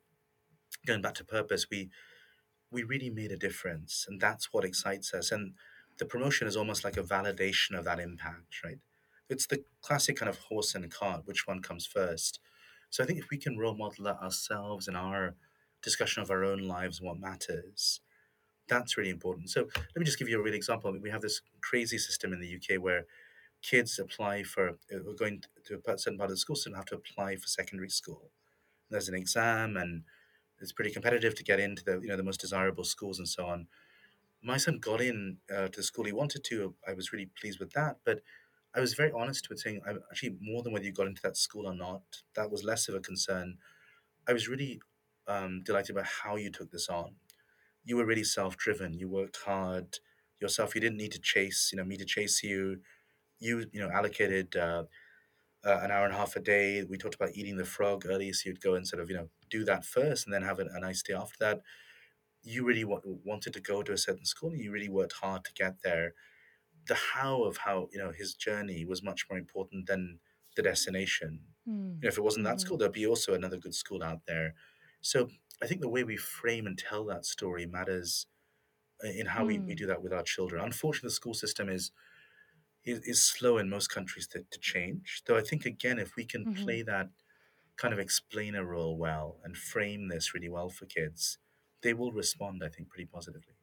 going 0.86 1.02
back 1.02 1.16
to 1.16 1.26
purpose, 1.26 1.68
we 1.70 1.90
we 2.72 2.84
really 2.84 3.10
made 3.10 3.32
a 3.32 3.38
difference, 3.38 4.06
and 4.08 4.22
that's 4.22 4.54
what 4.54 4.64
excites 4.64 5.14
us. 5.14 5.32
And 5.32 5.56
the 6.00 6.06
promotion 6.06 6.48
is 6.48 6.58
almost 6.58 6.84
like 6.84 6.98
a 6.98 7.04
validation 7.04 7.78
of 7.78 7.86
that 7.86 8.00
impact, 8.00 8.64
right? 8.64 8.80
It's 9.30 9.46
the 9.46 9.64
classic 9.82 10.18
kind 10.18 10.30
of 10.30 10.40
horse 10.40 10.74
and 10.74 10.90
cart, 10.92 11.22
which 11.26 11.46
one 11.46 11.62
comes 11.62 11.86
first. 11.86 12.40
So 12.90 13.04
I 13.04 13.08
think 13.08 13.20
if 13.20 13.30
we 13.30 13.38
can 13.38 13.58
role 13.58 13.76
model 13.76 14.06
that 14.06 14.22
ourselves 14.22 14.88
in 14.88 14.96
our 14.96 15.36
discussion 15.84 16.24
of 16.24 16.32
our 16.32 16.44
own 16.44 16.60
lives 16.60 17.00
and 17.00 17.08
what 17.08 17.20
matters, 17.20 18.02
that's 18.68 18.98
really 18.98 19.10
important. 19.10 19.50
So 19.50 19.68
let 19.76 19.98
me 19.98 20.06
just 20.06 20.18
give 20.18 20.30
you 20.30 20.40
a 20.40 20.44
real 20.44 20.54
example. 20.54 20.98
We 21.00 21.10
have 21.10 21.22
this 21.22 21.42
crazy 21.62 21.98
system 21.98 22.34
in 22.34 22.40
the 22.40 22.56
UK 22.56 22.82
where 22.82 23.06
kids 23.62 24.00
apply 24.00 24.44
for, 24.44 24.70
uh, 24.70 25.00
we're 25.06 25.14
going 25.14 25.44
to 25.66 25.82
a 25.86 25.98
certain 25.98 26.18
part 26.18 26.30
of 26.30 26.36
the 26.36 26.38
school 26.38 26.56
system, 26.56 26.74
have 26.74 26.86
to 26.86 26.96
apply 26.96 27.36
for 27.36 27.48
secondary 27.48 27.90
school. 27.90 28.32
There's 28.90 29.10
an 29.10 29.16
exam 29.16 29.78
and 29.78 30.04
it's 30.60 30.72
pretty 30.72 30.92
competitive 30.92 31.36
to 31.36 31.44
get 31.44 31.60
into 31.60 31.84
the, 31.84 32.00
you 32.00 32.08
know, 32.08 32.18
the 32.18 32.24
most 32.24 32.40
desirable 32.40 32.84
schools 32.84 33.20
and 33.20 33.28
so 33.28 33.46
on. 33.46 33.68
My 34.42 34.58
son 34.58 34.80
got 34.80 35.02
in 35.02 35.38
uh, 35.54 35.68
to 35.70 35.84
school 35.84 36.06
he 36.06 36.12
wanted 36.12 36.44
to. 36.46 36.76
I 36.88 36.94
was 36.94 37.12
really 37.12 37.30
pleased 37.40 37.60
with 37.60 37.72
that. 37.74 37.98
But 38.06 38.22
I 38.76 38.80
was 38.80 38.94
very 38.94 39.12
honest 39.12 39.50
with 39.50 39.60
saying, 39.60 39.82
I'm 39.88 40.00
actually 40.12 40.38
more 40.42 40.64
than 40.64 40.72
whether 40.72 40.86
you 40.86 40.94
got 40.94 41.08
into 41.08 41.22
that 41.24 41.38
school 41.38 41.68
or 41.68 41.76
not. 41.76 42.04
That 42.36 42.52
was 42.52 42.64
less 42.64 42.88
of 42.88 42.96
a 42.96 43.00
concern. 43.00 43.58
I 44.28 44.34
was 44.34 44.48
really 44.48 44.80
um, 45.28 45.62
delighted 45.64 45.96
by 45.96 46.04
how 46.04 46.36
you 46.36 46.52
took 46.52 46.72
this 46.72 46.88
on. 46.88 47.16
You 47.84 47.98
were 47.98 48.06
really 48.06 48.24
self-driven. 48.24 48.94
You 48.94 49.10
worked 49.10 49.40
hard 49.46 49.98
yourself. 50.40 50.76
You 50.76 50.82
didn't 50.82 50.98
need 50.98 51.12
to 51.14 51.20
chase, 51.20 51.70
you 51.72 51.78
know, 51.78 51.84
me 51.84 51.98
to 51.98 52.06
chase 52.06 52.44
you. 52.44 52.80
You, 53.40 53.66
you 53.72 53.82
know, 53.82 53.90
allocated 53.90 54.56
uh, 54.56 54.84
uh, 55.66 55.80
an 55.82 55.92
hour 55.92 56.06
and 56.06 56.14
a 56.14 56.18
half 56.18 56.36
a 56.36 56.40
day. 56.40 56.84
We 56.84 56.98
talked 56.98 57.16
about 57.16 57.32
eating 57.34 57.58
the 57.58 57.66
frog 57.66 58.06
early, 58.08 58.32
so 58.34 58.50
you'd 58.50 58.62
go 58.62 58.76
and 58.76 58.88
sort 58.88 59.02
of, 59.02 59.10
you 59.10 59.16
know, 59.16 59.30
do 59.50 59.64
that 59.66 59.86
first, 59.86 60.26
and 60.26 60.34
then 60.34 60.44
have 60.44 60.60
a, 60.60 60.66
a 60.74 60.80
nice 60.80 61.02
day 61.02 61.14
after 61.14 61.38
that. 61.40 61.62
You 62.44 62.66
really 62.66 62.86
wa- 62.86 63.02
wanted 63.04 63.54
to 63.54 63.62
go 63.62 63.84
to 63.84 63.94
a 63.94 63.98
certain 63.98 64.26
school, 64.26 64.52
and 64.52 64.62
you 64.62 64.72
really 64.72 64.90
worked 64.90 65.14
hard 65.14 65.46
to 65.46 65.54
get 65.54 65.82
there 65.84 66.14
the 66.88 66.96
how 66.96 67.44
of 67.44 67.58
how 67.58 67.88
you 67.92 68.00
know 68.00 68.12
his 68.12 68.34
journey 68.36 68.86
was 68.86 69.04
much 69.04 69.28
more 69.30 69.38
important 69.40 69.88
than 69.88 70.20
the 70.56 70.64
destination. 70.64 71.46
Mm. 71.68 72.02
You 72.02 72.08
know, 72.08 72.10
if 72.10 72.18
it 72.18 72.22
wasn't 72.24 72.46
that 72.46 72.62
Mhm. 72.62 72.62
school, 72.62 72.78
there'd 72.78 72.92
be 72.94 73.06
also 73.08 73.34
another 73.34 73.58
good 73.58 73.76
school 73.76 74.04
out 74.04 74.26
there. 74.28 74.56
So 75.02 75.30
I 75.62 75.68
think 75.68 75.82
the 75.82 75.90
way 75.90 76.04
we 76.04 76.18
frame 76.18 76.66
and 76.68 76.78
tell 76.78 77.06
that 77.06 77.26
story 77.26 77.66
matters 77.66 78.28
in 79.04 79.28
how 79.28 79.46
we, 79.46 79.62
we 79.68 79.76
Mm. 79.76 79.78
do 79.78 79.88
that 79.88 80.04
with 80.04 80.14
our 80.14 80.24
children. 80.24 80.64
Unfortunately, 80.64 81.10
the 81.10 81.16
school 81.16 81.34
system 81.36 81.70
is 81.70 81.92
is, 82.84 83.00
is 83.02 83.24
slow 83.24 83.58
in 83.58 83.70
most 83.70 83.90
countries 83.90 84.28
to, 84.30 84.44
to 84.52 84.60
change. 84.60 85.24
Though 85.26 85.38
I 85.38 85.42
think 85.42 85.66
again, 85.66 86.00
if 86.00 86.16
we 86.16 86.26
can 86.26 86.46
Mhm. 86.46 86.66
play 86.66 86.82
that 86.84 87.10
kind 87.78 87.94
of 87.94 88.00
explainer 88.00 88.66
role 88.66 88.98
well 88.98 89.40
and 89.44 89.58
frame 89.58 90.10
this 90.10 90.34
really 90.34 90.50
well 90.50 90.70
for 90.70 90.86
kids, 90.86 91.40
they 91.82 91.94
will 91.94 92.12
respond, 92.12 92.64
I 92.64 92.70
think, 92.70 92.90
pretty 92.90 93.06
positively. 93.06 93.56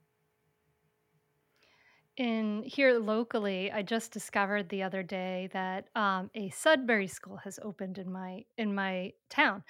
In 2.16 2.62
here 2.62 2.94
locally, 2.98 3.70
I 3.70 3.82
just 3.82 4.10
discovered 4.10 4.70
the 4.70 4.82
other 4.82 5.02
day 5.02 5.50
that 5.52 5.90
um, 5.94 6.30
a 6.34 6.48
Sudbury 6.48 7.08
school 7.08 7.36
has 7.36 7.58
opened 7.62 7.98
in 7.98 8.10
my 8.10 8.46
in 8.56 8.74
my 8.74 9.12
town, 9.28 9.64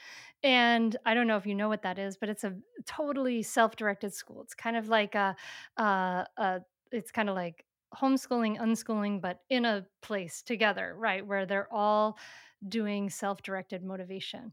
and 0.45 0.97
I 1.05 1.15
don't 1.15 1.27
know 1.27 1.37
if 1.39 1.45
you 1.47 1.57
know 1.57 1.69
what 1.69 1.83
that 1.83 1.99
is, 1.99 2.17
but 2.17 2.29
it's 2.29 2.45
a 2.45 2.57
totally 2.85 3.43
self-directed 3.43 4.15
school. 4.15 4.43
It's 4.43 4.55
kind 4.55 4.77
of 4.77 4.87
like 4.89 5.17
a, 5.17 5.35
uh, 5.77 6.25
a 6.37 6.61
it's 6.93 7.11
kind 7.11 7.29
of 7.29 7.35
like 7.35 7.67
homeschooling, 7.93 8.59
unschooling, 8.61 9.21
but 9.21 9.41
in 9.51 9.65
a 9.65 9.89
place 10.01 10.41
together, 10.41 10.95
right? 10.97 11.27
Where 11.27 11.47
they're 11.47 11.73
all 11.73 12.17
doing 12.69 13.11
self-directed 13.11 13.83
motivation. 13.83 14.53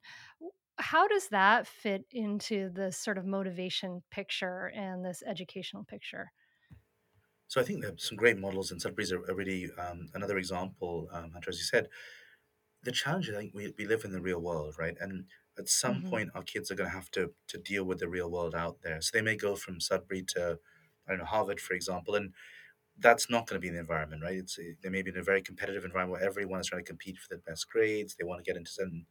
How 0.77 1.07
does 1.07 1.29
that 1.29 1.67
fit 1.67 2.05
into 2.11 2.69
this 2.69 2.97
sort 2.97 3.17
of 3.17 3.25
motivation 3.25 4.03
picture 4.11 4.67
and 4.69 5.03
this 5.05 5.23
educational 5.23 5.83
picture? 5.83 6.31
So 7.47 7.61
I 7.61 7.63
think 7.63 7.81
there 7.81 7.91
are 7.93 7.97
some 7.97 8.17
great 8.17 8.37
models, 8.37 8.71
and 8.71 8.81
Sudbury's 8.81 9.11
a, 9.11 9.19
a 9.21 9.35
really 9.35 9.69
um, 9.77 10.09
another 10.13 10.37
example. 10.37 11.07
Um, 11.11 11.31
Hunter, 11.31 11.49
as 11.49 11.57
you 11.59 11.65
said, 11.65 11.89
the 12.83 12.91
challenge 12.91 13.29
is 13.29 13.35
I 13.35 13.39
think 13.39 13.53
we, 13.55 13.73
we 13.77 13.85
live 13.85 14.05
in 14.05 14.11
the 14.11 14.21
real 14.21 14.41
world, 14.41 14.75
right? 14.79 14.97
And 14.99 15.27
at 15.57 15.69
some 15.69 16.03
hmm 16.03 16.03
point, 16.03 16.31
our 16.35 16.43
kids 16.43 16.71
are 16.71 16.75
going 16.75 16.89
to 16.89 16.95
have 16.95 17.11
to 17.11 17.33
to 17.49 17.57
deal 17.59 17.85
with 17.85 17.99
the 17.99 18.09
real 18.09 18.31
world 18.31 18.55
out 18.55 18.81
there. 18.81 19.01
So 19.01 19.11
they 19.13 19.23
may 19.23 19.37
go 19.37 19.55
from 19.55 19.79
Sudbury 19.81 20.23
to 20.29 20.59
I 21.07 21.11
don't 21.11 21.19
know 21.19 21.25
Harvard, 21.25 21.61
for 21.61 21.73
example, 21.75 22.15
and 22.15 22.33
that's 22.97 23.29
not 23.29 23.47
going 23.47 23.61
to 23.61 23.65
be 23.65 23.71
the 23.71 23.79
environment, 23.79 24.23
right? 24.23 24.37
It's 24.37 24.57
they 24.83 24.89
may 24.89 25.01
be 25.03 25.11
in 25.11 25.17
a 25.17 25.23
very 25.23 25.41
competitive 25.41 25.85
environment 25.85 26.21
where 26.21 26.29
everyone 26.29 26.61
is 26.61 26.67
trying 26.67 26.83
to 26.85 26.89
compete 26.89 27.17
for 27.19 27.33
the 27.35 27.41
best 27.41 27.69
grades. 27.69 28.15
They 28.15 28.25
want 28.25 28.43
to 28.43 28.49
get 28.49 28.57
into 28.57 28.71
certain 28.71 29.07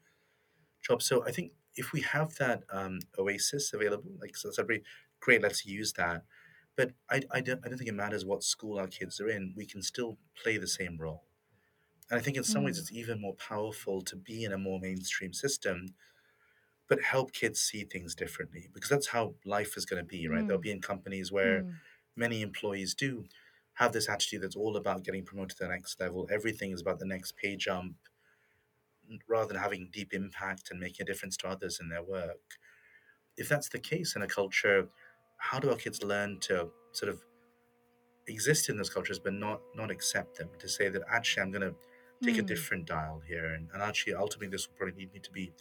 jobs. 0.83 1.07
So 1.07 1.24
I 1.26 1.33
think 1.33 1.53
if 1.76 1.93
we 1.93 2.03
have 2.03 2.35
that 2.37 2.64
um, 2.70 3.01
oasis 3.18 3.72
available, 3.72 4.12
like 4.20 4.37
so 4.37 4.51
Sudbury, 4.51 4.83
great, 5.20 5.43
let's 5.43 5.66
use 5.66 5.93
that. 5.95 6.24
But 6.76 6.93
I, 7.11 7.22
I, 7.30 7.41
don't, 7.41 7.61
I 7.64 7.68
don't 7.68 7.78
think 7.78 7.91
it 7.91 7.95
matters 7.95 8.24
what 8.24 8.43
school 8.45 8.78
our 8.78 8.87
kids 8.89 9.20
are 9.20 9.28
in. 9.28 9.55
We 9.57 9.66
can 9.66 9.83
still 9.83 10.18
play 10.43 10.59
the 10.59 10.68
same 10.68 10.99
role. 10.99 11.24
And 12.11 12.18
I 12.20 12.22
think 12.22 12.37
in 12.37 12.45
some 12.45 12.64
ways 12.64 12.78
Mm. 12.78 12.80
it's 12.80 12.93
even 12.93 13.20
more 13.20 13.35
powerful 13.35 14.03
to 14.03 14.16
be 14.16 14.45
in 14.45 14.53
a 14.53 14.59
more 14.59 14.80
mainstream 14.80 15.33
system, 15.33 15.95
but 16.89 17.03
help 17.03 17.33
kids 17.33 17.61
see 17.61 17.85
things 17.85 18.14
differently 18.14 18.68
because 18.72 18.91
that's 18.91 19.09
how 19.09 19.35
life 19.45 19.76
is 19.76 19.87
going 19.87 20.03
to 20.03 20.07
be, 20.07 20.28
right? 20.28 20.47
They'll 20.47 20.59
Mm. 20.59 20.62
be 20.62 20.70
in 20.70 20.80
companies 20.80 21.33
where 21.33 21.66
Mm. 21.66 21.80
many 22.16 22.43
employees 22.43 22.95
do 22.95 23.26
have 23.74 23.93
this 23.93 24.09
attitude 24.09 24.43
that's 24.43 24.57
all 24.57 24.76
about 24.76 25.05
getting 25.05 25.24
promoted 25.24 25.57
to 25.59 25.64
the 25.64 25.70
next 25.70 25.99
level. 26.01 26.28
Everything 26.30 26.72
is 26.72 26.80
about 26.83 26.99
the 26.99 27.07
next 27.07 27.37
pay 27.37 27.57
jump 27.57 27.97
rather 29.28 29.53
than 29.53 29.62
having 29.62 29.90
deep 29.90 30.12
impact 30.14 30.70
and 30.70 30.80
making 30.80 31.05
a 31.05 31.07
difference 31.07 31.36
to 31.38 31.48
others 31.48 31.80
in 31.80 31.88
their 31.88 32.03
work. 32.03 32.59
If 33.36 33.48
that's 33.48 33.68
the 33.68 33.80
case 33.80 34.16
in 34.16 34.22
a 34.22 34.28
culture, 34.28 34.88
how 35.38 35.59
do 35.61 35.70
our 35.70 35.76
kids 35.76 36.03
learn 36.03 36.40
to 36.40 36.70
sort 36.92 37.11
of 37.11 37.22
exist 38.26 38.68
in 38.68 38.76
those 38.76 38.90
cultures 38.90 39.18
but 39.18 39.32
not 39.32 39.61
not 39.74 39.90
accept 39.90 40.38
them 40.38 40.48
to 40.59 40.68
say 40.68 40.88
that 40.88 41.03
actually 41.09 41.42
i'm 41.42 41.50
going 41.50 41.61
to 41.68 41.74
take 42.20 42.38
a 42.38 42.42
Mm. 42.42 42.42
different 42.42 42.86
dial 42.86 43.18
here 43.20 43.55
and, 43.55 43.68
and 43.72 43.82
actually 43.82 44.14
ultimately 44.14 44.46
this 44.48 44.68
will 44.68 44.76
probably 44.76 44.94
need 44.94 45.12
me 45.12 45.18
to 45.18 45.30
be 45.32 45.53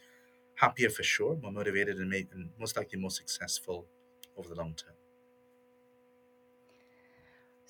happier 0.56 0.90
for 0.90 1.04
sure 1.04 1.38
more 1.38 1.52
motivated 1.52 1.98
and, 1.98 2.10
make, 2.10 2.32
and 2.34 2.52
most 2.60 2.78
likely 2.78 3.00
more 3.00 3.12
successful 3.12 3.88
over 4.38 4.50
the 4.50 4.56
long 4.56 4.76
term 4.76 4.96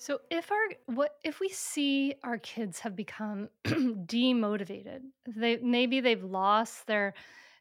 So 0.02 0.18
if 0.30 0.50
our 0.50 0.66
what 0.86 1.12
if 1.22 1.38
we 1.38 1.48
see 1.48 2.16
our 2.24 2.36
kids 2.36 2.80
have 2.80 2.96
become 2.96 3.48
demotivated, 3.64 5.02
they 5.28 5.58
maybe 5.58 6.00
they've 6.00 6.24
lost 6.24 6.88
their, 6.88 7.14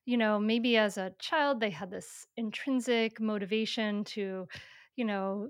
you 0.05 0.17
know, 0.17 0.39
maybe 0.39 0.75
as 0.75 0.97
a 0.97 1.13
child 1.19 1.59
they 1.59 1.69
had 1.69 1.91
this 1.91 2.25
intrinsic 2.37 3.21
motivation 3.21 4.03
to, 4.05 4.47
you 4.95 5.05
know, 5.05 5.49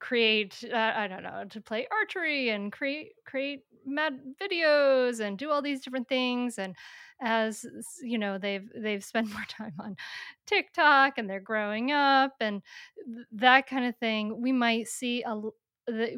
create 0.00 0.64
uh, 0.72 0.92
i 0.96 1.06
don't 1.06 1.22
know 1.22 1.44
to 1.48 1.60
play 1.60 1.86
archery 1.92 2.48
and 2.50 2.72
create 2.72 3.12
create 3.24 3.62
mad 3.86 4.18
videos 4.42 5.20
and 5.20 5.38
do 5.38 5.50
all 5.50 5.62
these 5.62 5.80
different 5.80 6.08
things 6.08 6.58
and 6.58 6.74
as 7.20 7.64
you 8.02 8.18
know 8.18 8.38
they've 8.38 8.70
they've 8.76 9.04
spent 9.04 9.28
more 9.32 9.44
time 9.48 9.74
on 9.78 9.96
tiktok 10.46 11.18
and 11.18 11.28
they're 11.28 11.40
growing 11.40 11.90
up 11.92 12.34
and 12.40 12.62
th- 13.04 13.26
that 13.32 13.66
kind 13.66 13.84
of 13.86 13.96
thing 13.96 14.40
we 14.40 14.52
might 14.52 14.86
see 14.88 15.22
a 15.22 15.40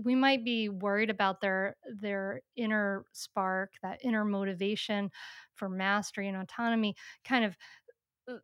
we 0.02 0.14
might 0.16 0.44
be 0.44 0.68
worried 0.68 1.10
about 1.10 1.40
their 1.40 1.76
their 1.94 2.42
inner 2.56 3.04
spark 3.12 3.74
that 3.82 4.04
inner 4.04 4.24
motivation 4.24 5.10
for 5.54 5.68
mastery 5.68 6.26
and 6.28 6.36
autonomy 6.36 6.94
kind 7.24 7.44
of 7.44 7.56
uh, 8.28 8.38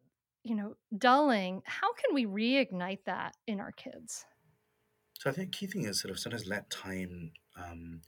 you 0.44 0.54
know 0.54 0.76
dulling. 0.98 1.62
How 1.66 1.92
can 1.94 2.14
we 2.14 2.26
reignite 2.26 3.04
that 3.06 3.36
in 3.46 3.60
our 3.60 3.72
kids? 3.72 4.26
So 5.18 5.30
i 5.30 5.32
think 5.32 5.52
key 5.52 5.66
thing 5.66 5.84
is 5.84 6.00
sort 6.00 6.10
of 6.12 6.18
sometimes 6.18 6.46
let 6.46 6.70
time 6.70 7.32
um, 7.56 8.02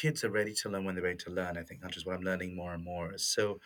kids 0.00 0.24
are 0.24 0.30
ready 0.30 0.54
to 0.54 0.68
learn 0.68 0.84
when 0.84 0.94
they're 0.94 1.04
ready 1.04 1.16
to 1.16 1.30
learn 1.30 1.58
i 1.58 1.62
think 1.62 1.80
that's 1.80 1.94
just 1.94 2.06
what 2.06 2.14
i'm 2.14 2.22
learning 2.22 2.54
more 2.54 2.72
and 2.74 2.84
more 2.84 3.12
so 3.16 3.58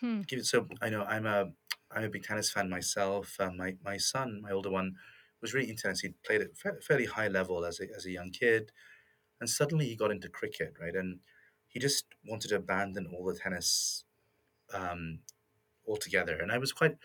hmm. 0.00 0.20
it 0.30 0.44
so 0.44 0.66
i 0.82 0.88
know 0.88 1.04
i'm 1.04 1.26
a 1.26 1.50
i'm 1.92 2.04
a 2.04 2.08
big 2.08 2.22
tennis 2.22 2.50
fan 2.50 2.68
myself 2.68 3.36
uh, 3.40 3.50
my 3.62 3.74
my 3.84 3.96
son 3.96 4.40
my 4.42 4.50
older 4.50 4.70
one 4.70 4.94
was 5.40 5.54
really 5.54 5.70
into 5.70 5.82
tennis 5.82 6.00
he 6.00 6.10
played 6.24 6.42
at 6.42 6.56
fa- 6.56 6.80
fairly 6.86 7.06
high 7.06 7.28
level 7.28 7.64
as 7.64 7.80
a, 7.80 7.84
as 7.96 8.04
a 8.06 8.10
young 8.10 8.30
kid 8.30 8.70
and 9.40 9.48
suddenly 9.48 9.86
he 9.86 9.96
got 9.96 10.10
into 10.10 10.28
cricket, 10.28 10.74
right? 10.80 10.94
And 10.94 11.20
he 11.66 11.80
just 11.80 12.04
wanted 12.26 12.48
to 12.48 12.56
abandon 12.56 13.06
all 13.12 13.24
the 13.24 13.34
tennis 13.34 14.04
um, 14.74 15.20
altogether. 15.88 16.36
And 16.36 16.52
I 16.52 16.58
was 16.58 16.72
quite 16.72 16.96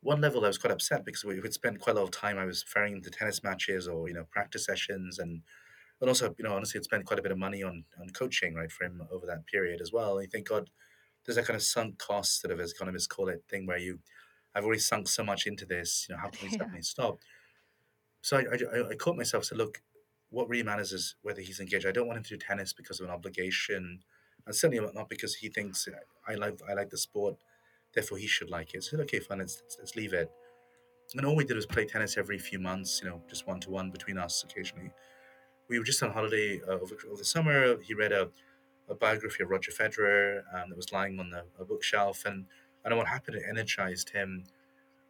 one 0.00 0.20
level. 0.20 0.44
I 0.44 0.48
was 0.48 0.58
quite 0.58 0.72
upset 0.72 1.04
because 1.04 1.24
we 1.24 1.40
would 1.40 1.52
spend 1.52 1.80
quite 1.80 1.96
a 1.96 1.98
lot 1.98 2.04
of 2.04 2.12
time. 2.12 2.38
I 2.38 2.44
was 2.44 2.62
ferrying 2.62 3.02
to 3.02 3.10
tennis 3.10 3.42
matches 3.42 3.88
or 3.88 4.08
you 4.08 4.14
know 4.14 4.26
practice 4.30 4.64
sessions, 4.64 5.18
and 5.18 5.42
and 6.00 6.08
also 6.08 6.34
you 6.38 6.44
know 6.44 6.54
honestly, 6.54 6.78
had 6.78 6.84
spent 6.84 7.04
quite 7.04 7.18
a 7.18 7.22
bit 7.22 7.32
of 7.32 7.38
money 7.38 7.62
on 7.62 7.84
on 8.00 8.08
coaching 8.10 8.54
right 8.54 8.70
for 8.70 8.84
him 8.84 9.02
over 9.10 9.26
that 9.26 9.46
period 9.46 9.80
as 9.80 9.92
well. 9.92 10.18
And 10.18 10.24
you 10.24 10.30
think, 10.30 10.48
God, 10.48 10.70
there's 11.24 11.36
that 11.36 11.46
kind 11.46 11.56
of 11.56 11.62
sunk 11.62 11.98
cost 11.98 12.40
sort 12.40 12.52
of 12.52 12.60
as 12.60 12.72
economists 12.72 13.06
call 13.06 13.28
it 13.28 13.44
thing 13.48 13.66
where 13.66 13.78
you 13.78 14.00
I've 14.54 14.64
already 14.64 14.80
sunk 14.80 15.08
so 15.08 15.22
much 15.22 15.46
into 15.46 15.66
this. 15.66 16.06
You 16.08 16.14
know, 16.14 16.20
how 16.20 16.28
can 16.28 16.38
we 16.48 16.52
yeah 16.52 16.58
suddenly 16.58 16.82
stop? 16.82 17.18
So 18.22 18.38
I, 18.38 18.40
I, 18.40 18.88
I 18.90 18.94
caught 18.94 19.16
myself. 19.16 19.44
So 19.44 19.56
look, 19.56 19.82
what 20.30 20.48
really 20.48 20.62
matters 20.62 20.92
is 20.92 21.16
whether 21.22 21.40
he's 21.40 21.60
engaged. 21.60 21.86
I 21.86 21.92
don't 21.92 22.06
want 22.06 22.18
him 22.18 22.24
to 22.24 22.30
do 22.30 22.38
tennis 22.38 22.72
because 22.72 23.00
of 23.00 23.06
an 23.06 23.12
obligation, 23.12 24.00
and 24.46 24.54
certainly 24.54 24.84
not 24.94 25.08
because 25.08 25.36
he 25.36 25.48
thinks 25.48 25.88
I 26.26 26.34
like 26.34 26.58
I 26.68 26.74
like 26.74 26.90
the 26.90 26.98
sport, 26.98 27.36
therefore 27.94 28.18
he 28.18 28.26
should 28.26 28.50
like 28.50 28.74
it. 28.74 28.84
So 28.84 28.98
okay, 28.98 29.20
fine, 29.20 29.38
let's 29.38 29.62
let's 29.78 29.96
leave 29.96 30.12
it. 30.12 30.30
And 31.14 31.24
all 31.24 31.36
we 31.36 31.44
did 31.44 31.56
was 31.56 31.66
play 31.66 31.84
tennis 31.84 32.16
every 32.16 32.38
few 32.38 32.58
months, 32.58 33.00
you 33.02 33.08
know, 33.08 33.22
just 33.28 33.46
one 33.46 33.60
to 33.60 33.70
one 33.70 33.90
between 33.90 34.18
us 34.18 34.44
occasionally. 34.44 34.90
We 35.68 35.78
were 35.78 35.84
just 35.84 36.02
on 36.02 36.12
holiday 36.12 36.60
uh, 36.66 36.72
over, 36.72 36.96
over 37.08 37.16
the 37.16 37.24
summer. 37.24 37.76
He 37.80 37.94
read 37.94 38.12
a, 38.12 38.28
a 38.88 38.94
biography 38.94 39.42
of 39.42 39.50
Roger 39.50 39.72
Federer 39.72 40.42
um, 40.54 40.70
that 40.70 40.76
was 40.76 40.92
lying 40.92 41.18
on 41.18 41.30
the, 41.30 41.44
a 41.58 41.64
bookshelf, 41.64 42.24
and 42.24 42.46
I 42.84 42.88
don't 42.88 42.96
know 42.96 43.02
what 43.02 43.08
happened. 43.08 43.36
It 43.36 43.44
energized 43.48 44.10
him, 44.10 44.44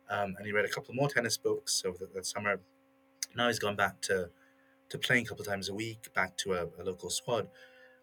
um, 0.08 0.34
and 0.36 0.46
he 0.46 0.52
read 0.52 0.64
a 0.64 0.68
couple 0.68 0.94
more 0.94 1.08
tennis 1.08 1.36
books 1.36 1.82
over 1.84 1.98
the, 1.98 2.08
that 2.14 2.26
summer. 2.26 2.60
Now 3.36 3.48
he's 3.48 3.58
gone 3.58 3.76
back 3.76 4.00
to 4.02 4.30
to 4.88 4.98
playing 4.98 5.26
a 5.26 5.28
couple 5.28 5.44
times 5.44 5.68
a 5.68 5.74
week, 5.74 6.12
back 6.14 6.36
to 6.38 6.54
a, 6.54 6.66
a 6.80 6.82
local 6.84 7.10
squad. 7.10 7.48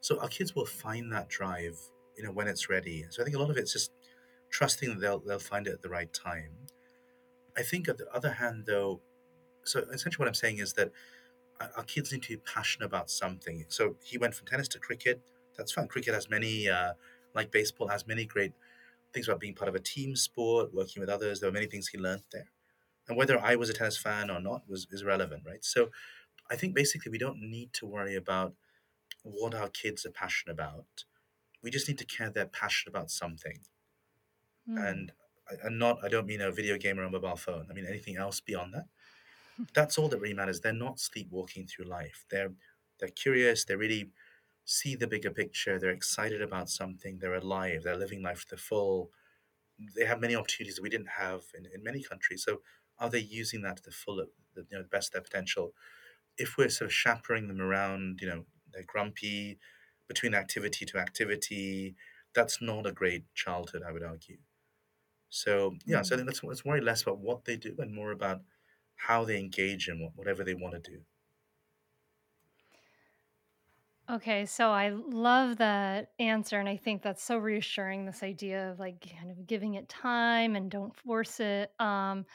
So 0.02 0.20
our 0.20 0.28
kids 0.28 0.54
will 0.54 0.66
find 0.66 1.12
that 1.14 1.30
drive, 1.30 1.80
you 2.18 2.24
know, 2.24 2.32
when 2.32 2.48
it's 2.48 2.70
ready. 2.70 3.06
So 3.10 3.22
I 3.22 3.26
think 3.26 3.38
a 3.38 3.40
lot 3.40 3.50
of 3.50 3.56
it's 3.56 3.72
just 3.72 3.92
trusting 4.50 4.90
that 4.90 5.00
they'll 5.00 5.20
they'll 5.20 5.40
find 5.40 5.66
it 5.66 5.74
at 5.74 5.82
the 5.82 5.90
right 5.90 6.12
time. 6.14 6.52
I 7.58 7.64
think 7.64 7.88
on 7.90 7.96
the 7.98 8.14
other 8.14 8.32
hand, 8.32 8.66
though, 8.68 9.02
so 9.64 9.80
essentially 9.92 10.22
what 10.22 10.28
I'm 10.28 10.34
saying 10.34 10.58
is 10.58 10.74
that 10.74 10.92
our 11.78 11.84
kids 11.84 12.12
need 12.12 12.24
to 12.24 12.30
be 12.30 12.38
passionate 12.38 12.86
about 12.86 13.10
something. 13.10 13.66
So 13.70 13.96
he 14.04 14.18
went 14.18 14.36
from 14.36 14.48
tennis 14.48 14.68
to 14.70 14.80
cricket. 14.80 15.22
That's 15.58 15.72
fine. 15.72 15.88
Cricket 15.88 16.14
has 16.14 16.30
many, 16.30 16.68
uh, 16.68 16.94
like 17.34 17.52
baseball, 17.52 17.88
has 17.88 18.08
many 18.08 18.26
great 18.26 18.54
things 19.14 19.28
about 19.28 19.40
being 19.40 19.54
part 19.54 19.70
of 19.70 19.76
a 19.76 19.80
team 19.80 20.16
sport, 20.16 20.74
working 20.74 21.00
with 21.00 21.10
others. 21.10 21.40
There 21.40 21.50
were 21.50 21.54
many 21.54 21.68
things 21.68 21.88
he 21.88 21.98
learned 21.98 22.24
there. 22.32 22.52
And 23.08 23.18
whether 23.18 23.40
I 23.40 23.56
was 23.56 23.70
a 23.70 23.74
tennis 23.74 23.98
fan 23.98 24.30
or 24.30 24.40
not 24.40 24.64
was 24.68 24.88
is 24.92 25.04
relevant, 25.04 25.44
right? 25.46 25.64
So 25.64 25.90
I 26.50 26.56
think 26.56 26.74
basically 26.74 27.12
we 27.12 27.18
don't 27.18 27.40
need 27.40 27.74
to 27.74 27.86
worry 27.86 28.16
about 28.16 28.54
what 29.24 29.54
our 29.54 29.70
kids 29.70 30.06
are 30.06 30.12
passionate 30.12 30.54
about. 30.54 31.06
We 31.62 31.70
just 31.70 31.88
need 31.88 31.98
to 32.00 32.06
care 32.06 32.30
they're 32.30 32.46
passionate 32.46 32.96
about 32.96 33.12
something. 33.12 33.60
Mm. 34.70 34.90
And 34.90 35.12
and 35.62 35.78
not 35.78 36.00
I 36.04 36.08
don't 36.08 36.26
mean 36.26 36.42
a 36.42 36.52
video 36.52 36.78
game 36.78 37.00
or 37.00 37.04
a 37.04 37.10
mobile 37.10 37.36
phone. 37.36 37.68
I 37.70 37.74
mean 37.74 37.86
anything 37.86 38.18
else 38.18 38.40
beyond 38.40 38.74
that. 38.74 38.86
That's 39.74 39.98
all 39.98 40.10
that 40.10 40.20
really 40.20 40.34
matters. 40.34 40.62
They're 40.62 40.74
not 40.74 41.00
sleepwalking 41.00 41.68
through 41.68 41.86
life. 41.86 42.26
They're 42.30 42.52
they're 43.00 43.10
curious. 43.10 43.66
They 43.66 43.76
really 43.76 44.12
see 44.66 44.96
the 44.96 45.08
bigger 45.08 45.32
picture. 45.32 45.80
They're 45.80 45.90
excited 45.90 46.42
about 46.42 46.70
something. 46.70 47.20
They're 47.20 47.36
alive. 47.36 47.84
They're 47.84 47.98
living 47.98 48.22
life 48.22 48.46
to 48.46 48.56
the 48.56 48.62
full. 48.62 49.12
They 49.96 50.06
have 50.06 50.22
many 50.22 50.36
opportunities 50.36 50.76
that 50.76 50.84
we 50.84 50.90
didn't 50.90 51.10
have 51.18 51.42
in, 51.58 51.66
in 51.74 51.84
many 51.84 52.02
countries. 52.02 52.44
So 52.44 52.62
are 53.00 53.10
they 53.10 53.20
using 53.20 53.62
that 53.64 53.78
to 53.78 53.84
the 53.84 53.92
full, 53.92 54.20
uh, 54.22 54.26
the, 54.54 54.66
you 54.70 54.78
know, 54.78 54.84
the 54.84 54.88
best 54.88 55.10
of 55.10 55.14
their 55.14 55.22
potential? 55.22 55.74
If 56.38 56.58
we're 56.58 56.70
sort 56.70 56.90
of 56.90 56.94
chaperoning 56.94 57.48
them 57.48 57.62
around, 57.62 58.20
you 58.22 58.28
know, 58.28 58.46
they're 58.72 58.84
grumpy 58.84 59.60
between 60.08 60.34
activity 60.34 60.86
to 60.86 60.98
activity, 60.98 61.96
that's 62.34 62.62
not 62.62 62.86
a 62.86 62.92
great 62.92 63.24
childhood, 63.34 63.84
I 63.88 63.92
would 63.92 64.04
argue. 64.04 64.38
So 65.30 65.76
yeah, 65.86 66.04
so 66.04 66.16
I 66.16 66.20
hmm. 66.20 66.20
think 66.20 66.28
let's 66.28 66.44
let's 66.44 66.66
worry 66.66 66.82
less 66.82 67.02
about 67.02 67.20
what 67.20 67.46
they 67.46 67.58
do 67.58 67.76
and 67.80 67.94
more 67.94 68.12
about 68.12 68.42
how 68.96 69.26
they 69.26 69.40
engage 69.40 69.88
in 69.88 70.12
whatever 70.16 70.44
they 70.44 70.54
want 70.56 70.74
to 70.84 70.92
do. 70.92 71.06
Okay, 74.10 74.46
so 74.46 74.70
I 74.70 74.90
love 74.90 75.58
that 75.58 76.12
answer, 76.20 76.60
and 76.60 76.68
I 76.68 76.76
think 76.76 77.02
that's 77.02 77.24
so 77.24 77.38
reassuring. 77.38 78.06
This 78.06 78.22
idea 78.22 78.70
of 78.72 78.78
like 78.80 79.00
kind 79.18 79.32
of 79.32 79.48
giving 79.48 79.76
it 79.76 79.88
time 79.88 80.56
and 80.58 80.70
don't 80.70 80.94
force 80.94 81.40
it. 81.40 81.72
Um, 81.80 82.26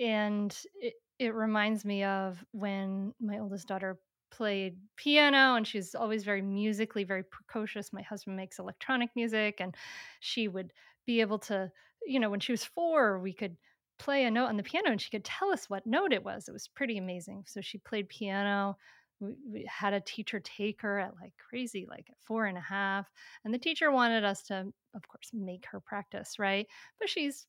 and 0.00 0.56
it, 0.76 0.94
it 1.18 1.34
reminds 1.34 1.84
me 1.84 2.04
of 2.04 2.44
when 2.52 3.14
my 3.20 3.38
oldest 3.40 3.68
daughter 3.68 4.00
played 4.30 4.80
piano 4.96 5.56
and 5.56 5.66
she's 5.66 5.94
always 5.94 6.24
very 6.24 6.42
musically 6.42 7.04
very 7.04 7.24
precocious 7.24 7.92
my 7.92 8.02
husband 8.02 8.36
makes 8.36 8.58
electronic 8.58 9.10
music 9.16 9.60
and 9.60 9.76
she 10.20 10.48
would 10.48 10.72
be 11.06 11.20
able 11.20 11.38
to 11.38 11.70
you 12.06 12.20
know 12.20 12.30
when 12.30 12.40
she 12.40 12.52
was 12.52 12.64
four 12.64 13.18
we 13.20 13.32
could 13.32 13.56
play 14.00 14.24
a 14.24 14.30
note 14.30 14.46
on 14.46 14.56
the 14.56 14.62
piano 14.62 14.90
and 14.90 15.00
she 15.00 15.10
could 15.10 15.24
tell 15.24 15.52
us 15.52 15.68
what 15.68 15.86
note 15.86 16.12
it 16.12 16.24
was. 16.24 16.48
It 16.48 16.52
was 16.52 16.66
pretty 16.68 16.98
amazing. 16.98 17.44
So 17.46 17.60
she 17.60 17.78
played 17.78 18.08
piano. 18.08 18.76
We, 19.20 19.34
we 19.52 19.66
had 19.68 19.92
a 19.92 20.00
teacher 20.00 20.40
take 20.40 20.80
her 20.80 20.98
at 20.98 21.14
like 21.20 21.34
crazy 21.36 21.86
like 21.88 22.06
at 22.08 22.16
four 22.24 22.46
and 22.46 22.56
a 22.56 22.62
half 22.62 23.10
and 23.44 23.52
the 23.52 23.58
teacher 23.58 23.92
wanted 23.92 24.24
us 24.24 24.42
to 24.44 24.72
of 24.94 25.08
course 25.08 25.30
make 25.34 25.66
her 25.66 25.78
practice 25.78 26.38
right? 26.38 26.66
But 26.98 27.10
she's 27.10 27.46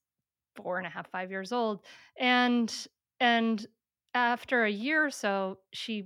four 0.56 0.78
and 0.78 0.86
a 0.86 0.89
half 0.89 1.10
five 1.10 1.32
years 1.32 1.54
old 1.54 1.86
and 2.20 2.88
and 3.22 3.66
after 4.14 4.66
a 4.66 4.70
year 4.70 5.06
or 5.06 5.12
so 5.12 5.60
she 5.72 6.04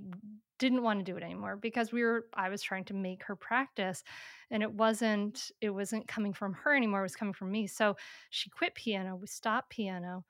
didn't 0.58 0.82
want 0.82 0.98
to 0.98 1.04
do 1.04 1.16
it 1.16 1.22
anymore 1.22 1.56
because 1.56 1.92
we 1.92 2.02
were 2.02 2.26
I 2.34 2.48
was 2.48 2.62
trying 2.62 2.84
to 2.86 2.94
make 2.94 3.22
her 3.24 3.36
practice 3.36 4.02
and 4.50 4.62
it 4.62 4.72
wasn't 4.72 5.50
it 5.60 5.70
wasn't 5.70 6.08
coming 6.08 6.32
from 6.32 6.54
her 6.54 6.74
anymore 6.74 7.00
it 7.00 7.04
was 7.04 7.16
coming 7.16 7.34
from 7.34 7.50
me. 7.52 7.66
So 7.66 7.96
she 8.30 8.50
quit 8.50 8.74
piano 8.74 9.16
we 9.16 9.26
stopped 9.26 9.70
piano 9.70 10.24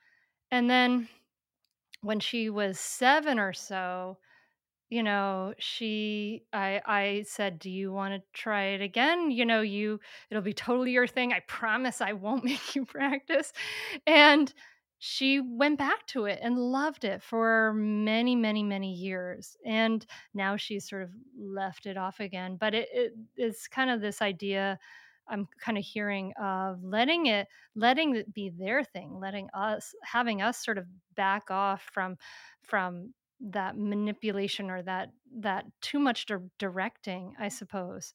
and 0.50 0.70
then 0.70 1.08
when 2.02 2.20
she 2.20 2.50
was 2.50 2.78
7 2.80 3.38
or 3.38 3.52
so 3.52 4.18
you 4.90 5.02
know 5.02 5.54
she 5.58 6.44
i 6.52 6.80
i 6.86 7.24
said 7.26 7.58
do 7.58 7.70
you 7.70 7.92
want 7.92 8.14
to 8.14 8.22
try 8.38 8.64
it 8.66 8.80
again? 8.82 9.30
You 9.30 9.44
know 9.46 9.60
you 9.62 10.00
it'll 10.30 10.42
be 10.42 10.54
totally 10.54 10.92
your 10.92 11.06
thing. 11.08 11.32
I 11.32 11.40
promise 11.40 12.00
i 12.00 12.12
won't 12.12 12.44
make 12.52 12.74
you 12.76 12.84
practice. 12.86 13.52
And 14.06 14.52
she 14.98 15.40
went 15.40 15.78
back 15.78 16.06
to 16.08 16.24
it 16.26 16.40
and 16.42 16.58
loved 16.58 17.04
it 17.04 17.22
for 17.22 17.74
many 17.74 18.36
many 18.36 18.62
many 18.62 18.92
years 18.94 19.56
and 19.66 20.06
now 20.34 20.56
she's 20.56 20.88
sort 20.88 21.02
of 21.02 21.10
left 21.38 21.86
it 21.86 21.96
off 21.98 22.20
again. 22.20 22.56
But 22.60 22.74
it, 22.74 22.88
it 22.92 23.12
it's 23.36 23.68
kind 23.68 23.90
of 23.90 24.00
this 24.00 24.22
idea 24.22 24.78
i'm 25.28 25.46
kind 25.60 25.78
of 25.78 25.84
hearing 25.84 26.32
of 26.40 26.82
letting 26.82 27.26
it 27.26 27.46
letting 27.74 28.16
it 28.16 28.32
be 28.32 28.50
their 28.50 28.84
thing 28.84 29.18
letting 29.20 29.48
us 29.54 29.94
having 30.02 30.42
us 30.42 30.64
sort 30.64 30.78
of 30.78 30.86
back 31.14 31.50
off 31.50 31.88
from 31.92 32.16
from 32.62 33.12
that 33.40 33.76
manipulation 33.76 34.70
or 34.70 34.82
that 34.82 35.10
that 35.40 35.64
too 35.80 35.98
much 35.98 36.26
di- 36.26 36.36
directing 36.58 37.34
i 37.38 37.48
suppose 37.48 38.14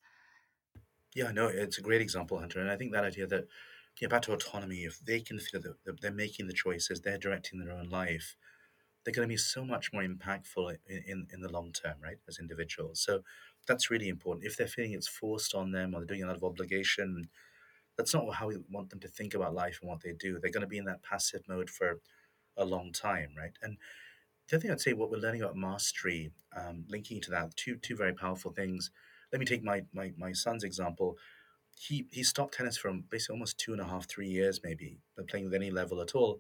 yeah 1.14 1.32
no 1.32 1.48
it's 1.48 1.78
a 1.78 1.82
great 1.82 2.02
example 2.02 2.40
hunter 2.40 2.60
and 2.60 2.70
i 2.72 2.76
think 2.76 2.92
that 2.92 3.04
idea 3.04 3.28
that 3.28 3.48
yeah, 4.00 4.08
back 4.08 4.22
to 4.24 4.34
autonomy, 4.34 4.84
if 4.86 5.00
they 5.00 5.20
can 5.20 5.40
feel 5.40 5.62
that 5.62 6.02
they're 6.02 6.12
making 6.12 6.48
the 6.48 6.54
choices, 6.54 7.02
they're 7.02 7.18
directing 7.18 7.60
their 7.60 7.72
own 7.72 7.90
life, 7.90 8.36
they're 9.04 9.14
going 9.14 9.28
to 9.28 9.32
be 9.32 9.38
so 9.38 9.66
much 9.66 9.92
more 9.94 10.04
impactful 10.04 10.78
in, 10.88 11.04
in, 11.08 11.28
in 11.34 11.42
the 11.42 11.52
long 11.52 11.72
term, 11.72 11.96
right, 12.02 12.18
as 12.28 12.40
individuals. 12.40 13.02
So 13.02 13.24
that's 13.68 13.90
really 13.90 14.10
important. 14.10 14.46
If 14.46 14.58
they're 14.58 14.68
feeling 14.68 14.94
it's 14.94 15.08
forced 15.08 15.54
on 15.54 15.72
them 15.72 15.94
or 15.94 16.00
they're 16.00 16.08
doing 16.08 16.22
it 16.22 16.30
out 16.30 16.36
of 16.36 16.44
obligation, 16.44 17.30
that's 17.98 18.14
not 18.14 18.34
how 18.34 18.48
we 18.48 18.58
want 18.70 18.90
them 18.90 19.00
to 19.02 19.08
think 19.08 19.34
about 19.34 19.54
life 19.54 19.80
and 19.82 19.90
what 19.90 20.02
they 20.02 20.14
do. 20.14 20.40
They're 20.40 20.52
going 20.52 20.62
to 20.62 20.68
be 20.68 20.78
in 20.78 20.86
that 20.86 21.04
passive 21.04 21.42
mode 21.48 21.70
for 21.70 22.00
a 22.58 22.66
long 22.66 22.92
time, 22.92 23.30
right? 23.38 23.54
And 23.62 23.78
the 24.48 24.56
other 24.56 24.62
thing 24.62 24.72
I'd 24.72 24.82
say, 24.82 24.94
what 24.94 25.12
we're 25.12 25.18
learning 25.18 25.42
about 25.42 25.56
mastery, 25.56 26.32
um, 26.56 26.86
linking 26.90 27.22
to 27.22 27.32
that, 27.32 27.56
two 27.56 27.76
two 27.78 27.96
very 27.96 28.14
powerful 28.14 28.52
things. 28.52 28.92
Let 29.32 29.40
me 29.40 29.46
take 29.46 29.64
my 29.64 29.84
my, 29.94 30.12
my 30.18 30.34
son's 30.34 30.64
example 30.64 31.18
he 31.78 32.06
he 32.12 32.24
stopped 32.24 32.54
tennis 32.54 32.78
for 32.78 32.92
basically 33.10 33.34
almost 33.34 33.58
two 33.58 33.72
and 33.72 33.82
a 33.82 33.86
half, 33.86 34.08
three 34.08 34.28
years 34.28 34.62
maybe, 34.64 35.00
playing 35.28 35.46
with 35.46 35.54
any 35.54 35.72
level 35.72 36.02
at 36.02 36.16
all. 36.16 36.40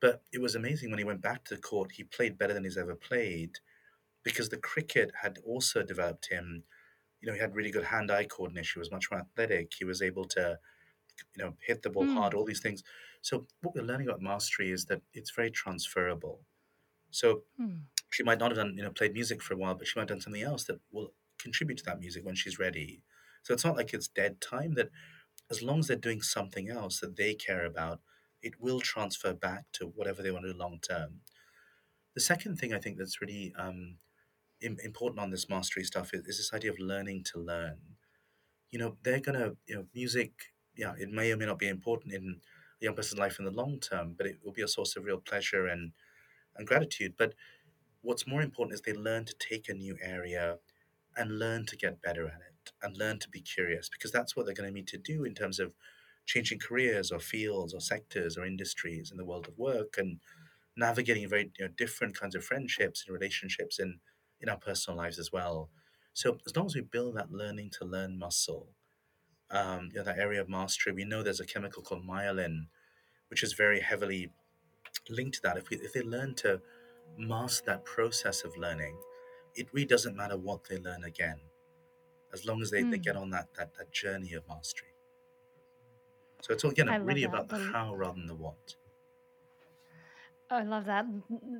But 0.00 0.22
it 0.32 0.40
was 0.40 0.54
amazing 0.54 0.90
when 0.90 0.98
he 0.98 1.04
went 1.04 1.22
back 1.22 1.44
to 1.44 1.54
the 1.54 1.60
court. 1.60 1.92
He 1.92 2.04
played 2.04 2.38
better 2.38 2.54
than 2.54 2.64
he's 2.64 2.78
ever 2.78 2.94
played, 2.94 3.58
because 4.22 4.48
the 4.48 4.56
cricket 4.56 5.12
had 5.22 5.38
also 5.46 5.82
developed 5.82 6.28
him. 6.30 6.64
You 7.20 7.28
know, 7.28 7.34
he 7.34 7.40
had 7.40 7.54
really 7.54 7.70
good 7.70 7.84
hand-eye 7.84 8.24
coordination. 8.24 8.78
He 8.78 8.80
was 8.80 8.90
much 8.90 9.10
more 9.10 9.20
athletic. 9.20 9.72
He 9.78 9.84
was 9.84 10.02
able 10.02 10.24
to, 10.26 10.58
you 11.36 11.44
know, 11.44 11.54
hit 11.66 11.82
the 11.82 11.90
ball 11.90 12.04
mm. 12.04 12.14
hard. 12.14 12.34
All 12.34 12.44
these 12.44 12.60
things. 12.60 12.82
So 13.20 13.46
what 13.60 13.74
we're 13.74 13.82
learning 13.84 14.08
about 14.08 14.20
mastery 14.20 14.70
is 14.70 14.86
that 14.86 15.02
it's 15.14 15.30
very 15.30 15.50
transferable. 15.50 16.40
So 17.10 17.42
mm. 17.60 17.80
she 18.10 18.22
might 18.22 18.38
not 18.38 18.50
have 18.50 18.58
done, 18.58 18.74
you 18.76 18.82
know, 18.82 18.90
played 18.90 19.12
music 19.12 19.42
for 19.42 19.54
a 19.54 19.56
while, 19.56 19.74
but 19.74 19.86
she 19.86 19.98
might 19.98 20.02
have 20.02 20.16
done 20.16 20.20
something 20.20 20.42
else 20.42 20.64
that 20.64 20.80
will 20.90 21.12
contribute 21.38 21.78
to 21.78 21.84
that 21.84 22.00
music 22.00 22.24
when 22.24 22.34
she's 22.34 22.58
ready 22.58 23.02
so 23.42 23.52
it's 23.52 23.64
not 23.64 23.76
like 23.76 23.92
it's 23.92 24.08
dead 24.08 24.40
time, 24.40 24.74
that 24.74 24.90
as 25.50 25.62
long 25.62 25.80
as 25.80 25.88
they're 25.88 25.96
doing 25.96 26.22
something 26.22 26.70
else 26.70 27.00
that 27.00 27.16
they 27.16 27.34
care 27.34 27.64
about, 27.64 28.00
it 28.40 28.60
will 28.60 28.80
transfer 28.80 29.32
back 29.32 29.64
to 29.74 29.86
whatever 29.86 30.22
they 30.22 30.30
want 30.30 30.44
to 30.44 30.52
do 30.52 30.58
long 30.58 30.78
term. 30.80 31.20
The 32.14 32.20
second 32.20 32.56
thing 32.56 32.72
I 32.72 32.78
think 32.78 32.98
that's 32.98 33.20
really 33.20 33.52
um, 33.58 33.96
important 34.62 35.20
on 35.20 35.30
this 35.30 35.48
mastery 35.48 35.84
stuff 35.84 36.14
is, 36.14 36.26
is 36.26 36.36
this 36.38 36.52
idea 36.54 36.70
of 36.70 36.78
learning 36.78 37.24
to 37.32 37.38
learn. 37.40 37.78
You 38.70 38.78
know, 38.78 38.96
they're 39.02 39.20
to, 39.20 39.56
you 39.66 39.74
know, 39.74 39.86
music, 39.94 40.32
yeah, 40.76 40.94
it 40.98 41.10
may 41.10 41.32
or 41.32 41.36
may 41.36 41.46
not 41.46 41.58
be 41.58 41.68
important 41.68 42.14
in 42.14 42.40
a 42.80 42.84
young 42.84 42.94
person's 42.94 43.20
life 43.20 43.38
in 43.38 43.44
the 43.44 43.50
long 43.50 43.80
term, 43.80 44.14
but 44.16 44.26
it 44.26 44.38
will 44.44 44.52
be 44.52 44.62
a 44.62 44.68
source 44.68 44.96
of 44.96 45.04
real 45.04 45.18
pleasure 45.18 45.66
and, 45.66 45.92
and 46.56 46.66
gratitude. 46.66 47.14
But 47.18 47.34
what's 48.00 48.26
more 48.26 48.42
important 48.42 48.74
is 48.74 48.80
they 48.80 48.92
learn 48.92 49.24
to 49.26 49.34
take 49.38 49.68
a 49.68 49.74
new 49.74 49.96
area 50.02 50.58
and 51.16 51.38
learn 51.38 51.66
to 51.66 51.76
get 51.76 52.02
better 52.02 52.26
at 52.26 52.40
it 52.40 52.72
and 52.82 52.96
learn 52.96 53.18
to 53.18 53.28
be 53.28 53.40
curious 53.40 53.88
because 53.88 54.12
that's 54.12 54.34
what 54.34 54.46
they're 54.46 54.54
going 54.54 54.68
to 54.68 54.74
need 54.74 54.88
to 54.88 54.98
do 54.98 55.24
in 55.24 55.34
terms 55.34 55.58
of 55.58 55.72
changing 56.26 56.58
careers 56.58 57.10
or 57.10 57.18
fields 57.18 57.74
or 57.74 57.80
sectors 57.80 58.36
or 58.36 58.46
industries 58.46 59.10
in 59.10 59.16
the 59.16 59.24
world 59.24 59.48
of 59.48 59.58
work 59.58 59.94
and 59.98 60.20
navigating 60.76 61.28
very 61.28 61.50
you 61.58 61.66
know, 61.66 61.72
different 61.76 62.18
kinds 62.18 62.34
of 62.34 62.44
friendships 62.44 63.04
and 63.06 63.14
relationships 63.14 63.78
in 63.78 63.98
in 64.42 64.50
our 64.50 64.58
personal 64.58 64.98
lives 64.98 65.18
as 65.20 65.32
well. 65.32 65.70
So 66.14 66.38
as 66.46 66.56
long 66.56 66.66
as 66.66 66.74
we 66.76 66.82
build 66.82 67.16
that 67.16 67.32
learning 67.32 67.70
to 67.78 67.84
learn 67.86 68.18
muscle, 68.18 68.70
um, 69.50 69.86
you 69.92 69.96
know, 69.96 70.04
that 70.04 70.18
area 70.18 70.40
of 70.40 70.48
mastery, 70.48 70.92
we 70.92 71.04
know 71.04 71.22
there's 71.22 71.40
a 71.40 71.46
chemical 71.46 71.82
called 71.82 72.04
myelin, 72.06 72.68
which 73.28 73.42
is 73.42 73.54
very 73.54 73.80
heavily 73.80 74.32
linked 75.10 75.36
to 75.36 75.42
that. 75.42 75.56
If 75.58 75.70
we 75.70 75.76
if 75.78 75.92
they 75.92 76.02
learn 76.02 76.34
to 76.36 76.62
master 77.16 77.64
that 77.66 77.84
process 77.84 78.44
of 78.44 78.56
learning, 78.56 79.00
it 79.54 79.72
really 79.74 79.86
doesn't 79.86 80.16
matter 80.16 80.36
what 80.38 80.64
they 80.64 80.78
learn 80.78 81.04
again, 81.04 81.40
as 82.32 82.44
long 82.46 82.62
as 82.62 82.70
they, 82.70 82.84
they 82.84 82.98
get 82.98 83.16
Mm, 83.16 83.22
on 83.22 83.30
that, 83.30 83.54
that 83.54 83.74
that 83.74 83.92
journey 83.92 84.32
of 84.34 84.48
mastery. 84.48 84.94
So 86.42 86.52
it's 86.52 86.62
all 86.64 86.70
again 86.70 86.88
I 86.88 86.96
really 86.96 87.22
about 87.24 87.48
The, 87.48 87.72
how 87.72 87.94
rather 87.94 88.18
than 88.18 88.26
the 88.26 88.34
what. 88.34 88.76
I 90.52 90.64
love 90.64 90.84
that. 90.84 91.06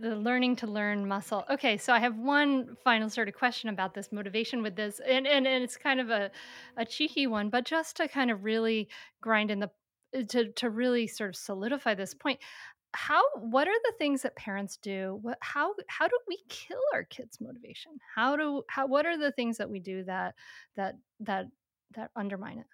The 0.00 0.14
learning 0.14 0.56
to 0.56 0.66
learn 0.66 1.08
muscle. 1.08 1.44
Okay, 1.50 1.78
so 1.78 1.92
I 1.92 1.98
have 1.98 2.18
one 2.18 2.76
final 2.84 3.08
sort 3.08 3.28
of 3.28 3.34
question 3.34 3.70
about 3.70 3.94
this 3.94 4.12
motivation 4.12 4.62
with 4.62 4.76
this, 4.76 5.00
and 5.00 5.26
and, 5.26 5.46
and 5.46 5.64
it's 5.64 5.76
kind 5.76 5.98
of 5.98 6.10
a, 6.10 6.30
a 6.76 6.84
cheeky 6.84 7.26
one, 7.26 7.48
but 7.48 7.64
just 7.64 7.96
to 7.96 8.08
kind 8.08 8.30
of 8.30 8.44
really 8.44 8.88
grind 9.20 9.50
in 9.50 9.60
the 9.60 9.70
uh, 10.16 10.22
to 10.28 10.52
to 10.52 10.68
really 10.70 11.06
sort 11.06 11.30
of 11.30 11.36
solidify 11.36 11.94
this 11.94 12.12
point. 12.12 12.38
How 12.94 13.22
what 13.36 13.66
are 13.66 13.80
the 13.84 13.94
things 13.98 14.20
that 14.22 14.36
parents 14.36 14.76
do? 14.76 15.18
What 15.22 15.38
how 15.40 15.74
how 15.88 16.06
do 16.06 16.18
we 16.28 16.38
kill 16.50 16.82
our 16.92 17.04
kids' 17.04 17.38
motivation? 17.40 17.92
How 18.14 18.36
do 18.36 18.62
how 18.68 18.86
what 18.86 19.06
are 19.06 19.16
the 19.16 19.32
things 19.32 19.56
that 19.56 19.70
we 19.70 19.80
do 19.80 20.04
that 20.04 20.34
that 20.76 20.96
that 21.20 21.46
that 21.94 22.10
undermine 22.14 22.58
it? 22.58 22.66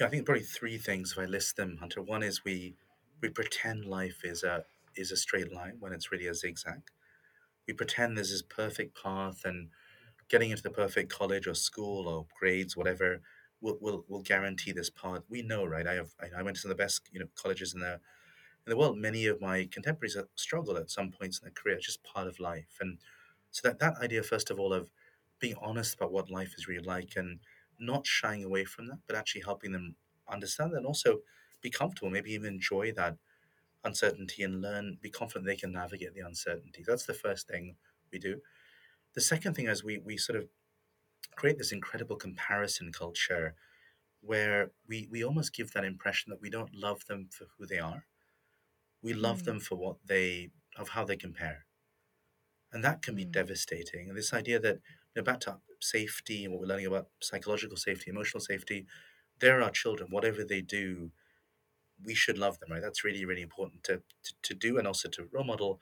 Yeah, 0.00 0.06
I 0.06 0.10
think 0.10 0.26
probably 0.26 0.42
three 0.42 0.78
things 0.78 1.12
if 1.12 1.18
I 1.18 1.26
list 1.26 1.56
them, 1.56 1.76
Hunter. 1.78 2.02
One 2.02 2.24
is 2.24 2.44
we 2.44 2.74
we 3.20 3.28
pretend 3.28 3.84
life 3.84 4.24
is 4.24 4.42
a 4.42 4.64
is 4.96 5.12
a 5.12 5.16
straight 5.16 5.52
line 5.52 5.76
when 5.80 5.92
it's 5.92 6.12
really 6.12 6.26
a 6.26 6.34
zigzag. 6.34 6.90
We 7.66 7.74
pretend 7.74 8.16
there's 8.16 8.30
this 8.30 8.42
perfect 8.42 9.00
path 9.00 9.44
and 9.44 9.70
getting 10.28 10.50
into 10.50 10.62
the 10.62 10.70
perfect 10.70 11.10
college 11.12 11.46
or 11.46 11.54
school 11.54 12.08
or 12.08 12.26
grades, 12.38 12.76
whatever, 12.76 13.22
will 13.60 13.78
will 13.80 14.04
will 14.08 14.22
guarantee 14.22 14.72
this 14.72 14.90
path. 14.90 15.22
We 15.28 15.42
know, 15.42 15.64
right? 15.66 15.86
I 15.86 15.94
have 15.94 16.14
I 16.36 16.42
went 16.42 16.56
to 16.56 16.62
some 16.62 16.70
of 16.72 16.76
the 16.78 16.82
best 16.84 17.08
you 17.12 17.20
know 17.20 17.28
colleges 17.36 17.74
in 17.74 17.80
the 17.80 17.94
in 18.66 18.70
the 18.70 18.76
world. 18.76 18.98
Many 18.98 19.26
of 19.26 19.40
my 19.40 19.68
contemporaries 19.70 20.14
have 20.16 20.28
struggled 20.36 20.76
at 20.76 20.90
some 20.90 21.10
points 21.10 21.38
in 21.40 21.46
their 21.46 21.52
career. 21.52 21.76
It's 21.76 21.86
just 21.86 22.02
part 22.04 22.26
of 22.28 22.38
life, 22.40 22.78
and 22.80 22.98
so 23.50 23.68
that 23.68 23.78
that 23.80 23.96
idea, 23.98 24.22
first 24.22 24.50
of 24.50 24.58
all, 24.60 24.72
of 24.72 24.90
being 25.38 25.56
honest 25.60 25.94
about 25.94 26.12
what 26.12 26.30
life 26.30 26.54
is 26.56 26.68
really 26.68 26.84
like 26.84 27.16
and 27.16 27.40
not 27.78 28.06
shying 28.06 28.44
away 28.44 28.64
from 28.64 28.86
that, 28.88 29.00
but 29.06 29.16
actually 29.16 29.42
helping 29.42 29.72
them 29.72 29.96
understand 30.28 30.72
that 30.72 30.78
and 30.78 30.86
also 30.86 31.20
be 31.60 31.70
comfortable, 31.70 32.10
maybe 32.10 32.32
even 32.32 32.54
enjoy 32.54 32.92
that 32.92 33.18
uncertainty 33.84 34.42
and 34.42 34.60
learn, 34.62 34.98
be 35.00 35.10
confident 35.10 35.46
they 35.46 35.56
can 35.56 35.72
navigate 35.72 36.14
the 36.14 36.20
uncertainty. 36.20 36.84
That's 36.86 37.06
the 37.06 37.14
first 37.14 37.48
thing 37.48 37.76
we 38.12 38.18
do. 38.18 38.40
The 39.14 39.22
second 39.22 39.54
thing 39.54 39.68
is 39.68 39.84
we 39.84 39.98
we 39.98 40.16
sort 40.18 40.38
of 40.38 40.48
create 41.36 41.58
this 41.58 41.72
incredible 41.72 42.16
comparison 42.16 42.92
culture 42.92 43.54
where 44.20 44.72
we, 44.88 45.08
we 45.10 45.24
almost 45.24 45.54
give 45.54 45.72
that 45.72 45.84
impression 45.84 46.30
that 46.30 46.40
we 46.40 46.50
don't 46.50 46.74
love 46.74 47.06
them 47.06 47.28
for 47.30 47.46
who 47.58 47.66
they 47.66 47.78
are. 47.78 48.06
We 49.02 49.14
love 49.14 49.42
Mm, 49.42 49.44
them 49.44 49.60
for 49.60 49.76
what 49.76 49.98
they 50.06 50.52
of 50.76 50.90
how 50.90 51.04
they 51.04 51.16
compare. 51.16 51.66
And 52.72 52.82
that 52.84 53.02
can 53.02 53.14
be 53.14 53.24
mm, 53.24 53.24
devastating. 53.24 54.08
And 54.08 54.16
this 54.18 54.32
idea 54.32 54.58
that 54.60 54.76
you 54.76 55.16
know, 55.16 55.22
back 55.22 55.40
to 55.40 55.60
safety 55.80 56.44
and 56.44 56.52
what 56.52 56.60
we're 56.60 56.66
learning 56.68 56.86
about 56.86 57.10
psychological 57.20 57.76
safety, 57.76 58.10
emotional 58.10 58.40
safety, 58.40 58.86
they're 59.38 59.62
our 59.62 59.70
children. 59.70 60.10
Whatever 60.10 60.44
they 60.44 60.62
do, 60.62 61.12
we 62.04 62.14
should 62.14 62.38
love 62.38 62.58
them, 62.58 62.70
right? 62.72 62.82
That's 62.82 63.04
really, 63.04 63.24
really 63.24 63.42
important 63.42 63.84
to, 63.84 64.02
to, 64.24 64.34
to 64.42 64.54
do 64.54 64.78
and 64.78 64.86
also 64.86 65.08
to 65.10 65.28
role 65.32 65.44
model. 65.44 65.80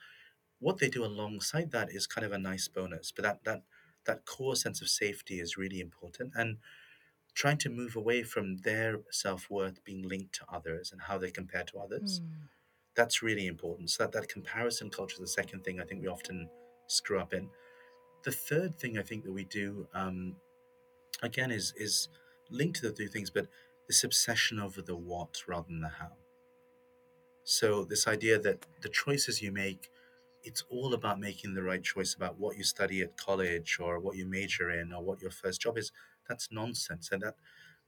What 0.58 0.78
they 0.78 0.88
do 0.88 1.04
alongside 1.04 1.70
that 1.72 1.90
is 1.90 2.06
kind 2.06 2.24
of 2.24 2.32
a 2.32 2.38
nice 2.38 2.68
bonus. 2.68 3.12
But 3.12 3.22
that 3.22 3.44
that 3.44 3.62
that 4.06 4.26
core 4.26 4.56
sense 4.56 4.80
of 4.80 4.88
safety 4.88 5.40
is 5.40 5.56
really 5.56 5.80
important. 5.80 6.32
And 6.34 6.58
trying 7.34 7.58
to 7.58 7.70
move 7.70 7.96
away 7.96 8.22
from 8.22 8.58
their 8.58 9.00
self-worth 9.10 9.84
being 9.84 10.06
linked 10.06 10.34
to 10.34 10.44
others 10.52 10.92
and 10.92 11.00
how 11.00 11.18
they 11.18 11.30
compare 11.30 11.62
to 11.64 11.78
others 11.78 12.20
mm, 12.20 12.26
that's 12.96 13.22
really 13.22 13.46
important 13.46 13.88
so 13.88 14.02
that, 14.02 14.12
that 14.12 14.28
comparison 14.28 14.90
culture 14.90 15.14
is 15.14 15.20
the 15.20 15.26
second 15.26 15.64
thing 15.64 15.80
i 15.80 15.84
think 15.84 16.02
we 16.02 16.08
often 16.08 16.48
screw 16.88 17.20
up 17.20 17.32
in 17.32 17.48
the 18.24 18.32
third 18.32 18.78
thing 18.78 18.98
i 18.98 19.02
think 19.02 19.24
that 19.24 19.32
we 19.32 19.44
do 19.44 19.86
um, 19.94 20.34
again 21.22 21.50
is 21.50 21.72
is 21.76 22.08
linked 22.50 22.80
to 22.80 22.88
the 22.88 22.92
two 22.92 23.08
things 23.08 23.30
but 23.30 23.46
this 23.91 24.05
obsession 24.05 24.61
over 24.61 24.80
the 24.80 24.95
what 24.95 25.43
rather 25.49 25.66
than 25.66 25.80
the 25.80 25.88
how. 25.88 26.12
So 27.43 27.84
this 27.84 28.07
idea 28.07 28.38
that 28.38 28.64
the 28.82 28.88
choices 28.88 29.43
you 29.43 29.51
make 29.51 29.91
it's 30.45 30.62
all 30.70 30.95
about 30.95 31.18
making 31.18 31.55
the 31.55 31.62
right 31.62 31.82
choice 31.82 32.14
about 32.14 32.38
what 32.38 32.57
you 32.57 32.62
study 32.62 33.03
at 33.03 33.16
college 33.16 33.78
or 33.80 33.99
what 33.99 34.16
you 34.16 34.26
major 34.26 34.70
in 34.70 34.93
or 34.93 35.03
what 35.03 35.20
your 35.20 35.32
first 35.32 35.61
job 35.61 35.76
is 35.76 35.91
that's 36.28 36.49
nonsense. 36.53 37.11
And 37.11 37.20
that 37.22 37.34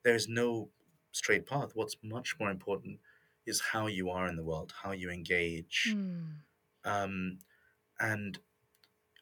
there 0.03 0.17
is 0.17 0.29
no 0.29 0.71
straight 1.13 1.47
path. 1.47 1.71
What's 1.75 1.97
much 2.03 2.35
more 2.41 2.51
important 2.51 2.99
is 3.47 3.61
how 3.73 3.87
you 3.87 4.11
are 4.11 4.27
in 4.27 4.35
the 4.35 4.43
world 4.43 4.75
how 4.83 4.91
you 4.91 5.09
engage. 5.09 5.95
Mm, 5.97 6.33
um, 6.85 7.39
and 8.01 8.41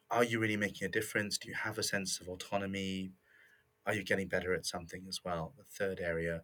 are 0.09 0.23
you 0.23 0.39
really 0.39 0.57
making 0.57 0.87
a 0.87 0.91
difference? 0.91 1.37
Do 1.37 1.47
you 1.47 1.55
have 1.55 1.77
a 1.77 1.83
sense 1.83 2.19
of 2.19 2.27
autonomy? 2.27 3.11
Are 3.85 3.93
you 3.93 4.03
getting 4.03 4.27
better 4.27 4.55
at 4.55 4.65
something 4.65 5.05
as 5.07 5.19
well? 5.23 5.53
The 5.57 5.63
third 5.63 5.99
area 5.99 6.41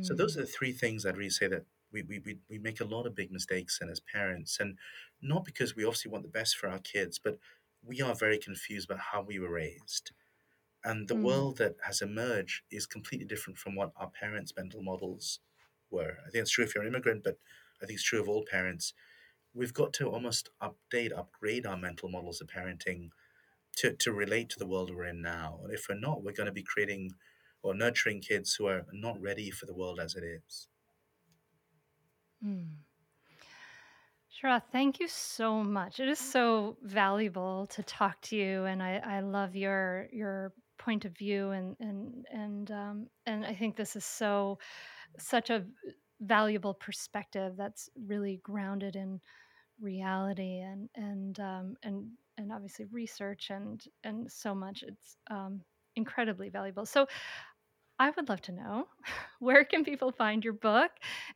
so 0.00 0.14
those 0.14 0.34
mm, 0.34 0.38
are 0.38 0.42
the 0.42 0.46
three 0.46 0.72
things 0.72 1.04
I'd 1.04 1.16
really 1.16 1.30
say 1.30 1.46
that 1.48 1.64
we, 1.92 2.02
we, 2.02 2.18
we, 2.18 2.38
we 2.50 2.58
make 2.58 2.80
a 2.80 2.84
lot 2.84 3.06
of 3.06 3.14
big 3.14 3.30
mistakes 3.30 3.78
in 3.80 3.88
as 3.88 4.00
parents, 4.00 4.58
and 4.60 4.76
not 5.22 5.44
because 5.44 5.76
we 5.76 5.84
obviously 5.84 6.10
want 6.10 6.24
the 6.24 6.30
best 6.30 6.56
for 6.56 6.68
our 6.68 6.78
kids, 6.78 7.18
but 7.22 7.38
we 7.86 8.00
are 8.00 8.14
very 8.14 8.38
confused 8.38 8.90
about 8.90 9.04
how 9.12 9.22
we 9.22 9.38
were 9.38 9.52
raised. 9.52 10.10
And 10.84 11.08
the 11.08 11.14
mm. 11.14 11.22
world 11.22 11.58
that 11.58 11.76
has 11.84 12.02
emerged 12.02 12.62
is 12.70 12.86
completely 12.86 13.26
different 13.26 13.58
from 13.58 13.74
what 13.74 13.92
our 13.96 14.10
parents' 14.10 14.52
mental 14.56 14.82
models 14.82 15.40
were. 15.90 16.18
I 16.26 16.30
think 16.30 16.42
it's 16.42 16.50
true 16.50 16.64
if 16.64 16.74
you're 16.74 16.84
an 16.84 16.90
immigrant, 16.90 17.24
but 17.24 17.38
I 17.82 17.86
think 17.86 17.98
it's 17.98 18.04
true 18.04 18.20
of 18.20 18.28
all 18.28 18.44
parents. 18.50 18.92
We've 19.54 19.72
got 19.72 19.92
to 19.94 20.08
almost 20.08 20.50
update, 20.60 21.16
upgrade 21.16 21.64
our 21.64 21.76
mental 21.76 22.08
models 22.08 22.40
of 22.40 22.48
parenting 22.48 23.10
to, 23.76 23.92
to 23.92 24.12
relate 24.12 24.50
to 24.50 24.58
the 24.58 24.66
world 24.66 24.94
we're 24.94 25.04
in 25.04 25.22
now. 25.22 25.60
And 25.62 25.72
if 25.72 25.86
we're 25.88 25.98
not, 25.98 26.22
we're 26.22 26.32
going 26.32 26.46
to 26.46 26.52
be 26.52 26.62
creating 26.62 27.12
or 27.64 27.74
nurturing 27.74 28.20
kids 28.20 28.54
who 28.54 28.66
are 28.66 28.84
not 28.92 29.20
ready 29.20 29.50
for 29.50 29.64
the 29.66 29.74
world 29.74 29.98
as 29.98 30.14
it 30.14 30.22
is. 30.22 30.68
Mm. 32.44 32.68
Sharath, 34.30 34.64
thank 34.70 35.00
you 35.00 35.08
so 35.08 35.64
much. 35.64 35.98
It 35.98 36.08
is 36.08 36.18
so 36.18 36.76
valuable 36.82 37.66
to 37.68 37.82
talk 37.82 38.20
to 38.22 38.36
you, 38.36 38.64
and 38.64 38.82
I, 38.82 39.00
I 39.04 39.20
love 39.20 39.56
your 39.56 40.08
your 40.12 40.52
point 40.78 41.06
of 41.06 41.16
view, 41.16 41.52
and 41.52 41.74
and 41.80 42.26
and 42.30 42.70
um, 42.70 43.06
and 43.26 43.46
I 43.46 43.54
think 43.54 43.76
this 43.76 43.96
is 43.96 44.04
so 44.04 44.58
such 45.18 45.48
a 45.48 45.64
valuable 46.20 46.74
perspective 46.74 47.54
that's 47.56 47.88
really 48.06 48.40
grounded 48.42 48.96
in 48.96 49.20
reality 49.80 50.58
and 50.58 50.90
and 50.96 51.40
um, 51.40 51.76
and 51.82 52.10
and 52.36 52.52
obviously 52.52 52.84
research 52.92 53.48
and 53.50 53.82
and 54.02 54.30
so 54.30 54.54
much. 54.54 54.84
It's 54.86 55.16
um, 55.30 55.62
incredibly 55.96 56.48
valuable. 56.48 56.86
So 56.86 57.06
I 57.98 58.10
would 58.10 58.28
love 58.28 58.42
to 58.42 58.52
know 58.52 58.88
where 59.38 59.64
can 59.64 59.84
people 59.84 60.12
find 60.12 60.44
your 60.44 60.52
book 60.52 60.90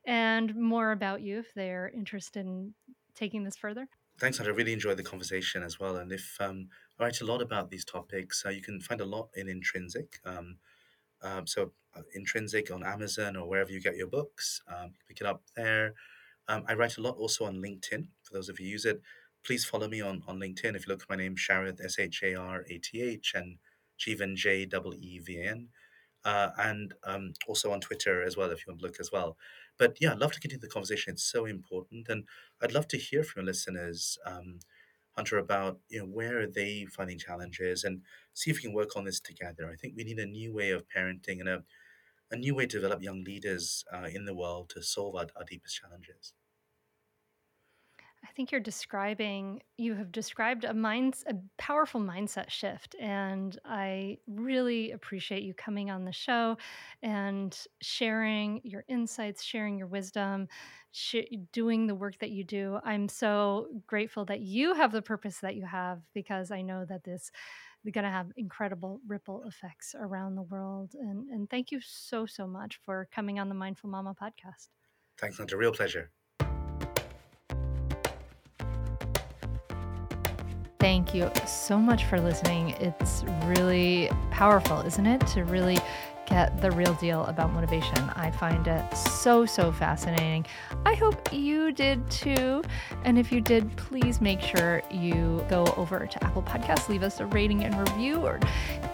and 0.04 0.54
more 0.56 0.92
about 0.92 1.20
you 1.20 1.38
if 1.38 1.54
they're 1.54 1.90
interested 1.94 2.46
in 2.46 2.74
taking 3.14 3.44
this 3.44 3.56
further. 3.56 3.88
Thanks. 4.18 4.40
I 4.40 4.46
really 4.46 4.72
enjoyed 4.72 4.96
the 4.96 5.04
conversation 5.04 5.62
as 5.62 5.78
well. 5.78 5.96
And 5.96 6.10
if 6.10 6.36
um, 6.40 6.68
I 6.98 7.04
write 7.04 7.20
a 7.20 7.24
lot 7.24 7.40
about 7.40 7.70
these 7.70 7.84
topics, 7.84 8.42
uh, 8.44 8.50
you 8.50 8.62
can 8.62 8.80
find 8.80 9.00
a 9.00 9.04
lot 9.04 9.28
in 9.36 9.48
Intrinsic. 9.48 10.18
Um, 10.24 10.56
um, 11.22 11.46
so, 11.46 11.72
uh, 11.96 12.02
Intrinsic 12.14 12.70
on 12.72 12.84
Amazon 12.84 13.36
or 13.36 13.48
wherever 13.48 13.70
you 13.70 13.80
get 13.80 13.96
your 13.96 14.06
books, 14.08 14.60
um, 14.68 14.94
pick 15.06 15.20
it 15.20 15.26
up 15.26 15.42
there. 15.56 15.94
Um, 16.48 16.64
I 16.66 16.74
write 16.74 16.96
a 16.96 17.00
lot 17.00 17.16
also 17.16 17.44
on 17.44 17.56
LinkedIn. 17.56 18.06
For 18.22 18.34
those 18.34 18.48
of 18.48 18.58
you 18.58 18.66
who 18.66 18.72
use 18.72 18.84
it, 18.84 19.00
please 19.44 19.64
follow 19.64 19.88
me 19.88 20.00
on, 20.00 20.22
on 20.26 20.38
LinkedIn. 20.40 20.74
If 20.74 20.86
you 20.86 20.92
look 20.92 21.02
at 21.02 21.10
my 21.10 21.16
name, 21.16 21.36
Sharath, 21.36 21.84
S 21.84 21.98
H 21.98 22.22
A 22.24 22.34
R 22.34 22.64
A 22.68 22.78
T 22.78 23.02
H, 23.02 23.32
and 23.34 23.58
Jeevan, 23.98 24.34
J 24.34 24.62
E 24.62 24.68
E 25.00 25.18
V 25.18 25.38
A 25.38 25.50
N 25.50 25.68
uh, 26.28 26.50
and 26.58 26.94
um, 27.04 27.32
also 27.48 27.72
on 27.72 27.80
Twitter 27.80 28.22
as 28.22 28.36
well 28.36 28.50
if 28.50 28.58
you 28.60 28.70
want 28.70 28.80
to 28.80 28.86
look 28.86 29.00
as 29.00 29.10
well. 29.10 29.36
But 29.78 29.96
yeah, 30.00 30.12
I'd 30.12 30.18
love 30.18 30.32
to 30.32 30.40
continue 30.40 30.60
the 30.60 30.68
conversation. 30.76 31.12
It's 31.14 31.24
so 31.24 31.46
important, 31.46 32.08
and 32.08 32.24
I'd 32.62 32.74
love 32.74 32.86
to 32.88 32.98
hear 32.98 33.22
from 33.24 33.40
your 33.42 33.46
listeners, 33.46 34.18
um, 34.26 34.58
Hunter, 35.16 35.38
about 35.38 35.78
you 35.88 36.00
know 36.00 36.06
where 36.06 36.40
are 36.40 36.46
they 36.46 36.86
finding 36.96 37.18
challenges, 37.18 37.84
and 37.84 38.02
see 38.34 38.50
if 38.50 38.58
we 38.58 38.64
can 38.64 38.74
work 38.74 38.96
on 38.96 39.04
this 39.04 39.20
together. 39.20 39.70
I 39.72 39.76
think 39.76 39.94
we 39.96 40.04
need 40.04 40.18
a 40.18 40.26
new 40.26 40.52
way 40.52 40.70
of 40.70 40.84
parenting 40.94 41.40
and 41.40 41.48
a, 41.48 41.64
a 42.30 42.36
new 42.36 42.54
way 42.54 42.66
to 42.66 42.76
develop 42.80 43.02
young 43.02 43.24
leaders 43.24 43.84
uh, 43.94 44.08
in 44.12 44.24
the 44.26 44.34
world 44.34 44.70
to 44.74 44.82
solve 44.82 45.16
our, 45.16 45.28
our 45.36 45.44
deepest 45.48 45.80
challenges. 45.80 46.34
I 48.24 48.30
think 48.32 48.50
you're 48.50 48.60
describing, 48.60 49.62
you 49.76 49.94
have 49.94 50.12
described 50.12 50.64
a 50.64 50.74
mind, 50.74 51.16
a 51.26 51.34
powerful 51.56 52.00
mindset 52.00 52.50
shift. 52.50 52.94
And 53.00 53.58
I 53.64 54.18
really 54.26 54.92
appreciate 54.92 55.42
you 55.42 55.54
coming 55.54 55.90
on 55.90 56.04
the 56.04 56.12
show 56.12 56.56
and 57.02 57.56
sharing 57.80 58.60
your 58.64 58.84
insights, 58.88 59.42
sharing 59.42 59.78
your 59.78 59.86
wisdom, 59.86 60.48
sh- 60.92 61.34
doing 61.52 61.86
the 61.86 61.94
work 61.94 62.18
that 62.18 62.30
you 62.30 62.44
do. 62.44 62.78
I'm 62.84 63.08
so 63.08 63.68
grateful 63.86 64.24
that 64.26 64.40
you 64.40 64.74
have 64.74 64.92
the 64.92 65.02
purpose 65.02 65.38
that 65.38 65.56
you 65.56 65.66
have 65.66 66.00
because 66.14 66.50
I 66.50 66.62
know 66.62 66.84
that 66.86 67.04
this 67.04 67.30
is 67.84 67.92
going 67.92 68.04
to 68.04 68.10
have 68.10 68.32
incredible 68.36 69.00
ripple 69.06 69.44
effects 69.46 69.94
around 69.98 70.34
the 70.34 70.42
world. 70.42 70.94
And, 70.94 71.28
and 71.28 71.48
thank 71.48 71.70
you 71.70 71.80
so, 71.80 72.26
so 72.26 72.46
much 72.46 72.80
for 72.84 73.08
coming 73.12 73.38
on 73.38 73.48
the 73.48 73.54
Mindful 73.54 73.90
Mama 73.90 74.14
podcast. 74.20 74.68
Thanks, 75.18 75.38
it's 75.38 75.52
a 75.52 75.56
real 75.56 75.72
pleasure. 75.72 76.10
Thank 80.88 81.12
you 81.12 81.30
so 81.46 81.76
much 81.76 82.06
for 82.06 82.18
listening. 82.18 82.70
It's 82.80 83.22
really 83.44 84.08
powerful, 84.30 84.80
isn't 84.80 85.04
it? 85.04 85.20
To 85.26 85.44
really 85.44 85.76
get 86.24 86.62
the 86.62 86.70
real 86.70 86.94
deal 86.94 87.26
about 87.26 87.52
motivation. 87.52 87.98
I 88.16 88.30
find 88.30 88.66
it 88.66 88.96
so, 88.96 89.44
so 89.44 89.70
fascinating. 89.70 90.46
I 90.86 90.94
hope 90.94 91.30
you 91.30 91.72
did 91.72 92.10
too. 92.10 92.62
And 93.04 93.18
if 93.18 93.30
you 93.30 93.42
did, 93.42 93.76
please 93.76 94.22
make 94.22 94.40
sure 94.40 94.80
you 94.90 95.44
go 95.50 95.66
over 95.76 96.06
to 96.06 96.24
Apple 96.24 96.42
Podcasts, 96.42 96.88
leave 96.88 97.02
us 97.02 97.20
a 97.20 97.26
rating 97.26 97.64
and 97.64 97.78
review, 97.78 98.16
or 98.24 98.40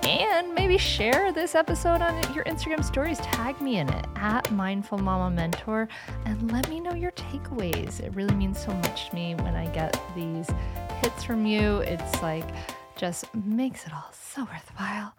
and 0.03 0.53
maybe 0.53 0.77
share 0.77 1.33
this 1.33 1.55
episode 1.55 2.03
on 2.03 2.35
your 2.35 2.43
Instagram 2.45 2.85
stories. 2.85 3.19
Tag 3.19 3.61
me 3.61 3.79
in 3.79 3.89
it 3.89 4.07
at 4.17 4.51
Mindful 4.51 4.99
Mama 4.99 5.33
Mentor 5.33 5.89
and 6.25 6.51
let 6.51 6.69
me 6.69 6.81
know 6.81 6.95
your 6.95 7.13
takeaways. 7.13 8.01
It 8.01 8.13
really 8.17 8.35
means 8.35 8.63
so 8.63 8.73
much 8.73 9.11
to 9.11 9.15
me 9.15 9.37
when 9.37 9.55
I 9.55 9.67
get 9.69 9.97
these 10.17 10.51
hits 11.03 11.25
from 11.25 11.47
you. 11.47 11.79
It's 11.79 12.23
like 12.23 12.49
just 12.97 13.33
makes 13.35 13.87
it 13.87 13.93
all 13.93 14.13
so 14.13 14.45
worthwhile. 14.45 15.15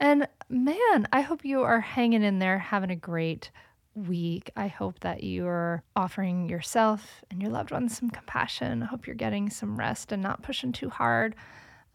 And 0.00 0.28
man, 0.48 1.08
I 1.12 1.20
hope 1.20 1.44
you 1.44 1.62
are 1.62 1.80
hanging 1.80 2.22
in 2.22 2.38
there, 2.38 2.58
having 2.58 2.90
a 2.90 2.96
great 2.96 3.50
week. 3.94 4.50
I 4.56 4.66
hope 4.68 5.00
that 5.00 5.22
you're 5.22 5.82
offering 5.96 6.48
yourself 6.48 7.22
and 7.30 7.40
your 7.40 7.50
loved 7.50 7.70
ones 7.70 7.96
some 7.96 8.10
compassion. 8.10 8.82
I 8.82 8.86
hope 8.86 9.06
you're 9.06 9.14
getting 9.14 9.50
some 9.50 9.76
rest 9.76 10.12
and 10.12 10.22
not 10.22 10.42
pushing 10.42 10.72
too 10.72 10.90
hard. 10.90 11.34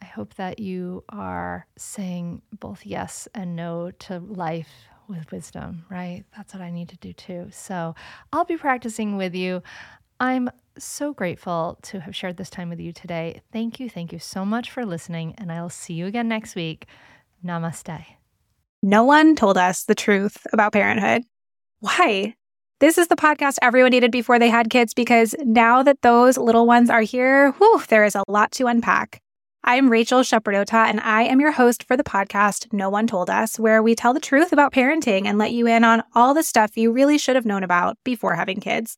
I 0.02 0.06
hope 0.06 0.36
that 0.36 0.60
you 0.60 1.04
are 1.10 1.68
saying 1.78 2.42
both 2.58 2.86
yes 2.86 3.28
and 3.36 3.56
no 3.56 3.92
to 3.92 4.20
life 4.20 4.70
with 5.10 5.32
wisdom, 5.32 5.86
right? 5.90 6.24
That's 6.38 6.54
what 6.54 6.62
I 6.62 6.72
need 6.72 6.90
to 6.90 6.98
do 6.98 7.12
too. 7.14 7.48
So 7.52 7.96
I'll 8.32 8.46
be 8.46 8.58
practicing 8.58 9.18
with 9.18 9.36
you. 9.36 9.62
I'm 10.20 10.50
so 10.78 11.14
grateful 11.14 11.78
to 11.84 12.02
have 12.02 12.16
shared 12.16 12.38
this 12.38 12.50
time 12.50 12.70
with 12.70 12.80
you 12.80 12.92
today. 12.92 13.42
Thank 13.54 13.80
you. 13.80 13.90
Thank 13.90 14.12
you 14.12 14.20
so 14.20 14.44
much 14.44 14.70
for 14.70 14.86
listening, 14.86 15.34
and 15.38 15.52
I'll 15.52 15.70
see 15.70 15.94
you 15.94 16.06
again 16.08 16.28
next 16.28 16.56
week. 16.56 16.88
Namaste. 17.44 18.06
No 18.82 19.04
one 19.04 19.36
told 19.36 19.58
us 19.58 19.84
the 19.84 19.96
truth 19.96 20.46
about 20.52 20.74
parenthood. 20.74 21.24
Why? 21.80 22.36
This 22.80 22.98
is 22.98 23.08
the 23.08 23.16
podcast 23.16 23.58
everyone 23.62 23.92
needed 23.92 24.12
before 24.12 24.40
they 24.40 24.50
had 24.50 24.70
kids 24.70 24.94
because 24.94 25.36
now 25.44 25.84
that 25.84 26.02
those 26.02 26.38
little 26.38 26.66
ones 26.66 26.90
are 26.90 27.02
here, 27.02 27.52
whew, 27.54 27.82
there 27.90 28.06
is 28.06 28.16
a 28.16 28.24
lot 28.28 28.52
to 28.54 28.68
unpack. 28.68 29.22
I'm 29.66 29.90
Rachel 29.90 30.22
Shepardota, 30.22 30.86
and 30.86 31.02
I 31.02 31.24
am 31.24 31.42
your 31.42 31.52
host 31.52 31.84
for 31.84 31.98
the 31.98 32.04
podcast 32.04 32.72
No 32.72 32.90
One 32.90 33.08
Told 33.08 33.30
Us, 33.30 33.60
where 33.60 33.84
we 33.84 33.96
tell 33.96 34.14
the 34.14 34.22
truth 34.22 34.54
about 34.54 34.72
parenting 34.72 35.26
and 35.26 35.38
let 35.38 35.52
you 35.52 35.68
in 35.68 35.84
on 35.84 36.04
all 36.16 36.34
the 36.34 36.44
stuff 36.44 36.78
you 36.78 36.92
really 36.92 37.18
should 37.18 37.36
have 37.36 37.46
known 37.46 37.64
about 37.64 37.98
before 38.06 38.36
having 38.36 38.62
kids. 38.62 38.98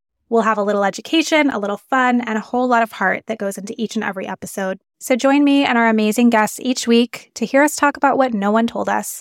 We'll 0.31 0.43
have 0.43 0.57
a 0.57 0.63
little 0.63 0.85
education, 0.85 1.49
a 1.49 1.59
little 1.59 1.75
fun, 1.75 2.21
and 2.21 2.37
a 2.37 2.41
whole 2.41 2.65
lot 2.65 2.83
of 2.83 2.93
heart 2.93 3.23
that 3.27 3.37
goes 3.37 3.57
into 3.57 3.75
each 3.77 3.95
and 3.95 4.03
every 4.03 4.25
episode. 4.25 4.79
So 4.97 5.17
join 5.17 5.43
me 5.43 5.65
and 5.65 5.77
our 5.77 5.89
amazing 5.89 6.29
guests 6.29 6.57
each 6.61 6.87
week 6.87 7.31
to 7.33 7.45
hear 7.45 7.63
us 7.63 7.75
talk 7.75 7.97
about 7.97 8.17
what 8.17 8.33
no 8.33 8.49
one 8.49 8.65
told 8.65 8.87
us. 8.87 9.19